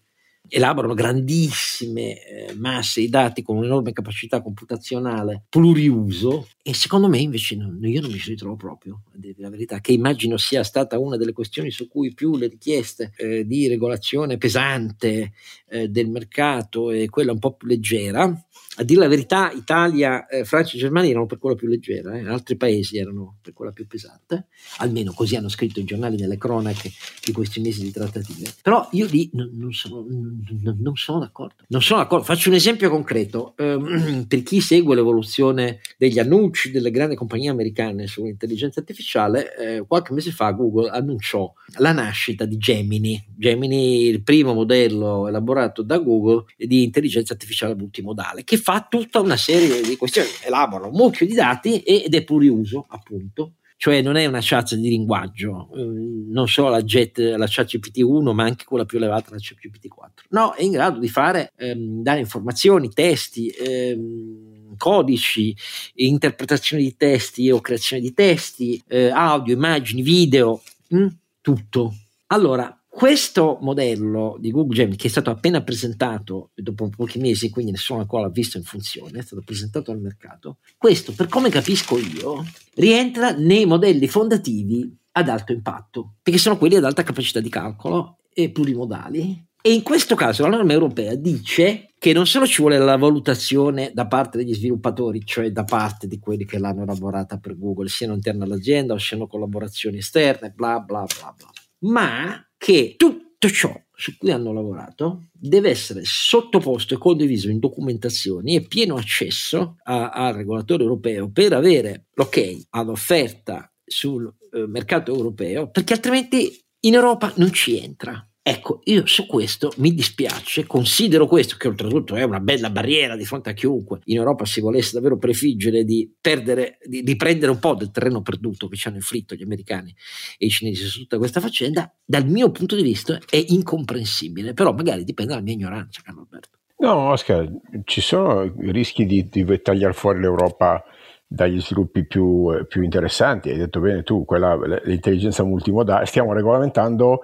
elaborano 0.50 0.93
grandissime 0.93 2.24
eh, 2.26 2.54
masse 2.56 3.02
di 3.02 3.10
dati 3.10 3.41
con 3.41 3.58
un'enorme 3.58 3.91
capacità 3.91 4.41
computazionale 4.41 5.43
pluriuso 5.50 6.48
e 6.62 6.74
secondo 6.74 7.08
me 7.08 7.20
invece 7.20 7.56
non, 7.56 7.80
io 7.84 8.02
non 8.02 8.12
mi 8.12 8.18
ci 8.18 8.32
ritrovo 8.32 8.56
proprio, 8.56 9.04
a 9.14 9.18
dire 9.18 9.36
la 9.38 9.50
verità, 9.50 9.80
che 9.80 9.91
immagino 9.91 10.38
sia 10.38 10.64
stata 10.64 11.00
una 11.00 11.18
delle 11.18 11.34
questioni 11.34 11.72
su 11.72 11.88
cui 11.88 12.14
più 12.14 12.36
le 12.36 12.48
richieste 12.48 13.14
eh, 13.18 13.45
di 13.45 13.68
regolazione 13.68 14.38
pesante 14.38 15.34
eh, 15.70 15.88
del 15.88 16.10
mercato 16.10 16.91
e 16.91 17.10
quella 17.10 17.32
un 17.32 17.39
po' 17.39 17.54
più 17.54 17.68
leggera 17.68 18.34
a 18.80 18.84
dire 18.84 18.99
la 19.01 19.07
verità, 19.07 19.51
Italia, 19.51 20.28
eh, 20.28 20.45
Francia 20.45 20.75
e 20.75 20.80
Germania 20.80 21.09
erano 21.09 21.25
per 21.25 21.39
quella 21.39 21.55
più 21.55 21.67
leggera, 21.67 22.15
eh? 22.15 22.28
altri 22.28 22.57
paesi 22.57 22.97
erano 22.97 23.38
per 23.41 23.53
quella 23.53 23.71
più 23.71 23.88
pesante, 23.88 24.47
almeno 24.78 25.13
così 25.13 25.36
hanno 25.36 25.49
scritto 25.49 25.80
i 25.80 25.84
giornali 25.84 26.15
nelle 26.15 26.38
cronache 26.38 26.91
di 27.23 27.32
questi 27.32 27.59
mesi 27.59 27.82
di 27.82 27.91
trattative. 27.91 28.53
Però 28.61 28.88
io 28.91 29.07
lì 29.07 29.32
non, 29.34 29.49
non, 29.53 29.73
sono, 29.73 30.05
non, 30.07 30.78
non 30.80 30.95
sono, 30.95 31.19
d'accordo. 31.19 31.63
Sono 31.80 32.01
d'accordo. 32.01 32.23
Faccio 32.25 32.49
un 32.49 32.55
esempio 32.55 32.89
concreto. 32.89 33.55
Eh, 33.57 34.25
per 34.28 34.43
chi 34.43 34.61
segue 34.61 34.95
l'evoluzione 34.95 35.80
degli 35.97 36.19
annunci 36.19 36.69
delle 36.69 36.91
grandi 36.91 37.15
compagnie 37.15 37.49
americane 37.49 38.05
sull'intelligenza 38.05 38.80
artificiale, 38.80 39.55
eh, 39.57 39.86
qualche 39.88 40.13
mese 40.13 40.32
fa 40.32 40.51
Google 40.51 40.89
annunciò 40.89 41.51
la 41.80 41.93
nascita 41.93 42.45
di 42.45 42.57
Gemini. 42.57 43.25
Gemini, 43.36 44.05
il 44.05 44.21
primo 44.21 44.53
modello 44.53 45.28
elaborato 45.28 45.82
da 45.82 45.97
Google 45.97 46.45
di 46.57 46.84
intelligenza 46.84 47.34
artificiale 47.34 47.73
multimodale, 47.75 48.43
che 48.43 48.57
fa 48.68 48.86
tutta 48.89 49.22
una 49.22 49.38
serie 49.38 49.80
di 49.80 49.95
questioni, 49.95 50.28
elabora 50.43 50.88
un 50.88 50.91
mucchio 50.91 51.26
di 51.26 51.34
dati 51.34 51.80
ed 51.84 52.13
è 52.13 52.26
pluriuso, 52.26 52.86
appunto. 52.89 53.53
Cioè 53.78 54.01
non 54.01 54.18
è 54.18 54.26
una 54.26 54.39
chat 54.41 54.76
di 54.76 54.89
linguaggio, 54.89 55.70
eh, 55.74 55.86
non 55.86 56.49
solo 56.49 56.68
la 56.68 56.82
JET, 56.82 57.18
la 57.38 57.45
chat 57.47 57.78
GPT-1, 57.78 58.34
ma 58.34 58.43
anche 58.43 58.65
quella 58.65 58.84
più 58.84 58.97
elevata, 58.97 59.30
la 59.32 59.38
chat 59.39 59.57
GPT-4. 59.57 60.26
No, 60.32 60.51
è 60.51 60.63
in 60.63 60.72
grado 60.72 60.99
di 60.99 61.07
fare, 61.07 61.53
ehm, 61.55 62.01
dare 62.01 62.20
informazioni, 62.20 62.89
testi, 62.89 63.47
ehm, 63.47 64.76
codici, 64.76 65.55
interpretazione 65.93 66.84
di 66.84 66.97
testi 66.97 67.49
o 67.49 67.61
creazione 67.61 68.01
di 68.01 68.13
testi, 68.13 68.84
eh, 68.86 69.11
audio, 69.11 69.53
immagini, 69.53 70.01
video, 70.01 70.61
mh, 70.89 70.97
hm, 70.97 71.18
tutto. 71.39 71.93
Allora, 72.28 72.78
questo 72.98 73.60
modello 73.62 74.38
di 74.39 74.50
Google 74.50 74.74
Gemini, 74.74 74.95
che 74.95 75.06
è 75.06 75.12
stato 75.12 75.30
appena 75.30 75.62
presentato 75.62 76.50
dopo 76.56 76.89
pochi 76.89 77.20
mesi, 77.20 77.52
quindi 77.52 77.70
nessuno 77.70 78.00
ancora 78.00 78.24
l'ha 78.24 78.32
visto 78.32 78.58
in 78.58 78.64
funzione, 78.64 79.20
è 79.20 79.22
stato 79.22 79.43
presentato 79.45 79.91
al 79.91 80.00
mercato, 80.00 80.58
questo, 80.78 81.14
per 81.14 81.28
come 81.28 81.50
capisco 81.50 82.00
io, 82.00 82.43
rientra 82.74 83.34
nei 83.34 83.68
modelli 83.68 84.08
fondativi 84.08 84.91
ad 85.12 85.30
alto 85.30 85.52
impatto, 85.52 86.16
perché 86.24 86.39
sono 86.39 86.58
quelli 86.58 86.74
ad 86.74 86.86
alta 86.86 87.04
capacità 87.04 87.39
di 87.39 87.50
calcolo 87.50 88.18
e 88.34 88.50
plurimodali. 88.50 89.45
E 89.62 89.74
in 89.74 89.84
questo 89.84 90.16
caso 90.16 90.41
la 90.41 90.56
norma 90.56 90.74
europea 90.74 91.14
dice 91.14 91.91
che 92.00 92.14
non 92.14 92.26
solo 92.26 92.48
ci 92.48 92.62
vuole 92.62 92.80
la 92.80 92.98
valutazione 92.98 93.91
da 93.93 94.08
parte 94.08 94.39
degli 94.39 94.56
sviluppatori, 94.56 95.24
cioè 95.24 95.52
da 95.52 95.66
parte 95.66 96.08
di 96.08 96.18
quelli 96.18 96.45
che 96.45 96.58
l'hanno 96.58 96.82
elaborata 96.82 97.38
per 97.38 97.60
Google, 97.60 97.89
siano 97.89 98.16
interne 98.16 98.45
all'azienda 98.45 98.95
o 98.95 98.98
siano 98.98 99.28
collaborazioni 99.28 99.98
esterne, 99.98 100.50
bla 100.50 100.80
bla 100.80 101.06
bla 101.06 101.36
bla, 101.38 101.52
ma 101.91 102.41
che 102.58 102.95
tutto 102.97 103.49
ciò 103.49 103.74
su 103.93 104.16
cui 104.18 104.32
hanno 104.32 104.53
lavorato 104.53 105.30
deve 105.32 105.70
essere 105.70 106.01
sottoposto 106.03 106.93
e 106.93 106.97
condiviso 106.97 107.49
in 107.49 107.60
documentazioni 107.60 108.55
e 108.55 108.68
pieno 108.68 108.95
accesso 108.95 109.78
al 109.84 110.34
regolatore 110.34 110.84
europeo 110.84 111.32
per 111.32 111.53
avere 111.53 112.05
l'ok 112.14 112.66
all'offerta 112.72 113.72
sul 113.84 114.32
eh, 114.51 114.68
mercato 114.68 115.14
europeo, 115.14 115.70
perché 115.72 115.93
altrimenti 115.93 116.60
in 116.82 116.93
Europa 116.93 117.34
non 117.38 117.51
ci 117.51 117.80
entra. 117.80 118.24
Ecco, 118.50 118.80
io 118.86 119.06
su 119.06 119.26
questo 119.26 119.74
mi 119.76 119.93
dispiace, 119.93 120.66
considero 120.66 121.28
questo, 121.28 121.58
che 121.58 121.68
oltretutto 121.68 122.16
è 122.16 122.24
una 122.24 122.39
bella 122.39 122.70
barriera 122.70 123.18
di 123.18 123.26
fronte 123.26 123.50
a 123.50 123.54
chiunque 123.54 124.00
in 124.06 124.16
Europa 124.16 124.45
si 124.45 124.62
volesse 124.62 124.93
davvero 124.93 125.18
prefiggere 125.18 125.84
di 125.84 126.10
perdere, 126.22 126.78
di, 126.86 127.04
di 127.04 127.18
prendere 127.18 127.52
un 127.52 127.60
po' 127.60 127.76
del 127.76 127.91
terreno 127.91 128.22
perduto 128.22 128.70
che 128.70 128.78
ci 128.78 128.88
hanno 128.88 128.95
inflitto 128.95 129.36
gli 129.36 129.43
americani 129.43 129.93
e 130.38 130.45
i 130.45 130.50
cinesi 130.50 130.86
su 130.86 131.00
tutta 131.00 131.18
questa 131.18 131.41
faccenda, 131.41 131.93
dal 132.06 132.26
mio 132.26 132.50
punto 132.50 132.78
di 132.78 132.84
vista 132.84 133.20
è 133.30 133.43
incomprensibile, 133.50 134.54
però 134.54 134.72
magari 134.72 135.04
dipende 135.04 135.34
dalla 135.34 135.43
mia 135.43 135.54
ignoranza, 135.54 136.00
Carlo 136.02 136.22
Alberto. 136.22 136.58
No, 136.78 137.10
Oscar, 137.10 137.52
ci 137.84 138.00
sono 138.00 138.50
rischi 138.60 139.06
di, 139.06 139.28
di 139.30 139.62
tagliare 139.62 139.91
fuori 139.91 140.22
l'Europa 140.22 140.82
dagli 141.28 141.60
sviluppi 141.60 142.06
più, 142.06 142.66
più 142.70 142.82
interessanti. 142.82 143.50
Hai 143.50 143.58
detto 143.58 143.82
bene 143.82 144.04
tu, 144.04 144.24
quella, 144.24 144.58
l'intelligenza 144.86 145.43
multimodale, 145.43 146.06
stiamo 146.06 146.32
regolamentando 146.32 147.24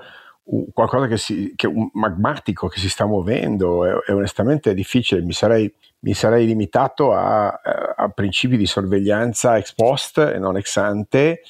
qualcosa 0.74 1.08
che, 1.08 1.18
si, 1.18 1.54
che 1.56 1.68
un 1.68 1.90
magmatico 1.94 2.68
che 2.68 2.80
si 2.80 2.90
sta 2.90 3.06
muovendo 3.06 3.86
e, 3.86 4.04
e 4.08 4.14
onestamente 4.14 4.72
è 4.72 4.74
difficile, 4.74 5.22
mi 5.22 5.34
sarei, 5.34 5.74
mi 6.00 6.14
sarei 6.14 6.46
limitato 6.46 7.14
a, 7.14 7.48
a, 7.48 8.10
principi 8.10 8.58
di 8.58 8.66
sorveglianza 8.66 9.58
ex 9.58 9.74
post 9.74 10.18
e 10.18 10.38
non 10.38 10.58
ex 10.58 10.76
ante 10.78 11.42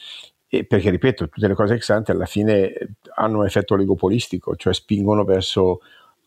perché 0.68 0.92
ripeto, 0.92 1.30
tutte 1.30 1.48
le 1.48 1.56
cose 1.56 1.74
ex 1.74 1.90
ante 1.90 2.12
alla 2.12 2.28
fine 2.28 2.72
hanno 3.16 3.40
un 3.40 3.46
effetto 3.46 3.74
oligopolistico, 3.74 4.56
cioè 4.56 4.72
spingono 4.72 5.24
verso 5.24 5.80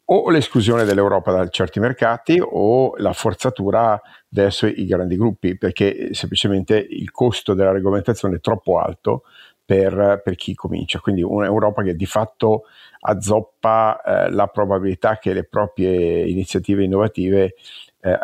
o 0.08 0.30
l'esclusione 0.30 0.84
dell'Europa 0.84 1.32
da 1.32 1.48
certi 1.48 1.80
mercati 1.80 2.40
o 2.40 2.96
la 2.96 3.12
forzatura 3.12 4.00
verso 4.28 4.66
i 4.66 4.84
grandi 4.86 5.16
gruppi, 5.16 5.56
perché 5.56 6.10
semplicemente 6.12 6.76
il 6.76 7.10
costo 7.10 7.54
della 7.54 7.72
regolamentazione 7.72 8.36
è 8.36 8.40
troppo 8.40 8.78
alto 8.78 9.22
per, 9.66 10.22
per, 10.24 10.36
chi 10.36 10.54
comincia. 10.54 11.00
Quindi 11.00 11.22
un'Europa 11.22 11.82
che 11.82 11.96
di 11.96 12.06
fatto 12.06 12.62
azzoppa 13.00 14.00
eh, 14.00 14.30
la 14.30 14.46
probabilità 14.46 15.18
che 15.18 15.32
le 15.32 15.44
proprie 15.44 16.24
iniziative 16.26 16.84
innovative 16.84 17.54
eh, 18.00 18.10
eh, 18.10 18.18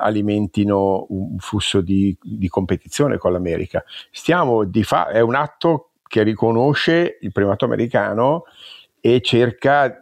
alimentino 0.00 1.06
un 1.10 1.38
flusso 1.38 1.80
di, 1.80 2.16
di, 2.20 2.48
competizione 2.48 3.16
con 3.16 3.32
l'America. 3.32 3.84
Stiamo 4.10 4.64
di 4.64 4.82
fa- 4.82 5.08
è 5.08 5.20
un 5.20 5.36
atto 5.36 5.90
che 6.08 6.24
riconosce 6.24 7.18
il 7.20 7.30
primato 7.30 7.64
americano 7.64 8.44
e 9.00 9.20
cerca 9.20 10.00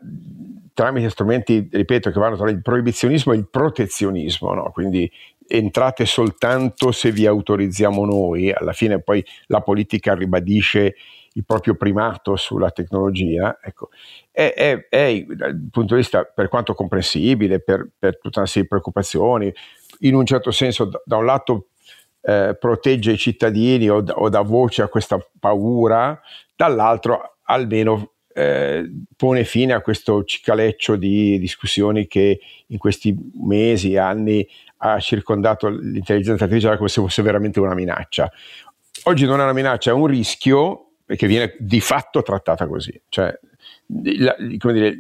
tramite 0.72 1.10
strumenti, 1.10 1.68
ripeto, 1.70 2.10
che 2.10 2.18
vanno 2.18 2.36
tra 2.36 2.50
il 2.50 2.62
proibizionismo 2.62 3.32
e 3.32 3.36
il 3.36 3.48
protezionismo, 3.48 4.52
no? 4.54 4.70
quindi 4.72 5.10
entrate 5.48 6.06
soltanto 6.06 6.92
se 6.92 7.10
vi 7.10 7.26
autorizziamo 7.26 8.04
noi, 8.04 8.52
alla 8.52 8.72
fine 8.72 9.00
poi 9.00 9.24
la 9.46 9.60
politica 9.60 10.14
ribadisce 10.14 10.94
il 11.36 11.44
proprio 11.44 11.74
primato 11.74 12.36
sulla 12.36 12.70
tecnologia, 12.70 13.58
ecco, 13.62 13.90
è, 14.30 14.54
è, 14.54 14.88
è 14.88 15.24
dal 15.28 15.68
punto 15.70 15.94
di 15.94 16.00
vista 16.00 16.24
per 16.24 16.48
quanto 16.48 16.74
comprensibile, 16.74 17.60
per, 17.60 17.88
per, 17.98 18.18
tutta 18.18 18.38
una 18.38 18.48
serie 18.48 18.62
di 18.62 18.68
preoccupazioni, 18.68 19.52
in 20.00 20.14
un 20.14 20.24
certo 20.24 20.50
senso 20.50 20.86
da, 20.86 21.00
da 21.04 21.16
un 21.16 21.26
lato 21.26 21.68
eh, 22.22 22.56
protegge 22.58 23.12
i 23.12 23.18
cittadini 23.18 23.88
o, 23.90 24.02
o 24.02 24.28
dà 24.30 24.40
voce 24.40 24.82
a 24.82 24.88
questa 24.88 25.18
paura, 25.38 26.18
dall'altro 26.54 27.36
almeno 27.44 28.12
eh, 28.38 28.90
pone 29.16 29.44
fine 29.44 29.72
a 29.72 29.80
questo 29.80 30.22
cicaleccio 30.22 30.96
di 30.96 31.38
discussioni 31.38 32.06
che 32.06 32.38
in 32.66 32.76
questi 32.76 33.16
mesi, 33.40 33.96
anni 33.96 34.46
ha 34.78 35.00
circondato 35.00 35.68
l'intelligenza 35.68 36.44
artificiale 36.44 36.76
come 36.76 36.90
se 36.90 37.00
fosse 37.00 37.22
veramente 37.22 37.60
una 37.60 37.72
minaccia. 37.72 38.30
Oggi 39.04 39.24
non 39.24 39.40
è 39.40 39.42
una 39.42 39.54
minaccia, 39.54 39.90
è 39.90 39.94
un 39.94 40.06
rischio 40.06 40.90
che 41.06 41.26
viene 41.26 41.56
di 41.58 41.80
fatto 41.80 42.20
trattata 42.20 42.66
così. 42.66 43.00
Cioè, 43.08 43.32
la, 44.18 44.36
dire, 44.38 44.94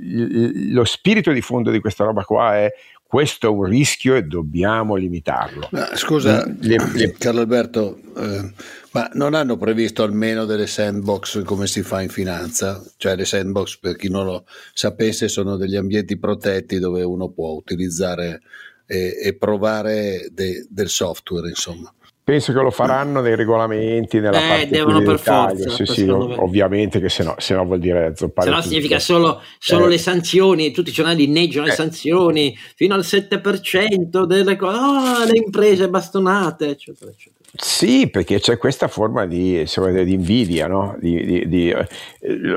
lo 0.70 0.84
spirito 0.84 1.30
di 1.30 1.42
fondo 1.42 1.70
di 1.70 1.80
questa 1.80 2.04
roba 2.04 2.24
qua 2.24 2.56
è 2.56 2.72
questo 3.06 3.46
è 3.46 3.50
un 3.50 3.64
rischio 3.64 4.16
e 4.16 4.22
dobbiamo 4.22 4.96
limitarlo. 4.96 5.68
Ma, 5.70 5.94
scusa, 5.94 6.44
le, 6.60 6.76
le... 6.94 7.12
Carlo 7.18 7.40
Alberto, 7.40 7.98
eh, 8.16 8.52
ma 8.90 9.08
non 9.14 9.34
hanno 9.34 9.56
previsto 9.56 10.02
almeno 10.02 10.44
delle 10.44 10.66
sandbox 10.66 11.44
come 11.44 11.66
si 11.66 11.82
fa 11.82 12.02
in 12.02 12.08
finanza? 12.08 12.82
Cioè 12.96 13.14
le 13.14 13.24
sandbox, 13.24 13.78
per 13.78 13.96
chi 13.96 14.08
non 14.08 14.26
lo 14.26 14.44
sapesse, 14.72 15.28
sono 15.28 15.56
degli 15.56 15.76
ambienti 15.76 16.18
protetti 16.18 16.78
dove 16.78 17.02
uno 17.02 17.28
può 17.30 17.50
utilizzare 17.50 18.40
e, 18.86 19.16
e 19.22 19.34
provare 19.36 20.28
de, 20.32 20.66
del 20.68 20.88
software, 20.88 21.48
insomma. 21.48 21.92
Penso 22.26 22.52
che 22.52 22.58
lo 22.58 22.72
faranno 22.72 23.20
nei 23.20 23.36
regolamenti, 23.36 24.18
nella 24.18 24.44
eh, 24.44 24.48
parte 24.48 24.66
devono 24.66 25.00
per 25.00 25.20
forza, 25.20 25.70
sì, 25.70 25.86
sì, 25.86 26.08
ovviamente 26.08 26.98
che 26.98 27.08
se 27.08 27.22
no, 27.22 27.36
se 27.38 27.54
no 27.54 27.64
vuol 27.64 27.78
dire 27.78 28.14
zoppare. 28.16 28.48
Se 28.48 28.56
no 28.56 28.62
significa 28.62 28.98
solo, 28.98 29.40
solo 29.60 29.86
eh. 29.86 29.90
le 29.90 29.98
sanzioni, 29.98 30.72
tutti 30.72 30.88
i 30.88 30.92
giornali 30.92 31.22
inneggiano 31.22 31.66
eh. 31.66 31.68
le 31.68 31.76
sanzioni 31.76 32.58
fino 32.74 32.94
al 32.94 33.02
7% 33.02 34.24
delle 34.24 34.56
cose, 34.56 34.76
oh, 34.76 35.24
le 35.24 35.38
imprese 35.38 35.88
bastonate, 35.88 36.70
eccetera, 36.70 37.12
eccetera. 37.12 37.36
Sì, 37.54 38.10
perché 38.10 38.40
c'è 38.40 38.58
questa 38.58 38.88
forma 38.88 39.24
di, 39.24 39.64
dire, 39.64 40.04
di 40.04 40.12
invidia, 40.12 40.66
no? 40.66 40.96
di, 40.98 41.24
di, 41.24 41.46
di, 41.46 41.70
eh, 41.70 41.86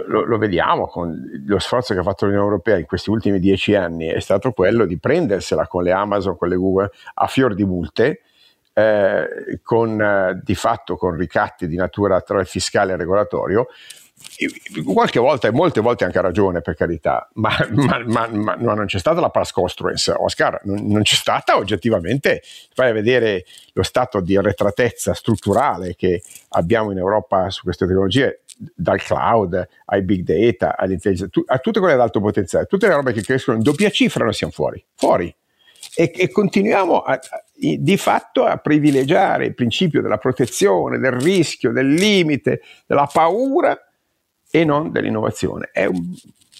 lo, 0.07 0.25
lo, 0.25 0.37
vediamo 0.39 0.87
con 0.87 1.15
lo 1.45 1.59
sforzo 1.59 1.93
che 1.93 1.99
ha 1.99 2.03
fatto 2.03 2.25
l'Unione 2.25 2.45
Europea 2.45 2.79
in 2.79 2.87
questi 2.87 3.11
ultimi 3.11 3.39
dieci 3.39 3.75
anni, 3.75 4.07
è 4.07 4.19
stato 4.19 4.51
quello 4.51 4.87
di 4.87 4.97
prendersela 4.97 5.67
con 5.67 5.83
le 5.83 5.91
Amazon, 5.91 6.35
con 6.35 6.49
le 6.49 6.55
Google, 6.55 6.89
a 7.13 7.27
fior 7.27 7.53
di 7.53 7.65
multe, 7.65 8.21
eh, 8.79 9.59
con, 9.61 10.01
eh, 10.01 10.39
di 10.43 10.55
fatto 10.55 10.95
con 10.95 11.15
ricatti 11.15 11.67
di 11.67 11.75
natura 11.75 12.21
tra 12.21 12.39
il 12.39 12.47
fiscale 12.47 12.91
e 12.91 12.93
il 12.93 12.99
regolatorio, 12.99 13.67
qualche 14.83 15.19
volta 15.19 15.47
e 15.47 15.51
molte 15.51 15.81
volte 15.81 16.03
anche 16.03 16.17
ha 16.17 16.21
ragione 16.21 16.61
per 16.61 16.75
carità, 16.75 17.29
ma, 17.33 17.49
ma, 17.71 18.27
ma, 18.27 18.55
ma 18.57 18.73
non 18.73 18.85
c'è 18.85 18.99
stata 18.99 19.19
la 19.19 19.29
pass 19.29 19.51
construence, 19.51 20.11
Oscar, 20.11 20.59
non, 20.63 20.85
non, 20.87 21.01
c'è 21.01 21.15
stata 21.15 21.57
oggettivamente, 21.57 22.41
vai 22.75 22.89
a 22.89 22.93
vedere 22.93 23.45
lo 23.73 23.83
stato 23.83 24.19
di 24.21 24.35
arretratezza 24.37 25.13
strutturale 25.13 25.95
che 25.95 26.21
abbiamo 26.49 26.91
in 26.91 26.97
Europa 26.97 27.49
su 27.49 27.63
queste 27.63 27.85
tecnologie, 27.85 28.41
dal 28.75 29.01
cloud 29.01 29.67
ai 29.85 30.01
big 30.01 30.23
data, 30.23 30.75
all'intelligenza, 30.77 31.41
a 31.45 31.57
tutte 31.59 31.79
quelle 31.79 31.93
ad 31.93 32.01
alto 32.01 32.19
potenziale, 32.19 32.65
tutte 32.65 32.87
le 32.87 32.93
robe 32.93 33.13
che 33.13 33.21
crescono 33.21 33.57
in 33.57 33.63
doppia 33.63 33.89
cifra 33.89 34.23
noi 34.25 34.33
siamo 34.33 34.51
fuori, 34.51 34.83
fuori. 34.95 35.33
E, 35.95 36.11
e 36.13 36.29
continuiamo 36.29 36.99
a, 36.99 37.19
di 37.59 37.97
fatto 37.97 38.45
a 38.45 38.57
privilegiare 38.57 39.45
il 39.45 39.53
principio 39.53 40.01
della 40.01 40.17
protezione, 40.17 40.97
del 40.97 41.11
rischio, 41.11 41.71
del 41.71 41.93
limite, 41.93 42.61
della 42.85 43.09
paura 43.11 43.77
e 44.49 44.63
non 44.63 44.91
dell'innovazione. 44.91 45.69
È 45.71 45.85
un, 45.85 46.13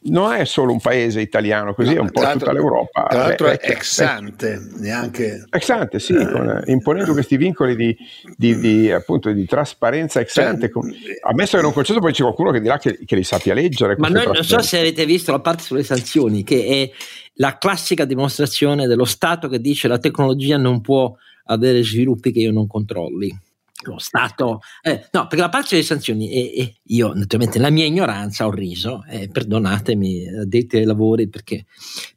non 0.03 0.33
è 0.33 0.45
solo 0.45 0.71
un 0.71 0.79
paese 0.79 1.19
italiano, 1.19 1.73
così 1.73 1.93
no, 1.93 1.97
è 1.97 1.99
un 1.99 2.11
po' 2.11 2.21
tutta 2.31 2.53
l'Europa. 2.53 3.07
Tra 3.09 3.19
l'altro 3.19 3.47
è, 3.47 3.57
è 3.57 3.71
ex 3.71 3.99
ante, 3.99 4.59
neanche... 4.77 5.45
Ex 5.49 5.69
ante, 5.69 5.99
sì, 5.99 6.13
eh. 6.13 6.29
con, 6.29 6.63
imponendo 6.65 7.11
questi 7.11 7.35
vincoli 7.35 7.75
di, 7.75 7.97
di, 8.37 8.57
di, 8.59 8.91
appunto, 8.91 9.31
di 9.31 9.45
trasparenza 9.45 10.21
ex 10.21 10.33
cioè, 10.33 10.45
ante. 10.45 10.69
Con, 10.69 10.89
ammesso 11.23 11.57
che 11.57 11.63
non 11.63 11.73
concesso, 11.73 11.99
poi 11.99 12.13
c'è 12.13 12.21
qualcuno 12.21 12.51
che 12.51 12.61
dirà 12.61 12.77
che, 12.77 12.99
che 13.05 13.15
li 13.15 13.23
sappia 13.23 13.53
leggere. 13.53 13.95
Ma 13.97 14.07
noi 14.07 14.25
non 14.25 14.43
so 14.43 14.61
se 14.61 14.79
avete 14.79 15.05
visto 15.05 15.31
la 15.31 15.41
parte 15.41 15.63
sulle 15.63 15.83
sanzioni, 15.83 16.43
che 16.43 16.65
è 16.65 16.91
la 17.35 17.57
classica 17.57 18.05
dimostrazione 18.05 18.87
dello 18.87 19.05
Stato 19.05 19.49
che 19.49 19.59
dice 19.59 19.87
la 19.87 19.99
tecnologia 19.99 20.57
non 20.57 20.79
può 20.81 21.13
avere 21.45 21.83
sviluppi 21.83 22.31
che 22.31 22.39
io 22.39 22.51
non 22.51 22.67
controlli 22.67 23.37
lo 23.84 23.97
Stato, 23.97 24.59
eh, 24.82 25.07
no, 25.11 25.27
perché 25.27 25.43
la 25.43 25.49
parte 25.49 25.69
delle 25.71 25.84
sanzioni, 25.84 26.30
e, 26.30 26.59
e 26.59 26.75
io 26.84 27.13
naturalmente 27.13 27.59
la 27.59 27.69
mia 27.69 27.86
ignoranza 27.86 28.45
ho 28.45 28.51
riso, 28.51 29.03
eh, 29.07 29.30
perdonatemi, 29.30 30.27
addetti 30.41 30.77
ai 30.77 30.86
lavori, 30.86 31.30
perché 31.30 31.65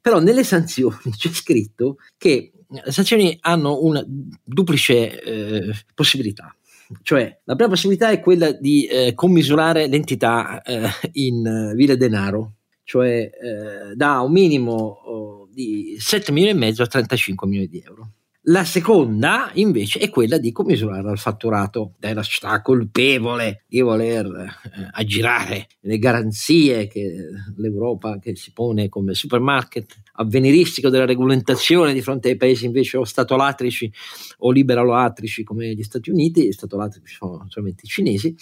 però 0.00 0.18
nelle 0.18 0.44
sanzioni 0.44 0.96
c'è 1.16 1.28
scritto 1.30 1.96
che 2.16 2.52
le 2.68 2.90
sanzioni 2.90 3.36
hanno 3.42 3.82
una 3.82 4.04
duplice 4.42 5.22
eh, 5.22 5.74
possibilità. 5.94 6.54
Cioè, 7.02 7.40
la 7.44 7.54
prima 7.54 7.70
possibilità 7.70 8.10
è 8.10 8.20
quella 8.20 8.52
di 8.52 8.84
eh, 8.86 9.14
commisurare 9.14 9.86
l'entità 9.86 10.60
eh, 10.62 10.88
in 11.12 11.72
vile 11.74 11.96
denaro, 11.96 12.56
cioè 12.84 13.30
eh, 13.30 13.94
da 13.94 14.20
un 14.20 14.32
minimo 14.32 14.72
oh, 14.72 15.48
di 15.50 15.96
7 15.98 16.32
milioni 16.32 16.54
e 16.54 16.58
mezzo 16.58 16.82
a 16.82 16.86
35 16.86 17.46
milioni 17.46 17.68
di 17.68 17.82
euro. 17.86 18.10
La 18.47 18.64
seconda 18.64 19.53
invece 19.55 20.01
è 20.01 20.11
quella 20.11 20.36
di 20.36 20.51
commisurare 20.51 21.09
al 21.09 21.18
fatturato. 21.18 21.95
Della 21.97 22.24
società 22.24 22.61
colpevole 22.61 23.62
di 23.68 23.80
voler 23.80 24.26
eh, 24.26 24.88
aggirare 24.95 25.68
le 25.82 25.99
garanzie 25.99 26.88
che 26.88 27.28
l'Europa 27.57 28.18
che 28.18 28.34
si 28.34 28.53
pone 28.53 28.88
come 28.88 29.14
supermarket 29.14 30.01
avveniristico 30.14 30.88
della 30.88 31.05
regolamentazione 31.05 31.93
di 31.93 32.03
fronte 32.03 32.30
ai 32.30 32.36
paesi 32.36 32.66
invece 32.66 32.97
o 32.97 33.05
statolatrici 33.05 33.93
o 34.38 34.51
liberalatrici 34.51 35.45
come 35.45 35.72
gli 35.74 35.82
Stati 35.84 36.11
Uniti, 36.11 36.51
statolatrici 36.51 37.14
sono 37.14 37.47
solamente 37.49 37.82
i 37.84 37.88
cinesi, 37.88 38.34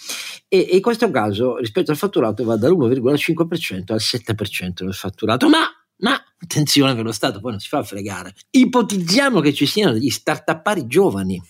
e, 0.47 0.67
e 0.67 0.75
in 0.77 0.81
questo 0.81 1.11
caso 1.11 1.57
rispetto 1.57 1.91
al 1.91 1.97
fatturato 1.97 2.43
va 2.43 2.57
dall'1,5% 2.57 3.91
al 3.91 3.99
7% 4.01 4.83
del 4.83 4.93
fatturato, 4.95 5.47
ma 5.47 5.59
ma 6.01 6.21
attenzione 6.37 6.95
che 6.95 7.01
lo 7.01 7.11
Stato 7.11 7.39
poi 7.39 7.51
non 7.51 7.59
si 7.59 7.67
fa 7.67 7.83
fregare. 7.83 8.33
Ipotizziamo 8.51 9.39
che 9.39 9.53
ci 9.53 9.65
siano 9.65 9.93
degli 9.93 10.09
start-upari 10.09 10.85
giovani 10.87 11.41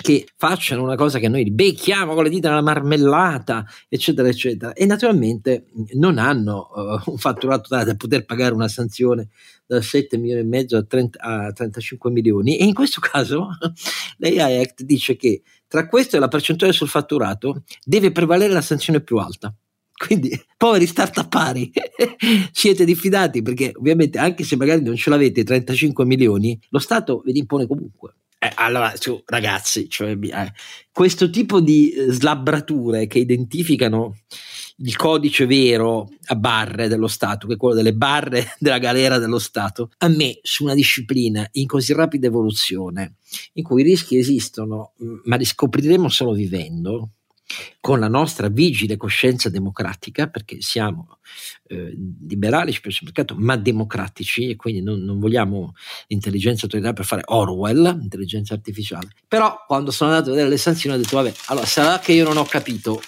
che 0.00 0.26
facciano 0.36 0.82
una 0.82 0.94
cosa 0.94 1.18
che 1.18 1.28
noi 1.28 1.50
becchiamo 1.50 2.14
con 2.14 2.24
le 2.24 2.30
dita 2.30 2.48
nella 2.48 2.62
marmellata, 2.62 3.66
eccetera, 3.88 4.28
eccetera, 4.28 4.72
e 4.72 4.86
naturalmente 4.86 5.66
non 5.94 6.18
hanno 6.18 6.70
uh, 6.74 7.10
un 7.10 7.18
fatturato 7.18 7.68
tale 7.68 7.84
da 7.84 7.96
poter 7.96 8.24
pagare 8.24 8.54
una 8.54 8.68
sanzione 8.68 9.28
da 9.66 9.80
7 9.80 10.16
milioni 10.16 10.40
e 10.40 10.44
mezzo 10.44 10.76
a, 10.76 10.82
30, 10.82 11.18
a 11.20 11.52
35 11.52 12.10
milioni. 12.10 12.56
E 12.56 12.64
in 12.64 12.74
questo 12.74 13.00
caso 13.00 13.48
l'AI 14.18 14.62
Act 14.62 14.82
dice 14.82 15.16
che 15.16 15.42
tra 15.68 15.86
questo 15.86 16.16
e 16.16 16.18
la 16.18 16.28
percentuale 16.28 16.72
sul 16.72 16.88
fatturato 16.88 17.62
deve 17.84 18.10
prevalere 18.10 18.52
la 18.52 18.62
sanzione 18.62 19.00
più 19.00 19.18
alta. 19.18 19.54
Quindi, 20.06 20.30
poveri 20.56 20.86
startupari, 20.86 21.70
siete 22.52 22.86
diffidati 22.86 23.42
perché 23.42 23.72
ovviamente 23.74 24.18
anche 24.18 24.44
se 24.44 24.56
magari 24.56 24.82
non 24.82 24.96
ce 24.96 25.10
l'avete 25.10 25.44
35 25.44 26.06
milioni, 26.06 26.58
lo 26.70 26.78
Stato 26.78 27.20
ve 27.22 27.32
li 27.32 27.40
impone 27.40 27.66
comunque. 27.66 28.14
Eh, 28.38 28.50
allora, 28.54 28.94
su, 28.96 29.22
ragazzi, 29.26 29.90
cioè, 29.90 30.16
eh, 30.18 30.52
questo 30.90 31.28
tipo 31.28 31.60
di 31.60 31.90
eh, 31.90 32.10
slabbrature 32.10 33.06
che 33.06 33.18
identificano 33.18 34.16
il 34.78 34.96
codice 34.96 35.44
vero 35.44 36.08
a 36.28 36.34
barre 36.36 36.88
dello 36.88 37.06
Stato, 37.06 37.46
che 37.46 37.54
è 37.54 37.56
quello 37.58 37.74
delle 37.74 37.92
barre 37.92 38.46
della 38.58 38.78
galera 38.78 39.18
dello 39.18 39.38
Stato, 39.38 39.90
a 39.98 40.08
me 40.08 40.38
su 40.40 40.64
una 40.64 40.72
disciplina 40.72 41.46
in 41.52 41.66
così 41.66 41.92
rapida 41.92 42.28
evoluzione, 42.28 43.16
in 43.54 43.62
cui 43.64 43.82
i 43.82 43.84
rischi 43.84 44.16
esistono, 44.16 44.92
ma 45.24 45.36
li 45.36 45.44
scopriremo 45.44 46.08
solo 46.08 46.32
vivendo, 46.32 47.10
con 47.80 47.98
la 47.98 48.08
nostra 48.08 48.48
vigile 48.48 48.96
coscienza 48.96 49.48
democratica, 49.48 50.28
perché 50.28 50.60
siamo 50.60 51.18
eh, 51.68 51.96
liberali 52.28 52.72
sul 52.72 52.92
mercato, 53.02 53.34
ma 53.36 53.56
democratici 53.56 54.50
e 54.50 54.56
quindi 54.56 54.82
non, 54.82 55.02
non 55.02 55.18
vogliamo 55.18 55.74
l'intelligenza 56.08 56.64
autoritaria 56.64 56.96
per 56.96 57.06
fare 57.06 57.22
Orwell, 57.26 57.98
intelligenza 58.02 58.54
artificiale. 58.54 59.10
Però 59.26 59.64
quando 59.66 59.90
sono 59.90 60.10
andato 60.10 60.30
a 60.30 60.32
vedere 60.32 60.50
le 60.50 60.58
sanzioni 60.58 60.96
ho 60.96 60.98
detto, 60.98 61.16
vabbè, 61.16 61.32
allora 61.46 61.66
sarà 61.66 61.98
che 61.98 62.12
io 62.12 62.24
non 62.24 62.36
ho 62.36 62.44
capito, 62.44 63.00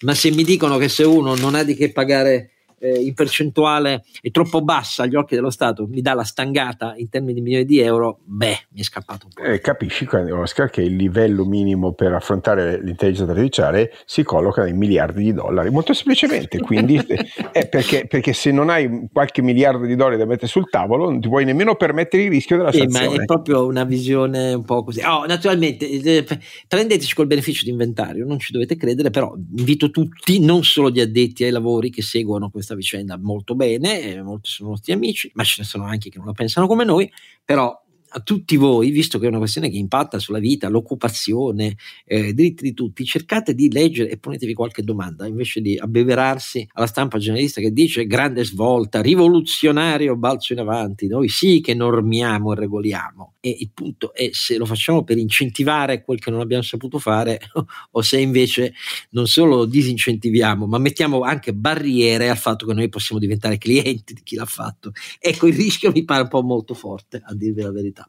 ma 0.00 0.14
se 0.14 0.30
mi 0.30 0.44
dicono 0.44 0.78
che 0.78 0.88
se 0.88 1.04
uno 1.04 1.34
non 1.34 1.54
ha 1.54 1.62
di 1.62 1.74
che 1.74 1.92
pagare 1.92 2.50
eh, 2.86 3.02
in 3.02 3.14
percentuale 3.14 4.04
è 4.20 4.30
troppo 4.30 4.62
bassa 4.62 5.02
agli 5.02 5.16
occhi 5.16 5.34
dello 5.34 5.50
Stato, 5.50 5.86
mi 5.86 6.00
dà 6.00 6.14
la 6.14 6.24
stangata 6.24 6.94
in 6.96 7.08
termini 7.08 7.34
di 7.34 7.40
milioni 7.40 7.64
di 7.64 7.80
euro, 7.80 8.20
beh, 8.24 8.66
mi 8.70 8.80
è 8.80 8.82
scappato 8.82 9.26
un 9.26 9.32
po'. 9.32 9.42
Eh, 9.42 9.60
capisci, 9.60 10.06
Oscar, 10.10 10.70
che 10.70 10.82
il 10.82 10.96
livello 10.96 11.44
minimo 11.44 11.92
per 11.92 12.12
affrontare 12.12 12.80
l'intelligenza 12.82 13.32
artificiale 13.32 13.92
si 14.04 14.22
colloca 14.22 14.62
nei 14.62 14.72
miliardi 14.72 15.24
di 15.24 15.32
dollari, 15.32 15.70
molto 15.70 15.92
semplicemente, 15.92 16.58
quindi 16.60 16.96
eh, 17.52 17.66
perché, 17.66 18.06
perché, 18.06 18.32
se 18.32 18.50
non 18.50 18.70
hai 18.70 19.08
qualche 19.12 19.42
miliardo 19.42 19.84
di 19.84 19.96
dollari 19.96 20.18
da 20.18 20.26
mettere 20.26 20.46
sul 20.46 20.68
tavolo 20.68 21.10
non 21.10 21.20
ti 21.20 21.28
puoi 21.28 21.44
nemmeno 21.44 21.74
permettere 21.74 22.24
il 22.24 22.30
rischio 22.30 22.56
della 22.56 22.72
sanzione. 22.72 23.04
Eh, 23.04 23.16
ma 23.16 23.22
è 23.22 23.24
proprio 23.24 23.66
una 23.66 23.84
visione 23.84 24.54
un 24.54 24.64
po' 24.64 24.84
così. 24.84 25.00
Oh, 25.00 25.26
naturalmente, 25.26 25.88
eh, 25.88 26.24
prendeteci 26.68 27.14
col 27.14 27.26
beneficio 27.26 27.64
di 27.64 27.70
inventario, 27.70 28.24
non 28.24 28.38
ci 28.38 28.52
dovete 28.52 28.76
credere, 28.76 29.10
però 29.10 29.34
invito 29.56 29.90
tutti, 29.90 30.40
non 30.40 30.62
solo 30.62 30.90
gli 30.90 31.00
addetti 31.00 31.44
ai 31.44 31.50
lavori 31.50 31.90
che 31.90 32.02
seguono 32.02 32.50
questa 32.50 32.74
vicenda 32.76 33.18
molto 33.18 33.54
bene, 33.54 34.22
molti 34.22 34.48
sono 34.50 34.70
nostri 34.70 34.92
amici, 34.92 35.30
ma 35.34 35.42
ce 35.42 35.56
ne 35.62 35.66
sono 35.66 35.84
anche 35.84 36.08
che 36.10 36.18
non 36.18 36.26
la 36.26 36.32
pensano 36.32 36.66
come 36.66 36.84
noi, 36.84 37.10
però 37.44 37.76
a 38.08 38.20
tutti 38.20 38.56
voi, 38.56 38.90
visto 38.90 39.18
che 39.18 39.26
è 39.26 39.28
una 39.28 39.38
questione 39.38 39.68
che 39.68 39.76
impatta 39.76 40.18
sulla 40.18 40.38
vita, 40.38 40.68
l'occupazione, 40.68 41.76
eh, 42.04 42.32
diritti 42.32 42.62
di 42.62 42.74
tutti, 42.74 43.04
cercate 43.04 43.54
di 43.54 43.70
leggere 43.70 44.10
e 44.10 44.18
ponetevi 44.18 44.54
qualche 44.54 44.82
domanda 44.82 45.26
invece 45.26 45.60
di 45.60 45.76
abbeverarsi 45.76 46.68
alla 46.72 46.86
stampa 46.86 47.18
generalista 47.18 47.60
che 47.60 47.72
dice 47.72 48.06
grande 48.06 48.44
svolta, 48.44 49.00
rivoluzionario 49.00 50.16
balzo 50.16 50.52
in 50.52 50.60
avanti, 50.60 51.08
noi 51.08 51.28
sì 51.28 51.60
che 51.60 51.74
normiamo 51.74 52.52
e 52.52 52.56
regoliamo. 52.56 53.34
E 53.40 53.54
il 53.60 53.70
punto 53.72 54.12
è 54.12 54.30
se 54.32 54.56
lo 54.56 54.66
facciamo 54.66 55.04
per 55.04 55.18
incentivare 55.18 56.02
quel 56.02 56.18
che 56.18 56.30
non 56.30 56.40
abbiamo 56.40 56.62
saputo 56.62 56.98
fare 56.98 57.40
o 57.92 58.02
se 58.02 58.18
invece 58.18 58.74
non 59.10 59.26
solo 59.26 59.56
lo 59.56 59.64
disincentiviamo, 59.66 60.66
ma 60.66 60.78
mettiamo 60.78 61.20
anche 61.20 61.52
barriere 61.52 62.28
al 62.28 62.38
fatto 62.38 62.66
che 62.66 62.74
noi 62.74 62.88
possiamo 62.88 63.20
diventare 63.20 63.58
clienti 63.58 64.14
di 64.14 64.22
chi 64.22 64.36
l'ha 64.36 64.46
fatto. 64.46 64.92
Ecco, 65.18 65.46
il 65.46 65.54
rischio 65.54 65.92
mi 65.92 66.04
pare 66.04 66.22
un 66.22 66.28
po' 66.28 66.42
molto 66.42 66.74
forte, 66.74 67.22
a 67.24 67.34
dirvi 67.34 67.62
la 67.62 67.72
verità. 67.72 68.05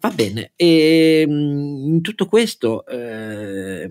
Va 0.00 0.10
bene, 0.10 0.52
e 0.54 1.22
ehm, 1.22 1.30
in 1.86 2.00
tutto 2.02 2.26
questo, 2.26 2.84
eh, 2.86 3.90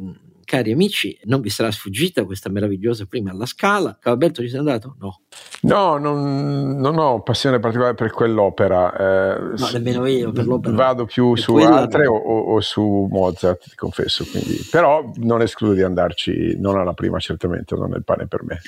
cari 0.53 0.71
amici, 0.71 1.17
non 1.23 1.41
vi 1.41 1.49
sarà 1.49 1.71
sfuggita 1.71 2.25
questa 2.25 2.49
meravigliosa 2.49 3.05
prima 3.05 3.31
alla 3.31 3.47
scala. 3.47 3.97
Alberto 4.03 4.43
ci 4.43 4.49
sei 4.49 4.59
andato? 4.59 4.95
No. 4.99 5.21
No, 5.61 5.97
non, 5.97 6.77
non, 6.77 6.99
ho 6.99 7.21
passione 7.21 7.59
particolare 7.59 7.95
per 7.95 8.11
quell'opera. 8.11 8.95
Eh, 8.95 9.39
no, 9.57 9.69
nemmeno 9.71 10.05
io 10.05 10.31
per 10.31 10.45
l'opera. 10.45 10.75
Vado 10.75 11.05
più 11.05 11.35
su 11.35 11.55
altre 11.55 12.05
o, 12.05 12.15
o, 12.15 12.59
su 12.61 13.07
Mozart, 13.09 13.69
ti 13.69 13.75
confesso. 13.75 14.23
Quindi. 14.29 14.67
Però 14.69 15.11
non 15.15 15.41
escludo 15.41 15.73
di 15.73 15.81
andarci, 15.81 16.55
non 16.59 16.77
alla 16.77 16.93
prima 16.93 17.17
certamente, 17.17 17.75
non 17.75 17.93
è 17.93 17.97
il 17.97 18.03
pane 18.03 18.27
per 18.27 18.43
me. 18.43 18.61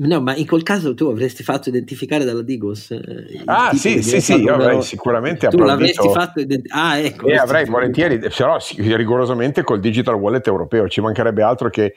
No, 0.00 0.20
ma 0.20 0.36
in 0.36 0.46
quel 0.46 0.62
caso 0.62 0.94
tu 0.94 1.06
avresti 1.06 1.42
fatto 1.42 1.70
identificare 1.70 2.24
dalla 2.24 2.42
Digos? 2.42 2.92
Eh, 2.92 3.42
ah, 3.46 3.74
sì, 3.74 4.00
sì, 4.00 4.20
sì, 4.20 4.34
io 4.34 4.54
avrei 4.54 4.80
sicuramente 4.80 5.48
tu 5.48 5.58
l'avresti 5.58 6.08
fatto 6.08 6.38
identificare. 6.38 6.86
Ah, 6.88 6.98
ecco. 6.98 7.26
E 7.26 7.34
avrei 7.34 7.64
volentieri, 7.64 8.18
però 8.18 8.58
rigorosamente 8.76 9.64
col 9.64 9.80
digital 9.80 10.14
wallet 10.14 10.46
europeo, 10.46 10.88
ci 10.88 11.00
mancherebbe 11.00 11.42
altro 11.42 11.68
che, 11.68 11.96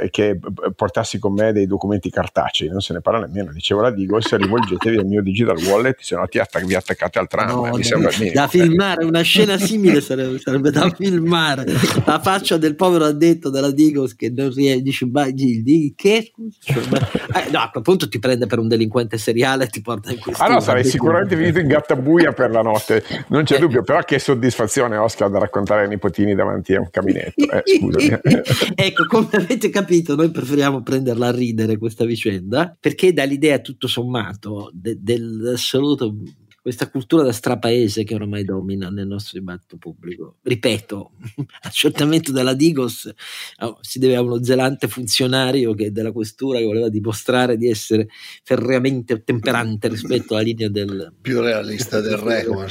eh, 0.00 0.10
che, 0.10 0.36
portassi 0.74 1.20
con 1.20 1.32
me 1.32 1.52
dei 1.52 1.68
documenti 1.68 2.10
cartacei, 2.10 2.70
non 2.70 2.80
se 2.80 2.92
ne 2.92 3.00
parla 3.00 3.20
nemmeno. 3.20 3.52
Dicevo 3.52 3.82
la 3.82 3.92
Digos, 3.92 4.34
rivolgetevi 4.34 4.96
al 4.96 5.06
mio 5.06 5.22
digital 5.22 5.58
wallet, 5.58 6.00
se 6.00 6.16
no 6.16 6.26
ti 6.26 6.40
attac- 6.40 6.66
vi 6.66 6.74
attaccate 6.74 7.20
al 7.20 7.28
tram. 7.28 7.50
No, 7.50 7.70
mi 7.72 7.84
sembra 7.84 8.10
da, 8.10 8.30
da 8.32 8.48
filmare, 8.48 9.04
una 9.04 9.22
scena 9.22 9.56
simile 9.58 10.00
sarebbe, 10.00 10.40
sarebbe, 10.40 10.72
da 10.72 10.90
filmare. 10.90 11.66
La 12.04 12.18
faccia 12.18 12.56
del 12.56 12.74
povero 12.74 13.04
addetto 13.04 13.48
della 13.48 13.70
Digos 13.70 14.16
che 14.16 14.28
non 14.28 14.52
riesce, 14.52 14.82
dice, 14.82 15.92
che? 15.94 16.32
Scusa, 16.58 17.26
eh, 17.34 17.50
no, 17.50 17.60
a 17.60 17.70
quel 17.70 17.82
punto 17.82 18.08
ti 18.08 18.18
prende 18.18 18.46
per 18.46 18.58
un 18.58 18.68
delinquente 18.68 19.18
seriale 19.18 19.64
e 19.64 19.68
ti 19.68 19.80
porta 19.80 20.10
in 20.10 20.18
questo. 20.18 20.42
Ah 20.42 20.48
no, 20.48 20.60
sarei 20.60 20.84
sicuramente 20.84 21.36
finito 21.36 21.58
in 21.58 21.66
gattabuia 21.66 22.32
per 22.32 22.50
la 22.50 22.62
notte, 22.62 23.02
non 23.28 23.44
c'è 23.44 23.56
eh. 23.56 23.58
dubbio, 23.58 23.82
però 23.82 24.00
che 24.00 24.18
soddisfazione 24.18 24.96
Oscar 24.96 25.30
da 25.30 25.38
raccontare 25.38 25.82
ai 25.82 25.88
nipotini 25.88 26.34
davanti 26.34 26.74
a 26.74 26.80
un 26.80 26.90
caminetto. 26.90 27.50
Eh, 27.50 27.62
scusami. 27.64 28.18
ecco, 28.74 29.04
come 29.06 29.28
avete 29.32 29.68
capito, 29.70 30.14
noi 30.14 30.30
preferiamo 30.30 30.82
prenderla 30.82 31.28
a 31.28 31.32
ridere 31.32 31.76
questa 31.76 32.04
vicenda, 32.04 32.76
perché 32.78 33.12
dà 33.12 33.24
l'idea 33.24 33.58
tutto 33.58 33.86
sommato 33.86 34.70
de- 34.72 34.96
dell'assoluto 34.98 36.14
questa 36.68 36.90
cultura 36.90 37.22
da 37.22 37.32
strapaese 37.32 38.04
che 38.04 38.14
oramai 38.14 38.44
domina 38.44 38.90
nel 38.90 39.06
nostro 39.06 39.38
dibattito 39.38 39.78
pubblico. 39.78 40.36
Ripeto, 40.42 41.12
l'accertamento 41.64 42.30
della 42.30 42.52
Digos 42.52 43.10
si 43.80 43.98
deve 43.98 44.16
a 44.16 44.20
uno 44.20 44.44
zelante 44.44 44.86
funzionario 44.86 45.72
che 45.72 45.92
della 45.92 46.12
questura 46.12 46.58
che 46.58 46.66
voleva 46.66 46.90
dimostrare 46.90 47.56
di 47.56 47.70
essere 47.70 48.08
ferreamente 48.42 49.22
temperante 49.24 49.88
rispetto 49.88 50.34
alla 50.34 50.42
linea 50.42 50.68
del 50.68 51.14
più 51.18 51.40
realista 51.40 52.02
del 52.02 52.18
re, 52.18 52.44
come 52.44 52.68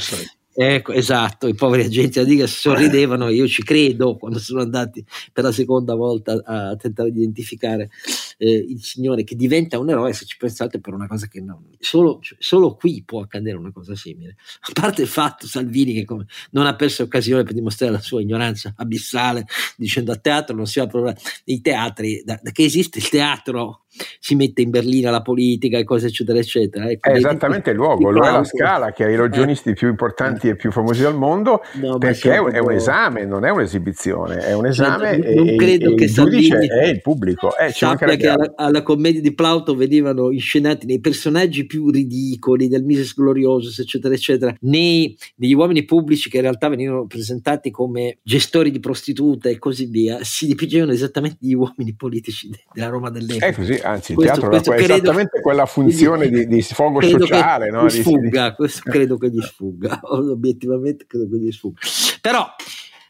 Ecco, 0.60 0.92
esatto, 0.92 1.46
i 1.46 1.54
poveri 1.54 1.84
agenti 1.84 2.18
della 2.18 2.26
diga 2.26 2.46
sorridevano, 2.48 3.28
io 3.28 3.46
ci 3.46 3.62
credo 3.62 4.16
quando 4.16 4.40
sono 4.40 4.60
andati 4.60 5.04
per 5.32 5.44
la 5.44 5.52
seconda 5.52 5.94
volta 5.94 6.42
a 6.44 6.74
tentare 6.74 7.12
di 7.12 7.20
identificare 7.20 7.90
eh, 8.38 8.66
il 8.68 8.82
signore 8.82 9.22
che 9.22 9.36
diventa 9.36 9.78
un 9.78 9.88
eroe, 9.88 10.12
se 10.12 10.24
ci 10.24 10.36
pensate, 10.36 10.80
per 10.80 10.94
una 10.94 11.06
cosa 11.06 11.28
che 11.28 11.40
non, 11.40 11.64
solo, 11.78 12.18
cioè, 12.20 12.36
solo 12.40 12.74
qui 12.74 13.04
può 13.06 13.20
accadere 13.20 13.56
una 13.56 13.70
cosa 13.70 13.94
simile. 13.94 14.34
A 14.62 14.72
parte 14.72 15.02
il 15.02 15.06
fatto, 15.06 15.46
Salvini, 15.46 15.92
che 15.92 16.04
come, 16.04 16.26
non 16.50 16.66
ha 16.66 16.74
perso 16.74 17.04
occasione 17.04 17.44
per 17.44 17.54
dimostrare 17.54 17.92
la 17.92 18.00
sua 18.00 18.20
ignoranza 18.20 18.74
abissale, 18.78 19.44
dicendo 19.76 20.10
a 20.10 20.16
teatro 20.16 20.56
non 20.56 20.66
si 20.66 20.80
a 20.80 20.88
provare, 20.88 21.18
i 21.44 21.60
teatri, 21.60 22.22
da, 22.24 22.36
da 22.42 22.50
che 22.50 22.64
esiste 22.64 22.98
il 22.98 23.08
teatro 23.08 23.82
si 24.20 24.34
mette 24.34 24.62
in 24.62 24.70
berlina 24.70 25.10
la 25.10 25.22
politica 25.22 25.78
e 25.78 25.84
cose 25.84 26.08
eccetera 26.08 26.38
eccetera. 26.38 26.88
Ecco, 26.88 27.08
è 27.08 27.14
esattamente 27.14 27.70
il 27.70 27.76
luogo, 27.76 28.10
lo 28.10 28.24
è 28.24 28.30
la 28.30 28.44
scala 28.44 28.92
che 28.92 29.04
ha 29.04 29.08
i 29.08 29.16
ragionisti 29.16 29.70
eh. 29.70 29.74
più 29.74 29.88
importanti 29.88 30.47
e 30.48 30.56
più 30.56 30.70
famosi 30.70 31.04
al 31.04 31.16
mondo 31.16 31.62
no, 31.74 31.98
perché 31.98 32.34
è 32.34 32.38
un, 32.38 32.52
è 32.52 32.58
un, 32.58 32.72
esame, 32.72 33.24
non 33.24 33.44
è 33.44 33.50
un'esibizione, 33.50 34.38
è 34.38 34.54
un 34.54 34.66
esame 34.66 35.16
non, 35.18 35.34
non 35.34 35.48
e, 35.48 35.56
credo 35.56 35.92
e 35.92 35.94
che 35.94 36.04
il 36.04 36.12
giudice 36.12 36.58
è 36.58 36.86
il 36.86 37.00
pubblico. 37.00 37.56
Eh, 37.56 37.72
sappia 37.72 38.16
che 38.16 38.28
alla, 38.28 38.52
alla, 38.56 38.82
commedia 38.82 39.20
di 39.20 39.34
Plauto 39.34 39.74
venivano 39.74 40.30
inscenati 40.30 40.86
nei 40.86 41.00
personaggi 41.00 41.66
più 41.66 41.90
ridicoli 41.90 42.68
del 42.68 42.84
Mises 42.84 43.14
Gloriosus 43.14 43.78
eccetera 43.78 44.14
eccetera, 44.14 44.54
nei, 44.60 45.16
negli 45.36 45.54
uomini 45.54 45.84
pubblici 45.84 46.28
che 46.28 46.36
in 46.36 46.42
realtà 46.42 46.68
venivano 46.68 47.06
presentati 47.06 47.70
come 47.70 48.18
gestori 48.22 48.70
di 48.70 48.80
prostitute 48.80 49.50
e 49.50 49.58
così 49.58 49.86
via, 49.86 50.18
si 50.22 50.46
dipingevano 50.46 50.92
esattamente 50.92 51.38
gli 51.40 51.52
uomini 51.52 51.94
politici 51.94 52.50
della 52.72 52.88
Roma 52.88 53.10
dell'epoca. 53.10 53.46
È 53.46 53.52
così, 53.54 53.74
anzi 53.82 54.12
il 54.12 54.18
teatro 54.18 54.48
questo 54.48 54.72
aveva 54.72 54.94
esattamente 54.94 55.40
quella 55.40 55.66
funzione 55.66 56.28
di, 56.28 56.46
di 56.46 56.62
sfogo 56.62 57.00
sociale. 57.00 57.70
No? 57.70 57.88
Sfugga, 57.88 58.54
questo 58.54 58.82
credo 58.84 59.16
che 59.16 59.30
gli 59.30 59.40
sfugga, 59.40 60.00
obiettivamente 60.38 61.04
credo 61.06 61.28
che 61.28 61.36
gli 61.36 61.52
sfugga. 61.52 61.80
Però 62.20 62.46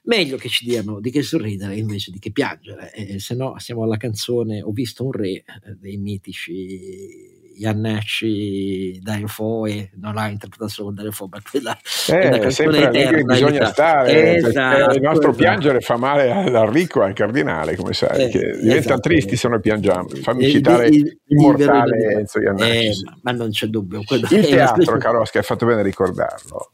meglio 0.05 0.37
che 0.37 0.49
ci 0.49 0.65
diano 0.65 1.01
di 1.01 1.11
che 1.11 1.23
sorridere 1.23 1.77
invece 1.77 2.11
di 2.11 2.19
che 2.19 2.33
piangere, 2.33 2.93
eh, 2.93 3.21
se 3.21 3.35
no 3.35 3.59
siamo 3.59 3.85
alla 3.85 3.97
canzone 3.97 4.63
Ho 4.63 4.73
visto 4.73 5.05
un 5.05 5.13
re 5.13 5.29
eh, 5.29 5.45
dei 5.79 5.97
mitici 5.99 7.37
Iannacci 7.59 9.01
Dario 9.03 9.27
non 9.97 10.15
l'ha 10.15 10.29
interpretato 10.29 10.71
solo 10.71 10.93
Dario 10.93 11.11
Fo, 11.11 11.29
ma 11.29 11.41
quella 11.49 11.77
eh, 12.09 12.19
è 12.21 12.39
una 12.39 12.51
sempre 12.51 12.85
eterna, 12.85 13.23
bisogna 13.23 13.67
stare 13.67 14.37
esatto, 14.37 14.95
il 14.95 15.01
nostro 15.01 15.31
esatto. 15.31 15.37
piangere 15.37 15.81
fa 15.81 15.97
male 15.97 16.31
al 16.31 16.69
ricco 16.69 17.03
e 17.03 17.07
al 17.07 17.15
cardinale 17.15 17.75
come 17.77 17.95
sai 17.95 18.27
eh, 18.27 18.29
che 18.29 18.39
diventano 18.39 18.77
esatto. 18.79 19.01
tristi 19.01 19.37
se 19.37 19.49
noi 19.49 19.61
piangiamo 19.61 20.09
fammi 20.09 20.45
il, 20.45 20.51
citare 20.51 20.87
il, 20.87 21.19
immortale 21.27 21.97
il, 21.97 22.19
Enzo 22.19 22.41
Iannacci 22.41 22.87
eh, 22.87 22.93
ma 23.23 23.33
non 23.33 23.51
c'è 23.51 23.67
dubbio 23.67 24.03
il 24.09 24.47
teatro 24.47 24.97
caro 24.99 25.21
Oscar 25.21 25.43
hai 25.43 25.47
fatto 25.47 25.67
bene 25.67 25.81
a 25.81 25.85
ricordarlo 25.85 26.71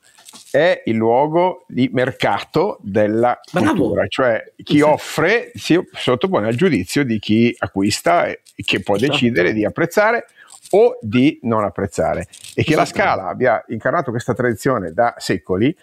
è 0.54 0.82
il 0.84 0.94
luogo 0.94 1.64
di 1.66 1.90
mercato 1.92 2.78
della 2.80 3.40
Bravo. 3.50 3.74
cultura, 3.74 4.06
cioè 4.06 4.52
chi 4.62 4.82
offre 4.82 5.50
si 5.52 5.76
sottopone 5.92 6.46
al 6.46 6.54
giudizio 6.54 7.02
di 7.04 7.18
chi 7.18 7.52
acquista 7.58 8.26
e 8.26 8.40
che 8.54 8.80
può 8.80 8.94
esatto. 8.94 9.10
decidere 9.10 9.52
di 9.52 9.64
apprezzare 9.64 10.26
o 10.70 10.96
di 11.00 11.40
non 11.42 11.64
apprezzare. 11.64 12.28
E 12.54 12.62
che 12.62 12.76
la 12.76 12.84
Scala 12.84 13.26
abbia 13.26 13.64
incarnato 13.66 14.12
questa 14.12 14.32
tradizione 14.32 14.92
da 14.92 15.14
secoli 15.18 15.76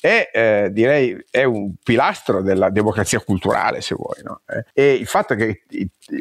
è, 0.00 0.30
eh, 0.32 0.70
direi, 0.72 1.14
è 1.30 1.44
un 1.44 1.74
pilastro 1.82 2.40
della 2.40 2.70
democrazia 2.70 3.20
culturale, 3.20 3.82
se 3.82 3.94
vuoi. 3.94 4.22
No? 4.22 4.40
Eh? 4.48 4.64
E 4.72 4.94
il 4.94 5.06
fatto 5.06 5.34
che 5.34 5.64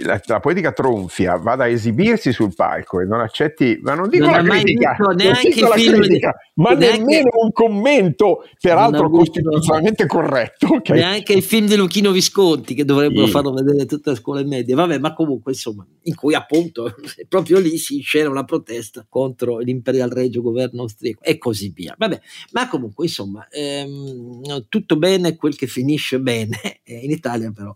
la, 0.03 0.19
la, 0.25 0.39
politica 0.41 0.73
tronfia 0.73 1.38
vada 1.38 1.63
a 1.63 1.67
esibirsi 1.67 2.34
sul 2.34 2.53
palco 2.53 2.99
e 2.99 3.05
non 3.05 3.21
accetti, 3.21 3.80
ma 3.82 3.93
non 3.93 4.09
dico 4.09 4.25
non 4.25 4.34
la 4.34 4.43
critica, 4.43 4.97
neanche 5.15 5.61
la 5.61 5.69
critica 5.69 6.07
di, 6.07 6.19
ma 6.55 6.73
neanche, 6.73 6.97
nemmeno 6.97 7.30
un 7.41 7.51
commento, 7.53 8.43
peraltro 8.59 9.09
costituzionalmente 9.09 10.05
corretto. 10.05 10.67
Okay? 10.75 10.97
Neanche 10.97 11.34
il 11.34 11.43
film 11.43 11.67
di 11.67 11.75
Luchino 11.75 12.11
Visconti, 12.11 12.73
che 12.73 12.84
dovrebbero 12.84 13.27
sì. 13.27 13.32
farlo 13.32 13.53
vedere 13.53 13.86
tutte 13.86 14.09
le 14.09 14.15
scuole 14.17 14.43
medie. 14.43 14.75
Vabbè, 14.75 14.97
ma 14.99 15.13
comunque, 15.13 15.53
insomma, 15.53 15.88
in 16.03 16.15
cui 16.15 16.34
appunto 16.34 16.93
proprio 17.30 17.59
lì 17.59 17.77
si 17.77 18.01
scena 18.01 18.30
una 18.30 18.43
protesta 18.43 19.05
contro 19.07 19.59
l'imperial 19.59 20.09
regio 20.09 20.41
governo 20.41 20.82
austriaco 20.82 21.23
e 21.23 21.38
così 21.38 21.71
via. 21.73 21.95
Vabbè, 21.97 22.19
ma 22.51 22.67
comunque, 22.67 23.05
insomma. 23.05 23.47
Eh, 23.49 23.68
ehm, 23.78 24.65
tutto 24.70 24.97
bene 24.97 25.36
quel 25.36 25.55
che 25.55 25.67
finisce 25.67 26.20
bene, 26.20 26.82
in 26.86 27.11
Italia 27.11 27.51
però 27.51 27.76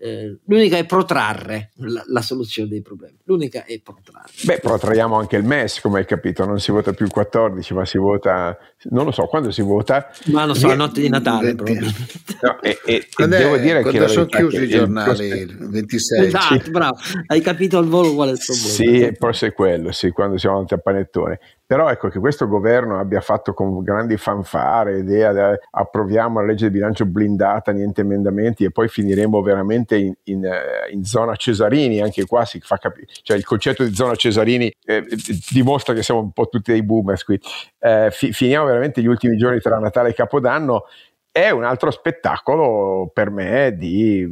eh, 0.00 0.38
l'unica 0.44 0.76
è 0.76 0.86
protrarre 0.86 1.70
la, 1.78 2.04
la, 2.06 2.22
soluzione 2.22 2.68
dei 2.68 2.82
problemi. 2.82 3.16
L'unica 3.24 3.64
è 3.64 3.80
protrarre. 3.80 4.30
Beh, 4.44 4.60
protraiamo 4.60 5.16
anche 5.16 5.36
il 5.36 5.44
MES, 5.44 5.80
come 5.80 5.98
hai 5.98 6.04
capito, 6.06 6.44
non 6.44 6.60
si 6.60 6.70
vota 6.70 6.92
più 6.92 7.04
il 7.04 7.10
14, 7.10 7.74
ma 7.74 7.84
si 7.84 7.98
vota, 7.98 8.56
non 8.90 9.06
lo 9.06 9.10
so, 9.10 9.26
quando 9.26 9.50
si 9.50 9.60
vota? 9.60 10.08
Ma 10.26 10.44
non 10.44 10.54
so, 10.54 10.68
la 10.68 10.76
notte 10.76 11.00
di 11.00 11.08
Natale 11.08 11.56
probabilmente. 11.56 12.06
No, 12.40 12.62
e, 12.62 12.78
e, 12.84 13.08
e 13.16 13.26
devo 13.26 13.56
è, 13.56 13.60
dire 13.60 13.82
che 13.82 14.06
sono 14.06 14.26
chiusi 14.26 14.62
i 14.62 14.68
giornali 14.68 15.26
il 15.26 15.68
26. 15.68 16.26
Esatto, 16.26 16.70
bravo, 16.70 16.96
hai 17.26 17.40
capito 17.40 17.78
al 17.78 17.88
volo 17.88 18.14
qual 18.14 18.28
è 18.28 18.32
il 18.32 18.40
problema. 18.44 18.68
Sì, 18.68 19.16
forse 19.18 19.46
è 19.48 19.52
quello, 19.52 19.90
sì, 19.90 20.10
quando 20.10 20.38
siamo 20.38 20.54
davanti 20.54 20.74
a 20.74 20.78
panettone. 20.78 21.40
Però 21.68 21.90
ecco 21.90 22.08
che 22.08 22.18
questo 22.18 22.48
governo 22.48 22.98
abbia 22.98 23.20
fatto 23.20 23.52
con 23.52 23.82
grandi 23.82 24.16
fanfare, 24.16 25.00
idea 25.00 25.34
di 25.34 25.58
approviamo 25.72 26.40
la 26.40 26.46
legge 26.46 26.68
di 26.68 26.72
bilancio 26.72 27.04
blindata, 27.04 27.72
niente 27.72 28.00
emendamenti 28.00 28.64
e 28.64 28.70
poi 28.70 28.88
finiremo 28.88 29.42
veramente 29.42 29.98
in, 29.98 30.14
in, 30.24 30.46
eh, 30.46 30.90
in 30.92 31.04
zona 31.04 31.36
Cesarini, 31.36 32.00
anche 32.00 32.24
qua 32.24 32.46
si 32.46 32.58
fa 32.60 32.78
capire, 32.78 33.08
cioè 33.20 33.36
il 33.36 33.44
concetto 33.44 33.84
di 33.84 33.94
zona 33.94 34.14
Cesarini 34.14 34.74
eh, 34.82 35.04
dimostra 35.50 35.92
che 35.92 36.02
siamo 36.02 36.20
un 36.20 36.32
po' 36.32 36.48
tutti 36.48 36.72
dei 36.72 36.82
boomers 36.82 37.22
qui. 37.22 37.38
Eh, 37.80 38.08
fi, 38.12 38.32
finiamo 38.32 38.64
veramente 38.64 39.02
gli 39.02 39.06
ultimi 39.06 39.36
giorni 39.36 39.60
tra 39.60 39.78
Natale 39.78 40.08
e 40.08 40.14
Capodanno, 40.14 40.86
è 41.30 41.50
un 41.50 41.64
altro 41.64 41.90
spettacolo 41.90 43.10
per 43.12 43.28
me 43.28 43.76
di 43.76 44.26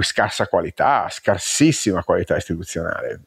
scarsa 0.00 0.46
qualità, 0.46 1.06
scarsissima 1.08 2.04
qualità 2.04 2.36
istituzionale 2.36 3.22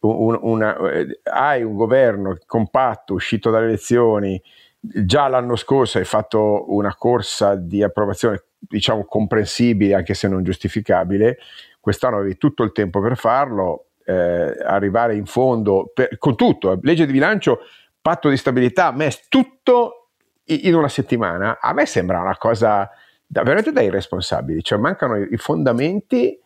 una, 0.00 0.38
una, 0.42 0.90
eh, 0.90 1.20
hai 1.24 1.62
un 1.62 1.74
governo 1.74 2.36
compatto 2.46 3.14
uscito 3.14 3.50
dalle 3.50 3.66
elezioni, 3.66 4.40
già 4.78 5.28
l'anno 5.28 5.56
scorso 5.56 5.98
hai 5.98 6.04
fatto 6.04 6.72
una 6.74 6.94
corsa 6.94 7.56
di 7.56 7.82
approvazione 7.82 8.44
diciamo 8.58 9.04
comprensibile 9.04 9.94
anche 9.94 10.14
se 10.14 10.28
non 10.28 10.42
giustificabile, 10.42 11.38
quest'anno 11.80 12.16
avevi 12.18 12.36
tutto 12.36 12.62
il 12.62 12.72
tempo 12.72 13.00
per 13.00 13.16
farlo, 13.16 13.86
eh, 14.04 14.56
arrivare 14.64 15.14
in 15.14 15.26
fondo 15.26 15.90
per, 15.92 16.18
con 16.18 16.36
tutto, 16.36 16.78
legge 16.82 17.06
di 17.06 17.12
bilancio, 17.12 17.60
patto 18.00 18.28
di 18.28 18.36
stabilità, 18.36 18.92
MES, 18.92 19.28
tutto 19.28 20.10
in 20.44 20.74
una 20.74 20.88
settimana, 20.88 21.58
a 21.60 21.72
me 21.72 21.86
sembra 21.86 22.20
una 22.20 22.36
cosa 22.36 22.88
da, 23.26 23.42
veramente 23.42 23.72
da 23.72 23.82
irresponsabili, 23.82 24.62
cioè 24.62 24.78
mancano 24.78 25.16
i, 25.16 25.28
i 25.32 25.36
fondamenti 25.36 26.38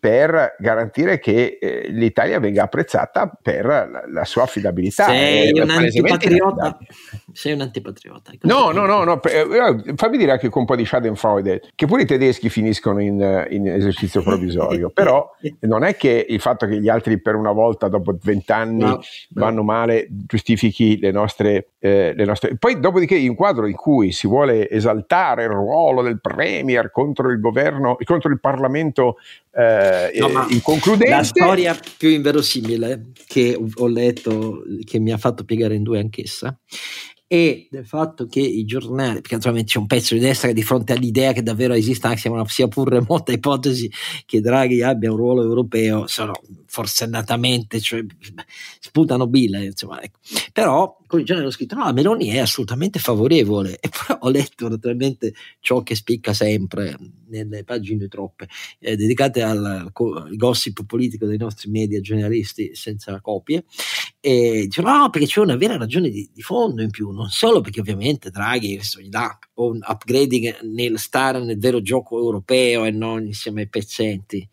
per 0.00 0.56
garantire 0.58 1.18
che 1.18 1.58
eh, 1.60 1.88
l'Italia 1.90 2.40
venga 2.40 2.62
apprezzata 2.62 3.30
per 3.40 3.66
la, 3.66 4.02
la 4.10 4.24
sua 4.24 4.44
affidabilità. 4.44 5.04
Sei 5.04 5.60
un 5.60 5.68
antipatriota. 5.68 6.78
sei 7.32 7.52
un 7.52 7.60
antipatriota. 7.60 8.32
No, 8.42 8.70
no, 8.70 8.86
no, 8.86 9.04
no, 9.04 9.22
eh, 9.22 9.94
fammi 9.96 10.16
dire 10.16 10.32
anche 10.32 10.48
con 10.48 10.62
un 10.62 10.66
po' 10.66 10.74
di 10.74 10.86
Schadenfreude 10.86 11.62
che 11.74 11.84
pure 11.84 12.02
i 12.02 12.06
tedeschi 12.06 12.48
finiscono 12.48 13.00
in, 13.00 13.46
in 13.50 13.68
esercizio 13.68 14.22
provvisorio, 14.22 14.88
però 14.94 15.30
non 15.60 15.84
è 15.84 15.94
che 15.96 16.24
il 16.26 16.40
fatto 16.40 16.66
che 16.66 16.80
gli 16.80 16.88
altri 16.88 17.20
per 17.20 17.34
una 17.34 17.52
volta 17.52 17.88
dopo 17.88 18.16
vent'anni 18.22 18.82
no, 18.82 19.00
vanno 19.30 19.62
male 19.62 20.06
giustifichi 20.08 20.98
le 20.98 21.10
nostre, 21.10 21.72
eh, 21.78 22.14
le 22.16 22.24
nostre... 22.24 22.56
Poi 22.56 22.80
dopodiché 22.80 23.16
in 23.16 23.34
quadro 23.34 23.66
in 23.66 23.76
cui 23.76 24.12
si 24.12 24.26
vuole 24.26 24.66
esaltare 24.70 25.42
il 25.42 25.50
ruolo 25.50 26.00
del 26.00 26.22
Premier 26.22 26.90
contro 26.90 27.30
il 27.30 27.38
governo, 27.38 27.98
contro 28.02 28.30
il 28.30 28.40
Parlamento 28.40 29.16
eh, 29.52 29.89
no, 30.18 30.46
inconcludente. 30.48 31.14
La 31.14 31.22
storia 31.22 31.78
più 31.96 32.08
inverosimile 32.08 33.12
che 33.26 33.58
ho 33.74 33.86
letto, 33.86 34.62
che 34.84 34.98
mi 34.98 35.12
ha 35.12 35.18
fatto 35.18 35.44
piegare 35.44 35.74
in 35.74 35.82
due 35.82 35.98
anch'essa, 35.98 36.58
e 37.32 37.68
del 37.70 37.86
fatto 37.86 38.26
che 38.26 38.40
i 38.40 38.64
giornali, 38.64 39.20
perché 39.20 39.34
naturalmente 39.34 39.70
c'è 39.70 39.78
un 39.78 39.86
pezzo 39.86 40.14
di 40.14 40.20
destra 40.20 40.48
che 40.48 40.54
di 40.54 40.64
fronte 40.64 40.94
all'idea 40.94 41.32
che 41.32 41.44
davvero 41.44 41.74
esista, 41.74 42.16
sia 42.16 42.28
una 42.28 42.44
sia 42.48 42.66
pur 42.66 42.88
remota 42.88 43.30
ipotesi 43.30 43.88
che 44.26 44.40
Draghi 44.40 44.82
abbia 44.82 45.12
un 45.12 45.16
ruolo 45.16 45.42
europeo, 45.42 46.08
sono 46.08 46.32
forsennatamente, 46.66 47.78
cioè 47.78 48.04
sputano 48.80 49.28
bile, 49.28 49.66
insomma, 49.66 50.02
ecco. 50.02 50.18
però 50.52 50.96
giornali 51.18 51.40
hanno 51.40 51.50
scritto. 51.50 51.74
No, 51.74 51.84
la 51.84 51.92
Meloni 51.92 52.28
è 52.28 52.38
assolutamente 52.38 52.98
favorevole 52.98 53.78
e 53.80 53.88
poi 53.88 54.16
ho 54.20 54.30
letto 54.30 54.68
naturalmente 54.68 55.34
ciò 55.60 55.82
che 55.82 55.94
spicca 55.94 56.32
sempre 56.32 56.96
nelle 57.30 57.64
pagine 57.64 58.08
troppe 58.08 58.48
eh, 58.78 58.96
dedicate 58.96 59.42
al, 59.42 59.64
al, 59.64 60.36
gossip 60.36 60.84
politico 60.84 61.26
dei 61.26 61.38
nostri 61.38 61.70
media 61.70 62.00
generalisti 62.00 62.74
senza 62.74 63.20
copie 63.20 63.64
e 64.20 64.66
dicono 64.68 64.98
no 64.98 65.10
perché 65.10 65.26
c'è 65.26 65.40
una 65.40 65.56
vera 65.56 65.76
ragione 65.76 66.10
di, 66.10 66.28
di 66.32 66.42
fondo 66.42 66.82
in 66.82 66.90
più 66.90 67.10
non 67.10 67.30
solo 67.30 67.60
perché 67.60 67.80
ovviamente 67.80 68.30
Draghi 68.30 68.76
questo 68.76 69.00
gli 69.00 69.08
dà 69.08 69.38
un 69.54 69.80
upgrading 69.86 70.60
nel 70.62 70.98
stare 70.98 71.42
nel 71.42 71.58
vero 71.58 71.80
gioco 71.80 72.18
europeo 72.18 72.84
e 72.84 72.90
non 72.90 73.24
insieme 73.24 73.62
ai 73.62 73.68
pezzenti 73.68 74.46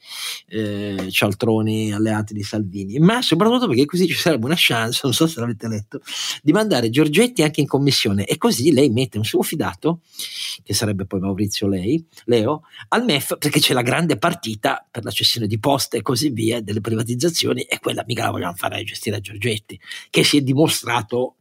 eh, 0.49 1.07
cialtroni 1.09 1.91
alleati 1.93 2.33
di 2.33 2.43
Salvini 2.43 2.99
ma 2.99 3.21
soprattutto 3.21 3.67
perché 3.67 3.85
così 3.85 4.07
ci 4.07 4.13
sarebbe 4.13 4.45
una 4.45 4.55
chance 4.57 5.01
non 5.03 5.13
so 5.13 5.27
se 5.27 5.39
l'avete 5.39 5.67
letto 5.67 6.01
di 6.47 6.53
mandare 6.53 6.89
Giorgetti 6.89 7.43
anche 7.43 7.59
in 7.59 7.67
commissione 7.67 8.23
e 8.23 8.37
così 8.37 8.71
lei 8.71 8.89
mette 8.89 9.17
un 9.17 9.25
suo 9.25 9.41
fidato 9.41 9.99
che 10.63 10.73
sarebbe 10.73 11.05
poi 11.05 11.19
Maurizio 11.19 11.67
lei, 11.67 12.01
Leo 12.23 12.61
al 12.87 13.03
MEF 13.03 13.37
perché 13.37 13.59
c'è 13.59 13.73
la 13.73 13.81
grande 13.81 14.15
partita 14.15 14.87
per 14.89 15.03
la 15.03 15.11
cessione 15.11 15.45
di 15.45 15.59
poste 15.59 15.97
e 15.97 16.01
così 16.01 16.29
via 16.29 16.61
delle 16.61 16.79
privatizzazioni 16.79 17.63
e 17.63 17.79
quella 17.79 18.05
mica 18.07 18.23
la 18.23 18.31
vogliamo 18.31 18.53
fare 18.53 18.77
a 18.77 18.83
gestire 18.83 19.17
a 19.17 19.19
Giorgetti 19.19 19.77
che 20.09 20.23
si 20.23 20.37
è 20.37 20.41
dimostrato 20.41 21.35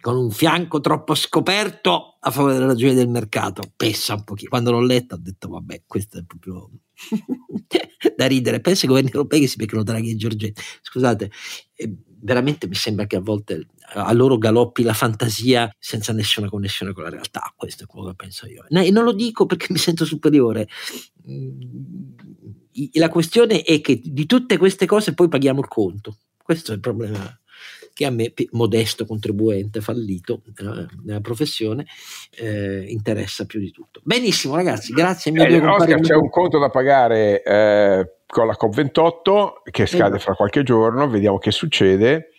con 0.00 0.16
un 0.16 0.32
fianco 0.32 0.80
troppo 0.80 1.14
scoperto 1.14 2.16
a 2.18 2.30
favore 2.32 2.54
della 2.54 2.66
ragione 2.66 2.94
del 2.94 3.08
mercato. 3.08 3.62
Pessa 3.76 4.14
un 4.14 4.24
pochino. 4.24 4.50
Quando 4.50 4.72
l'ho 4.72 4.80
letto 4.80 5.14
ho 5.14 5.18
detto, 5.18 5.48
vabbè, 5.48 5.82
questo 5.86 6.18
è 6.18 6.24
proprio 6.24 6.68
da 8.16 8.26
ridere. 8.26 8.60
Penso 8.60 8.82
ai 8.82 8.88
governi 8.88 9.10
europei 9.12 9.38
che 9.38 9.46
si 9.46 9.54
beccano 9.54 9.84
Draghi 9.84 10.10
e 10.10 10.16
Giorgetti. 10.16 10.60
Scusate, 10.82 11.30
eh, 11.76 11.94
veramente 12.22 12.66
mi 12.66 12.74
sembra 12.74 13.06
che 13.06 13.16
a 13.16 13.20
volte 13.20 13.66
a 13.94 14.12
loro 14.12 14.38
galoppi 14.38 14.82
la 14.82 14.94
fantasia 14.94 15.74
senza 15.78 16.12
nessuna 16.12 16.48
connessione 16.48 16.92
con 16.92 17.02
la 17.02 17.10
realtà. 17.10 17.52
Questo 17.56 17.84
è 17.84 17.86
quello 17.86 18.08
che 18.08 18.14
penso 18.16 18.46
io. 18.46 18.64
E 18.68 18.90
non 18.90 19.04
lo 19.04 19.12
dico 19.12 19.46
perché 19.46 19.66
mi 19.72 19.78
sento 19.78 20.04
superiore. 20.04 20.68
Mm, 21.28 21.60
la 22.94 23.08
questione 23.08 23.62
è 23.62 23.80
che 23.80 24.00
di 24.02 24.26
tutte 24.26 24.56
queste 24.56 24.86
cose 24.86 25.14
poi 25.14 25.28
paghiamo 25.28 25.60
il 25.60 25.68
conto. 25.68 26.16
Questo 26.42 26.72
è 26.72 26.74
il 26.74 26.80
problema 26.80 27.36
che 27.92 28.06
a 28.06 28.10
me, 28.10 28.32
modesto 28.52 29.04
contribuente 29.04 29.80
fallito 29.80 30.42
nella, 30.56 30.86
nella 31.04 31.20
professione, 31.20 31.86
eh, 32.36 32.84
interessa 32.88 33.44
più 33.44 33.60
di 33.60 33.70
tutto. 33.70 34.00
Benissimo 34.02 34.54
ragazzi, 34.54 34.92
grazie 34.92 35.30
miei 35.30 35.54
eh, 35.54 35.66
Oscar, 35.66 36.00
c'è 36.00 36.14
un 36.14 36.30
conto 36.30 36.58
da 36.58 36.70
pagare 36.70 37.42
eh, 37.42 38.12
con 38.26 38.46
la 38.46 38.56
COP28 38.58 39.70
che 39.70 39.86
scade 39.86 40.18
fra 40.18 40.34
qualche 40.34 40.62
giorno, 40.62 41.08
vediamo 41.08 41.38
che 41.38 41.50
succede. 41.50 42.30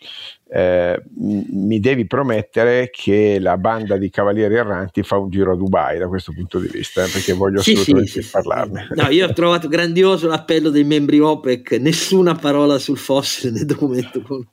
Eh, 0.54 1.02
mi 1.16 1.80
devi 1.80 2.06
promettere 2.06 2.88
che 2.92 3.38
la 3.40 3.56
banda 3.56 3.96
di 3.96 4.08
Cavalieri 4.08 4.54
Erranti 4.54 5.02
fa 5.02 5.16
un 5.16 5.28
giro 5.28 5.50
a 5.50 5.56
Dubai 5.56 5.98
da 5.98 6.06
questo 6.06 6.30
punto 6.32 6.60
di 6.60 6.68
vista, 6.68 7.02
eh, 7.02 7.08
perché 7.08 7.32
voglio 7.32 7.60
sì, 7.60 7.72
assolutamente 7.72 8.22
sì, 8.22 8.30
parlarne. 8.30 8.86
No, 8.94 9.08
io 9.08 9.26
ho 9.26 9.32
trovato 9.32 9.66
grandioso 9.66 10.28
l'appello 10.28 10.70
dei 10.70 10.84
membri 10.84 11.18
OPEC, 11.18 11.72
nessuna 11.80 12.36
parola 12.36 12.78
sul 12.78 12.98
fossile 12.98 13.50
nel 13.50 13.66
documento. 13.66 14.22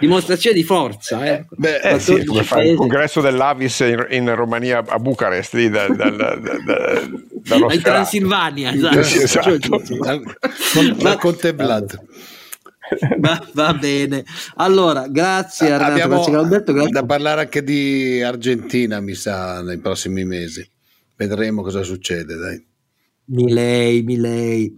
Dimostrazione 0.00 0.56
di 0.56 0.64
forza, 0.64 1.24
eh. 1.24 1.46
Beh, 1.48 1.76
eh 1.82 2.00
sì, 2.00 2.24
come 2.24 2.42
fare 2.42 2.70
il 2.70 2.76
congresso 2.76 3.20
dell'Avis 3.20 3.78
in, 3.80 4.04
in 4.10 4.34
Romania 4.34 4.82
a 4.84 4.98
Bucarest, 4.98 5.54
lì 5.54 5.68
da, 5.68 5.86
da, 5.86 6.10
da, 6.10 6.34
da 6.34 7.72
in 7.72 7.80
Transilvania, 7.80 8.72
esatto. 8.72 9.02
Sì, 9.04 9.22
esatto. 9.22 9.56
Con, 10.72 11.16
Conte 11.20 11.54
Blood. 11.54 12.00
Va, 13.18 13.46
va, 13.54 13.74
bene. 13.74 14.24
Allora, 14.56 15.06
grazie 15.08 15.72
a 15.72 15.76
Renato, 15.76 15.92
Abbiamo 15.92 16.14
grazie 16.14 16.36
Alberto, 16.36 16.72
grazie. 16.72 16.92
da 16.92 17.04
parlare 17.04 17.40
anche 17.42 17.62
di 17.62 18.22
Argentina, 18.22 19.00
mi 19.00 19.14
sa, 19.14 19.62
nei 19.62 19.78
prossimi 19.78 20.24
mesi. 20.24 20.68
Vedremo 21.16 21.62
cosa 21.62 21.82
succede, 21.82 22.36
dai. 22.36 22.66
Milei, 23.26 24.02
Milei 24.02 24.74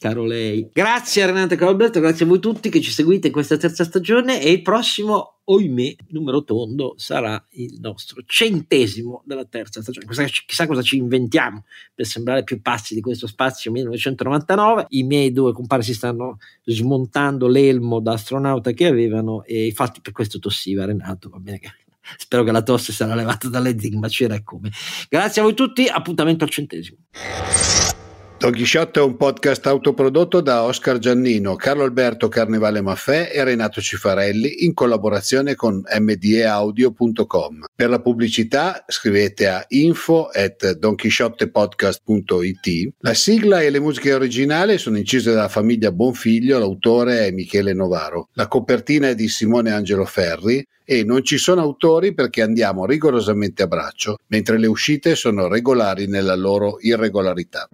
caro 0.00 0.24
lei. 0.24 0.70
Grazie 0.72 1.22
a 1.22 1.26
Renate 1.26 1.56
Calberto, 1.56 2.00
grazie 2.00 2.24
a 2.24 2.28
voi 2.28 2.40
tutti 2.40 2.70
che 2.70 2.80
ci 2.80 2.90
seguite 2.90 3.26
in 3.26 3.32
questa 3.34 3.58
terza 3.58 3.84
stagione 3.84 4.42
e 4.42 4.50
il 4.50 4.62
prossimo, 4.62 5.40
oimè, 5.44 5.94
numero 6.08 6.42
tondo 6.42 6.94
sarà 6.96 7.46
il 7.50 7.78
nostro 7.80 8.22
centesimo 8.24 9.22
della 9.26 9.44
terza 9.44 9.82
stagione. 9.82 10.06
Chissà, 10.06 10.24
chissà 10.24 10.66
cosa 10.66 10.80
ci 10.80 10.96
inventiamo 10.96 11.64
per 11.94 12.06
sembrare 12.06 12.44
più 12.44 12.62
pazzi 12.62 12.94
di 12.94 13.02
questo 13.02 13.26
spazio 13.26 13.70
1999. 13.72 14.86
I 14.88 15.02
miei 15.02 15.32
due 15.32 15.52
compari 15.52 15.82
si 15.82 15.92
stanno 15.92 16.38
smontando 16.64 17.46
l'elmo 17.46 18.00
da 18.00 18.12
astronauta 18.12 18.72
che 18.72 18.86
avevano 18.86 19.44
e 19.44 19.66
infatti 19.66 20.00
per 20.00 20.14
questo 20.14 20.38
tossiva 20.38 20.86
Renato, 20.86 21.28
va 21.28 21.38
bene 21.38 21.58
che 21.58 21.68
spero 22.16 22.42
che 22.42 22.52
la 22.52 22.62
tosse 22.62 22.94
sarà 22.94 23.14
levata 23.14 23.50
dall'enigma, 23.50 24.08
c'era 24.08 24.42
come. 24.42 24.70
Grazie 25.10 25.42
a 25.42 25.44
voi 25.44 25.52
tutti, 25.52 25.86
appuntamento 25.88 26.44
al 26.44 26.50
centesimo. 26.50 26.96
Don 28.40 28.52
Chisciotte 28.52 29.00
è 29.00 29.02
un 29.02 29.18
podcast 29.18 29.66
autoprodotto 29.66 30.40
da 30.40 30.62
Oscar 30.62 30.96
Giannino, 30.96 31.56
Carlo 31.56 31.82
Alberto 31.82 32.28
Carnevale 32.28 32.80
Maffè 32.80 33.30
e 33.30 33.44
Renato 33.44 33.82
Cifarelli 33.82 34.64
in 34.64 34.72
collaborazione 34.72 35.54
con 35.54 35.82
mdeaudio.com. 35.86 37.66
Per 37.74 37.90
la 37.90 38.00
pubblicità 38.00 38.82
scrivete 38.88 39.46
a 39.46 39.62
info 39.68 40.30
at 40.32 40.72
donchisciottepodcast.it. 40.72 42.92
La 43.00 43.12
sigla 43.12 43.60
e 43.60 43.68
le 43.68 43.78
musiche 43.78 44.14
originali 44.14 44.78
sono 44.78 44.96
incise 44.96 45.32
dalla 45.32 45.50
famiglia 45.50 45.92
Bonfiglio, 45.92 46.58
l'autore 46.58 47.26
è 47.26 47.30
Michele 47.32 47.74
Novaro. 47.74 48.30
La 48.32 48.48
copertina 48.48 49.10
è 49.10 49.14
di 49.14 49.28
Simone 49.28 49.70
Angelo 49.70 50.06
Ferri 50.06 50.66
e 50.90 51.04
non 51.04 51.22
ci 51.22 51.38
sono 51.38 51.60
autori 51.60 52.14
perché 52.14 52.42
andiamo 52.42 52.84
rigorosamente 52.84 53.62
a 53.62 53.68
braccio, 53.68 54.16
mentre 54.26 54.58
le 54.58 54.66
uscite 54.66 55.14
sono 55.14 55.46
regolari 55.46 56.08
nella 56.08 56.34
loro 56.34 56.78
irregolarità. 56.80 57.68